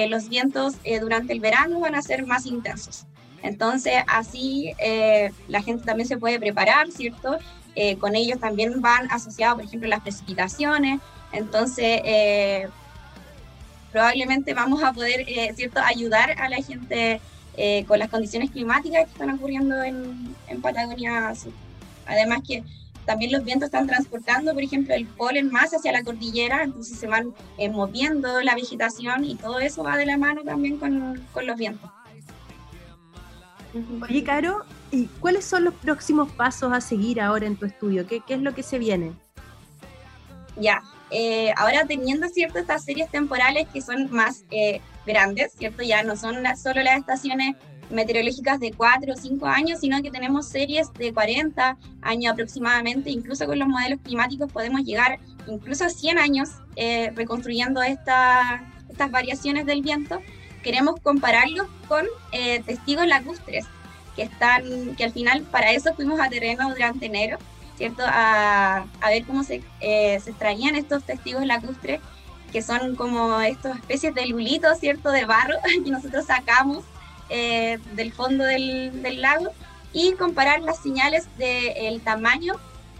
los 0.08 0.28
vientos 0.28 0.74
durante 1.00 1.32
el 1.32 1.38
verano 1.38 1.78
van 1.78 1.94
a 1.94 2.02
ser 2.02 2.26
más 2.26 2.44
intensos. 2.44 3.06
Entonces, 3.42 3.94
así 4.08 4.72
la 5.46 5.62
gente 5.62 5.84
también 5.84 6.08
se 6.08 6.18
puede 6.18 6.40
preparar, 6.40 6.90
¿cierto? 6.90 7.38
Eh, 7.80 7.96
con 7.98 8.16
ellos 8.16 8.40
también 8.40 8.80
van 8.80 9.08
asociados, 9.12 9.54
por 9.54 9.64
ejemplo, 9.64 9.88
las 9.88 10.00
precipitaciones. 10.00 10.98
Entonces, 11.30 12.00
eh, 12.04 12.68
probablemente 13.98 14.54
vamos 14.54 14.80
a 14.84 14.92
poder, 14.92 15.24
eh, 15.26 15.52
¿cierto?, 15.56 15.80
ayudar 15.84 16.40
a 16.40 16.48
la 16.48 16.62
gente 16.62 17.20
con 17.88 17.98
las 17.98 18.08
condiciones 18.08 18.52
climáticas 18.52 19.06
que 19.06 19.10
están 19.10 19.30
ocurriendo 19.30 19.82
en, 19.82 20.36
Patagonia 20.62 21.34
Sur. 21.34 21.52
Además 22.06 22.42
que 22.46 22.62
también 23.04 23.32
los 23.32 23.42
vientos 23.44 23.66
están 23.66 23.88
transportando, 23.88 24.54
por 24.54 24.62
ejemplo, 24.62 24.94
el 24.94 25.06
polen 25.06 25.50
más 25.50 25.74
hacia 25.74 25.90
la 25.90 26.04
cordillera, 26.04 26.62
entonces 26.62 26.96
se 26.96 27.08
van 27.08 27.34
moviendo 27.72 28.40
la 28.42 28.54
vegetación 28.54 29.24
y 29.24 29.34
todo 29.34 29.58
eso 29.58 29.82
va 29.82 29.96
de 29.96 30.06
la 30.06 30.16
mano 30.16 30.42
también 30.44 30.78
con, 30.78 31.20
los 31.44 31.56
vientos. 31.58 31.90
Oye, 34.08 34.22
Caro, 34.22 34.64
¿y 34.92 35.06
cuáles 35.18 35.44
son 35.44 35.64
los 35.64 35.74
próximos 35.74 36.30
pasos 36.30 36.72
a 36.72 36.80
seguir 36.80 37.20
ahora 37.20 37.46
en 37.46 37.56
tu 37.56 37.66
estudio? 37.66 38.06
¿Qué, 38.06 38.20
qué 38.24 38.34
es 38.34 38.40
lo 38.40 38.54
que 38.54 38.62
se 38.62 38.78
viene? 38.78 39.14
Ya, 40.60 40.82
eh, 41.10 41.52
ahora 41.56 41.84
teniendo 41.86 42.28
cierto 42.28 42.58
estas 42.58 42.84
series 42.84 43.10
temporales 43.10 43.68
que 43.72 43.80
son 43.80 44.10
más 44.10 44.44
eh, 44.50 44.80
grandes, 45.06 45.52
¿cierto? 45.52 45.82
Ya 45.82 46.02
no 46.02 46.16
son 46.16 46.36
solo 46.56 46.82
las 46.82 46.98
estaciones 46.98 47.56
meteorológicas 47.90 48.60
de 48.60 48.72
4 48.72 49.14
o 49.14 49.16
5 49.16 49.46
años, 49.46 49.80
sino 49.80 50.02
que 50.02 50.10
tenemos 50.10 50.48
series 50.48 50.92
de 50.94 51.12
40 51.12 51.78
años 52.02 52.32
aproximadamente, 52.32 53.10
incluso 53.10 53.46
con 53.46 53.58
los 53.58 53.68
modelos 53.68 54.00
climáticos 54.02 54.52
podemos 54.52 54.82
llegar 54.82 55.18
incluso 55.46 55.84
a 55.84 55.88
100 55.88 56.18
años 56.18 56.50
eh, 56.76 57.10
reconstruyendo 57.14 57.82
esta, 57.82 58.70
estas 58.90 59.10
variaciones 59.10 59.64
del 59.64 59.80
viento 59.80 60.20
queremos 60.62 61.00
compararlos 61.00 61.66
con 61.86 62.04
eh, 62.32 62.62
testigos 62.62 63.06
lacustres, 63.06 63.66
que 64.16 64.22
están, 64.22 64.94
que 64.96 65.04
al 65.04 65.12
final 65.12 65.42
para 65.42 65.72
eso 65.72 65.94
fuimos 65.94 66.20
a 66.20 66.28
terreno 66.28 66.68
durante 66.68 67.06
enero, 67.06 67.38
¿cierto? 67.78 68.02
A, 68.04 68.86
a 69.00 69.08
ver 69.08 69.24
cómo 69.24 69.42
se, 69.42 69.62
eh, 69.80 70.20
se 70.20 70.30
extraían 70.30 70.76
estos 70.76 71.04
testigos 71.04 71.46
lacustres, 71.46 72.00
que 72.52 72.60
son 72.60 72.96
como 72.96 73.40
estas 73.40 73.78
especies 73.78 74.14
de 74.14 74.26
lulitos, 74.26 74.78
¿cierto? 74.78 75.10
De 75.10 75.24
barro 75.24 75.54
que 75.84 75.90
nosotros 75.90 76.26
sacamos 76.26 76.84
eh, 77.30 77.78
del 77.94 78.12
fondo 78.12 78.44
del, 78.44 79.02
del, 79.02 79.22
lago 79.22 79.46
y 79.94 80.12
comparar 80.12 80.60
las 80.60 80.82
señales 80.82 81.28
del 81.38 82.02
tamaño 82.02 82.54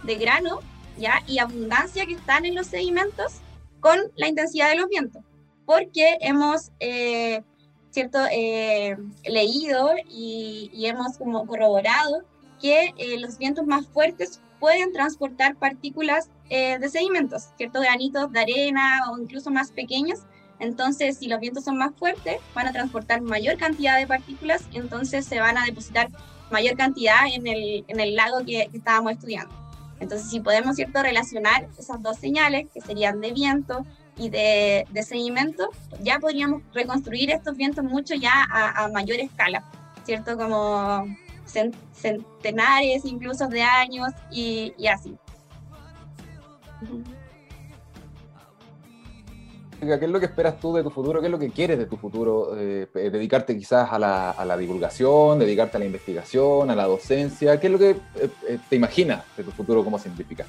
de 0.04 0.14
grano 0.14 0.60
¿ya? 0.96 1.22
y 1.26 1.38
abundancia 1.38 2.06
que 2.06 2.14
están 2.14 2.46
en 2.46 2.54
los 2.54 2.68
sedimentos 2.68 3.40
con 3.80 3.98
la 4.16 4.28
intensidad 4.28 4.70
de 4.70 4.76
los 4.76 4.88
vientos 4.88 5.22
porque 5.68 6.16
hemos, 6.22 6.70
eh, 6.80 7.42
¿cierto?, 7.90 8.20
eh, 8.32 8.96
leído 9.26 9.90
y, 10.08 10.70
hemos 10.86 11.18
como 11.18 11.46
corroborado 11.46 12.22
que 12.58 12.94
eh, 12.96 13.18
los 13.18 13.36
vientos 13.36 13.66
más 13.66 13.86
fuertes 13.88 14.40
pueden 14.60 14.92
transportar 14.92 15.56
partículas 15.56 16.30
de 16.48 16.88
sedimentos, 16.88 17.48
¿cierto?, 17.56 17.80
granitos 17.80 18.32
de 18.32 18.40
arena 18.40 19.02
o 19.10 19.18
incluso 19.18 19.50
más 19.50 19.70
pequeños. 19.70 20.20
Entonces, 20.58 21.18
si 21.18 21.28
los 21.28 21.40
vientos 21.40 21.64
son 21.64 21.78
más 21.78 21.94
fuertes, 21.94 22.38
van 22.54 22.66
a 22.66 22.72
transportar 22.72 23.20
mayor 23.20 23.56
cantidad 23.58 23.98
de 23.98 24.06
partículas, 24.06 24.64
entonces 24.72 25.24
se 25.26 25.40
van 25.40 25.56
a 25.58 25.64
depositar 25.64 26.08
mayor 26.50 26.76
cantidad 26.76 27.26
en 27.32 27.46
el, 27.46 27.84
en 27.86 28.00
el 28.00 28.16
lago 28.16 28.38
que, 28.38 28.68
que 28.70 28.78
estábamos 28.78 29.12
estudiando. 29.12 29.54
Entonces, 30.00 30.30
si 30.30 30.40
podemos, 30.40 30.76
¿cierto?, 30.76 31.02
relacionar 31.02 31.68
esas 31.78 32.02
dos 32.02 32.16
señales, 32.16 32.68
que 32.72 32.80
serían 32.80 33.20
de 33.20 33.32
viento 33.32 33.84
y 34.16 34.30
de, 34.30 34.86
de, 34.90 35.02
seguimiento, 35.02 35.70
ya 36.02 36.18
podríamos 36.18 36.62
reconstruir 36.72 37.30
estos 37.30 37.56
vientos 37.56 37.84
mucho 37.84 38.14
ya 38.14 38.32
a, 38.50 38.88
mayor 38.88 39.18
escala, 39.20 39.64
¿cierto? 40.04 40.36
Como 40.36 41.04
centenares 41.48 43.04
incluso 43.04 43.48
de 43.48 43.62
años 43.62 44.10
y, 44.30 44.72
y 44.78 44.86
así. 44.86 45.16
¿Qué 49.80 49.94
es 49.94 50.10
lo 50.10 50.18
que 50.18 50.26
esperas 50.26 50.58
tú 50.58 50.74
de 50.74 50.82
tu 50.82 50.90
futuro? 50.90 51.20
¿Qué 51.20 51.26
es 51.26 51.30
lo 51.30 51.38
que 51.38 51.50
quieres 51.50 51.78
de 51.78 51.86
tu 51.86 51.96
futuro? 51.96 52.56
Eh, 52.56 52.88
¿Dedicarte 52.92 53.56
quizás 53.56 53.92
a 53.92 53.98
la, 53.98 54.30
a 54.30 54.44
la, 54.44 54.56
divulgación, 54.56 55.38
dedicarte 55.38 55.76
a 55.76 55.80
la 55.80 55.86
investigación, 55.86 56.68
a 56.70 56.74
la 56.74 56.84
docencia? 56.84 57.60
¿Qué 57.60 57.68
es 57.68 57.72
lo 57.72 57.78
que 57.78 57.90
eh, 57.90 58.30
eh, 58.48 58.58
te 58.68 58.76
imaginas 58.76 59.24
de 59.36 59.44
tu 59.44 59.52
futuro 59.52 59.84
como 59.84 59.98
científica? 59.98 60.44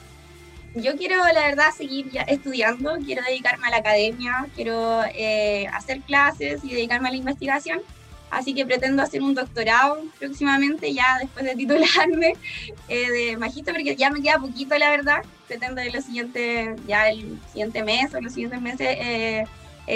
yo 0.75 0.95
quiero, 0.95 1.15
la 1.17 1.47
verdad, 1.47 1.71
seguir 1.75 2.09
ya 2.11 2.21
estudiando, 2.23 2.97
quiero 3.03 3.23
dedicarme 3.23 3.67
a 3.67 3.71
la 3.71 3.77
academia, 3.77 4.47
quiero 4.55 5.03
eh, 5.15 5.67
hacer 5.67 6.01
clases 6.01 6.63
y 6.63 6.73
dedicarme 6.73 7.07
a 7.07 7.11
la 7.11 7.17
investigación. 7.17 7.81
Así 8.31 8.53
que 8.53 8.65
pretendo 8.65 9.01
hacer 9.01 9.21
un 9.21 9.33
doctorado 9.33 10.01
próximamente, 10.19 10.93
ya 10.93 11.17
después 11.19 11.45
de 11.45 11.55
titularme 11.55 12.33
eh, 12.87 13.09
de 13.09 13.37
magista, 13.37 13.71
porque 13.71 13.95
ya 13.95 14.09
me 14.09 14.21
queda 14.21 14.39
poquito, 14.39 14.77
la 14.77 14.91
verdad. 14.91 15.23
Pretendo 15.47 15.81
en 15.81 15.93
los 15.93 16.05
siguientes, 16.05 16.79
ya 16.87 17.09
el 17.09 17.39
siguiente 17.47 17.83
mes 17.83 18.13
o 18.13 18.21
los 18.21 18.33
siguientes 18.33 18.61
meses 18.61 18.87
eh, 18.99 19.45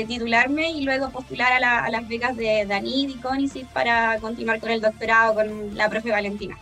titularme 0.07 0.71
y 0.71 0.84
luego 0.84 1.11
postular 1.11 1.53
a, 1.53 1.89
las 1.89 2.07
becas 2.07 2.36
de 2.36 2.65
DANID 2.65 3.09
y 3.09 3.15
CONICIT 3.15 3.67
para 3.67 4.17
continuar 4.19 4.59
con 4.59 4.71
el 4.71 4.81
doctorado 4.81 5.36
con 5.36 5.77
la 5.77 5.89
profe 5.89 6.09
Valentina. 6.09 6.57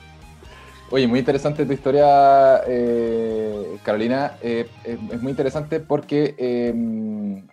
Oye, 0.93 1.07
muy 1.07 1.17
interesante 1.17 1.65
tu 1.65 1.73
historia, 1.73 2.61
eh, 2.67 3.79
Carolina. 3.81 4.37
Eh, 4.43 4.69
es 4.85 5.21
muy 5.23 5.31
interesante 5.31 5.79
porque 5.79 6.35
em, 6.37 7.47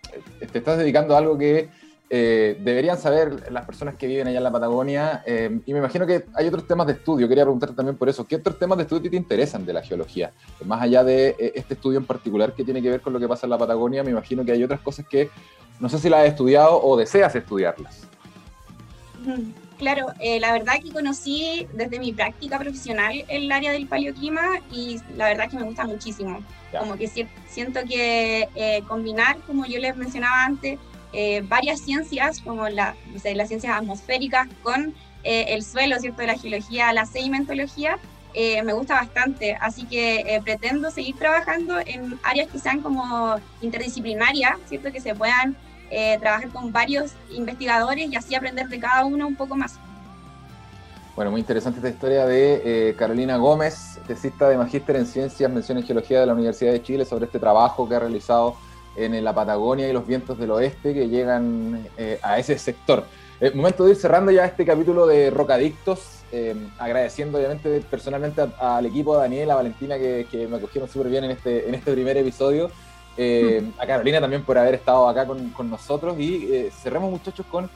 te 0.51 0.59
estás 0.59 0.77
dedicando 0.77 1.15
a 1.15 1.17
algo 1.17 1.39
que 1.39 1.67
eh, 2.11 2.61
deberían 2.63 2.99
saber 2.99 3.51
las 3.51 3.65
personas 3.65 3.95
que 3.95 4.05
viven 4.05 4.27
allá 4.27 4.37
en 4.37 4.43
la 4.43 4.51
Patagonia. 4.51 5.23
Em, 5.25 5.59
y 5.65 5.73
me 5.73 5.79
imagino 5.79 6.05
que 6.05 6.25
hay 6.35 6.49
otros 6.49 6.67
temas 6.67 6.85
de 6.85 6.93
estudio. 6.93 7.27
Quería 7.27 7.43
preguntarte 7.43 7.75
también 7.75 7.97
por 7.97 8.07
eso. 8.09 8.27
¿Qué 8.27 8.35
otros 8.35 8.59
temas 8.59 8.77
de 8.77 8.83
estudio 8.83 9.09
te 9.09 9.17
interesan 9.17 9.65
de 9.65 9.73
la 9.73 9.81
geología? 9.81 10.31
Más 10.63 10.79
allá 10.79 11.03
de 11.03 11.35
este 11.55 11.73
estudio 11.73 11.97
en 11.97 12.05
particular 12.05 12.53
que 12.53 12.63
tiene 12.63 12.79
que 12.79 12.91
ver 12.91 13.01
con 13.01 13.11
lo 13.11 13.19
que 13.19 13.27
pasa 13.27 13.47
en 13.47 13.49
la 13.49 13.57
Patagonia, 13.57 14.03
me 14.03 14.11
imagino 14.11 14.45
que 14.45 14.51
hay 14.51 14.63
otras 14.63 14.81
cosas 14.81 15.07
que 15.07 15.31
no 15.79 15.89
sé 15.89 15.97
si 15.97 16.09
las 16.09 16.19
has 16.19 16.27
estudiado 16.27 16.79
o 16.79 16.95
deseas 16.95 17.35
estudiarlas. 17.35 18.07
Claro, 19.81 20.13
eh, 20.19 20.39
la 20.39 20.53
verdad 20.53 20.75
que 20.79 20.91
conocí 20.91 21.67
desde 21.73 21.97
mi 21.97 22.13
práctica 22.13 22.59
profesional 22.59 23.25
el 23.27 23.51
área 23.51 23.71
del 23.71 23.87
paleoclima 23.87 24.59
y 24.71 24.99
la 25.15 25.25
verdad 25.25 25.49
que 25.49 25.57
me 25.57 25.63
gusta 25.63 25.85
muchísimo. 25.87 26.43
Como 26.71 26.97
que 26.97 27.07
siento 27.07 27.79
que 27.89 28.47
eh, 28.53 28.83
combinar, 28.87 29.37
como 29.47 29.65
yo 29.65 29.79
les 29.79 29.95
mencionaba 29.95 30.45
antes, 30.45 30.77
eh, 31.13 31.41
varias 31.47 31.81
ciencias, 31.81 32.41
como 32.41 32.69
la, 32.69 32.95
las 33.23 33.47
ciencias 33.47 33.75
atmosféricas, 33.75 34.47
con 34.61 34.93
el 35.23 35.63
suelo, 35.63 35.99
¿cierto? 35.99 36.21
La 36.23 36.37
geología, 36.37 36.93
la 36.93 37.07
sedimentología, 37.07 37.97
eh, 38.33 38.63
me 38.63 38.71
gusta 38.73 38.95
bastante, 38.95 39.57
así 39.59 39.85
que 39.85 40.21
eh, 40.21 40.41
pretendo 40.41 40.89
seguir 40.89 41.17
trabajando 41.17 41.79
en 41.79 42.17
áreas 42.23 42.49
que 42.49 42.59
sean 42.59 42.81
como 42.81 43.35
interdisciplinarias, 43.61 44.57
¿cierto? 44.67 44.91
Que 44.91 45.01
se 45.01 45.13
puedan 45.15 45.57
eh, 45.91 46.17
trabajar 46.19 46.49
con 46.49 46.71
varios 46.71 47.11
investigadores 47.29 48.09
y 48.09 48.15
así 48.15 48.33
aprender 48.33 48.67
de 48.67 48.79
cada 48.79 49.05
uno 49.05 49.27
un 49.27 49.35
poco 49.35 49.55
más. 49.55 49.75
Bueno, 51.15 51.31
muy 51.31 51.41
interesante 51.41 51.79
esta 51.79 51.89
historia 51.89 52.25
de 52.25 52.95
Carolina 52.97 53.35
Gómez, 53.35 53.99
tesista 54.07 54.47
de 54.47 54.57
Magíster 54.57 54.95
en 54.95 55.05
Ciencias, 55.05 55.51
mención 55.51 55.77
en 55.77 55.83
Geología 55.83 56.21
de 56.21 56.25
la 56.25 56.33
Universidad 56.33 56.71
de 56.71 56.81
Chile, 56.81 57.03
sobre 57.03 57.25
este 57.25 57.37
trabajo 57.37 57.87
que 57.87 57.95
ha 57.95 57.99
realizado 57.99 58.55
en 58.95 59.21
la 59.23 59.35
Patagonia 59.35 59.89
y 59.89 59.93
los 59.93 60.07
vientos 60.07 60.39
del 60.39 60.51
oeste 60.51 60.93
que 60.93 61.09
llegan 61.09 61.85
a 62.23 62.39
ese 62.39 62.57
sector. 62.57 63.05
momento 63.53 63.83
de 63.83 63.91
ir 63.91 63.97
cerrando 63.97 64.31
ya 64.31 64.45
este 64.45 64.65
capítulo 64.65 65.05
de 65.05 65.29
Rocadictos. 65.29 66.21
Eh, 66.33 66.55
agradeciendo 66.79 67.37
obviamente 67.37 67.81
personalmente 67.89 68.41
al 68.57 68.85
equipo, 68.85 69.15
a 69.15 69.17
Daniel, 69.17 69.51
a 69.51 69.55
Valentina, 69.55 69.97
que, 69.97 70.47
me 70.49 70.57
acogieron 70.57 70.89
súper 70.89 71.09
bien 71.09 71.25
en 71.25 71.31
este, 71.31 71.67
en 71.67 71.75
este 71.75 71.91
primer 71.91 72.15
episodio. 72.17 72.71
Eh, 73.17 73.69
a 73.77 73.85
Carolina 73.85 74.21
también 74.21 74.43
por 74.43 74.57
haber 74.57 74.75
estado 74.75 75.07
acá 75.07 75.25
con, 75.27 75.69
nosotros 75.69 76.17
y 76.19 76.53
eh, 76.53 76.71
cerremos 76.71 77.11
muchachos 77.11 77.45
con 77.47 77.69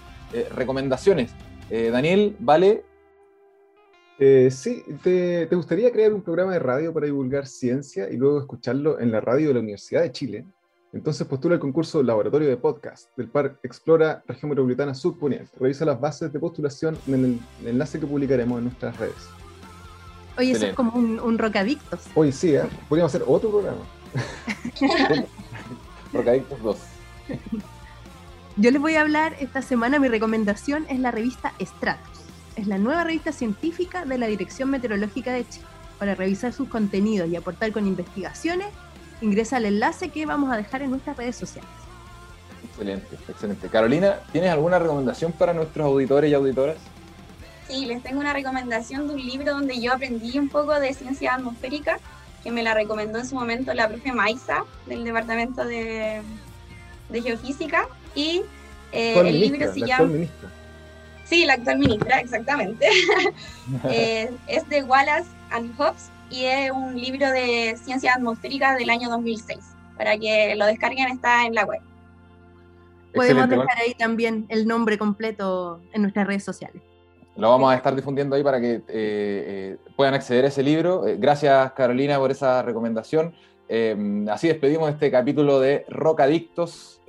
recomendaciones. 0.52 1.32
Daniel, 1.70 2.36
¿vale? 2.40 2.84
sí, 4.18 4.84
te, 5.02 5.46
¿te 5.46 5.56
gustaría 5.56 5.92
crear 5.92 6.14
un 6.14 6.22
programa 6.22 6.54
de 6.54 6.60
radio 6.60 6.94
para 6.94 7.06
divulgar 7.06 7.48
ciencia 7.48 8.10
y 8.10 8.18
luego 8.18 8.40
escucharlo 8.40 9.00
en 9.00 9.12
la 9.12 9.22
radio 9.22 9.48
de 9.48 9.54
la 9.56 9.60
Universidad 9.62 10.02
de 10.02 10.12
Chile? 10.12 10.46
Entonces 10.96 11.28
postula 11.28 11.56
el 11.56 11.60
concurso 11.60 12.02
Laboratorio 12.02 12.48
de 12.48 12.56
Podcast 12.56 13.10
del 13.18 13.28
Parque 13.28 13.58
Explora 13.64 14.24
Región 14.26 14.50
Metropolitana 14.50 14.96
Subponiente. 14.96 15.52
Revisa 15.60 15.84
las 15.84 16.00
bases 16.00 16.32
de 16.32 16.40
postulación 16.40 16.98
en 17.08 17.42
el 17.62 17.68
enlace 17.68 18.00
que 18.00 18.08
publicaremos 18.08 18.60
en 18.60 18.64
nuestras 18.64 18.98
redes. 18.98 19.28
Oye, 20.38 20.52
eso 20.52 20.68
es 20.68 20.74
como 20.74 20.94
un, 20.94 21.20
un 21.20 21.38
Rocadictos. 21.38 22.00
Hoy 22.16 22.32
sí, 22.32 22.56
¿eh? 22.56 22.64
podríamos 22.88 23.14
hacer 23.14 23.28
otro 23.28 23.50
programa. 23.50 23.82
Rocadictos 26.14 26.62
2. 26.62 26.78
Yo 28.58 28.72
les 28.72 28.82
voy 28.82 28.96
a 28.96 29.02
hablar 29.02 29.36
esta 29.40 29.62
semana, 29.62 30.00
mi 30.00 30.08
recomendación 30.08 30.86
es 30.90 31.00
la 31.00 31.12
revista 31.12 31.54
Stratos. 31.62 32.22
Es 32.56 32.68
la 32.68 32.78
nueva 32.78 33.04
revista 33.04 33.32
científica 33.32 34.06
de 34.06 34.18
la 34.18 34.28
Dirección 34.28 34.70
Meteorológica 34.70 35.34
de 35.34 35.48
Chile 35.48 35.66
para 36.00 36.16
revisar 36.16 36.54
sus 36.54 36.70
contenidos 36.70 37.30
y 37.30 37.36
aportar 37.36 37.72
con 37.72 37.88
investigaciones 37.88 38.68
ingresa 39.22 39.58
al 39.58 39.66
enlace 39.66 40.10
que 40.10 40.26
vamos 40.26 40.52
a 40.52 40.58
dejar 40.58 40.82
en 40.82 40.92
nuestras 40.92 41.18
redes 41.18 41.36
sociales. 41.36 41.70
Excelente, 42.64 43.16
excelente. 43.28 43.68
Carolina, 43.70 44.20
¿tienes 44.32 44.52
alguna 44.52 44.80
recomendación 44.80 45.32
para 45.32 45.54
nuestros 45.54 45.86
auditores 45.86 46.30
y 46.32 46.34
auditoras? 46.34 46.78
Sí, 47.68 47.86
les 47.86 48.04
tengo 48.04 48.20
una 48.20 48.34
recomendación 48.34 49.08
de 49.08 49.16
un 49.16 49.26
libro 49.26 49.54
donde 49.54 49.80
yo 49.80 49.94
aprendí 49.94 50.38
un 50.38 50.50
poco 50.50 50.80
de 50.80 50.94
ciencia 50.94 51.36
atmosférica, 51.36 52.00
que 52.46 52.52
me 52.52 52.62
la 52.62 52.76
recomendó 52.76 53.18
en 53.18 53.26
su 53.26 53.34
momento 53.34 53.74
la 53.74 53.90
profe 53.90 54.12
Maisa 54.12 54.66
del 54.86 55.04
Departamento 55.04 55.66
de, 55.66 56.22
Geofísica. 57.12 57.88
Y 58.14 58.44
eh, 58.92 59.20
el 59.20 59.40
libro 59.40 59.74
se 59.74 59.80
llama... 59.80 60.28
Sí, 61.24 61.44
la 61.44 61.54
actual 61.54 61.80
ministra, 61.80 62.20
exactamente. 62.20 62.88
Eh, 63.90 64.32
es 64.46 64.70
de 64.70 64.84
Wallace 64.84 65.28
and 65.50 65.76
Hobbes 65.76 66.12
y 66.30 66.44
es 66.44 66.70
un 66.70 66.96
libro 66.96 67.28
de 67.32 67.76
ciencia 67.84 68.14
atmosférica 68.14 68.76
del 68.76 68.92
año 68.92 69.10
2006. 69.10 69.58
Para 69.98 70.16
que 70.16 70.54
lo 70.56 70.68
descarguen 70.68 71.08
está 71.08 71.48
en 71.48 71.56
la 71.56 71.66
web. 71.66 71.82
Podemos 73.16 73.50
dejar 73.50 73.80
ahí 73.80 73.96
también 73.96 74.46
el 74.50 74.68
nombre 74.68 75.00
completo 75.00 75.82
en 75.94 76.04
nuestras 76.04 76.28
redes 76.28 76.44
sociales. 76.44 76.84
Lo 77.38 77.50
vamos 77.50 77.72
a 77.72 77.76
estar 77.76 77.94
difundiendo 77.96 78.36
ahí 78.36 78.44
para 78.44 78.62
que 78.62 78.76
eh, 78.76 78.84
eh, 78.88 79.78
puedan 79.96 80.14
acceder 80.14 80.46
a 80.46 80.48
ese 80.48 80.64
libro. 80.64 81.06
Eh, 81.06 81.18
gracias 81.18 81.74
Carolina 81.74 82.18
por 82.18 82.32
esa 82.32 82.62
recomendación. 82.62 83.34
así 84.30 84.48
despedimos 84.48 84.90
este 84.90 85.12
capítulo 85.12 85.60
de 85.60 85.86
Rocadictos 85.90 87.02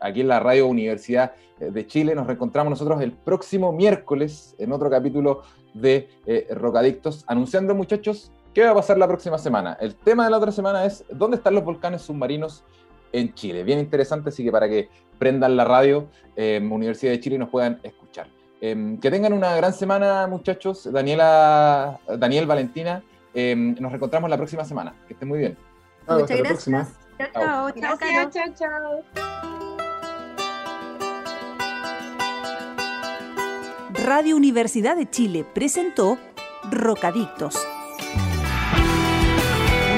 aquí 0.00 0.20
en 0.20 0.28
la 0.28 0.38
Radio 0.40 0.68
Universidad 0.68 1.32
de 1.58 1.86
Chile. 1.86 2.14
Nos 2.14 2.26
reencontramos 2.26 2.70
nosotros 2.70 3.00
el 3.02 3.12
próximo 3.12 3.72
miércoles 3.72 4.54
en 4.58 4.72
otro 4.72 4.90
capítulo 4.90 5.42
de 5.74 6.08
Rocadictos, 6.50 7.24
anunciando, 7.26 7.74
muchachos, 7.74 8.30
qué 8.54 8.64
va 8.64 8.70
a 8.70 8.74
pasar 8.74 8.98
la 8.98 9.08
próxima 9.08 9.38
semana. 9.38 9.76
El 9.80 9.94
tema 9.94 10.24
de 10.24 10.30
la 10.30 10.38
otra 10.38 10.52
semana 10.52 10.84
es 10.84 11.04
dónde 11.10 11.38
están 11.38 11.54
los 11.54 11.64
volcanes 11.64 12.02
submarinos 12.02 12.64
en 13.12 13.34
Chile. 13.34 13.62
Bien 13.64 13.78
interesante, 13.78 14.30
así 14.30 14.44
que 14.44 14.52
para 14.52 14.68
que 14.68 14.88
prendan 15.18 15.56
la 15.56 15.64
radio 15.64 16.08
eh, 16.36 16.60
Universidad 16.62 17.12
de 17.12 17.20
Chile 17.20 17.36
y 17.36 17.38
nos 17.38 17.48
puedan 17.48 17.78
escuchar. 17.82 18.26
Em, 18.64 18.96
que 18.98 19.10
tengan 19.10 19.32
una 19.32 19.56
gran 19.56 19.72
semana, 19.72 20.28
muchachos. 20.28 20.88
Daniela, 20.92 21.98
Daniel, 22.16 22.46
Valentina, 22.46 23.02
em, 23.34 23.74
nos 23.80 23.90
reencontramos 23.90 24.30
la 24.30 24.36
próxima 24.36 24.64
semana. 24.64 24.94
Que 25.08 25.14
estén 25.14 25.28
muy 25.28 25.40
bien. 25.40 25.58
Muchas 26.06 26.38
gracias. 26.38 26.92
Chao, 27.32 27.72
chao. 27.72 27.98
Chao, 27.98 28.30
chao, 28.30 28.54
chao. 28.54 29.02
Radio 34.04 34.36
Universidad 34.36 34.96
de 34.96 35.10
Chile 35.10 35.44
presentó 35.52 36.18
Rocadictos. 36.70 37.56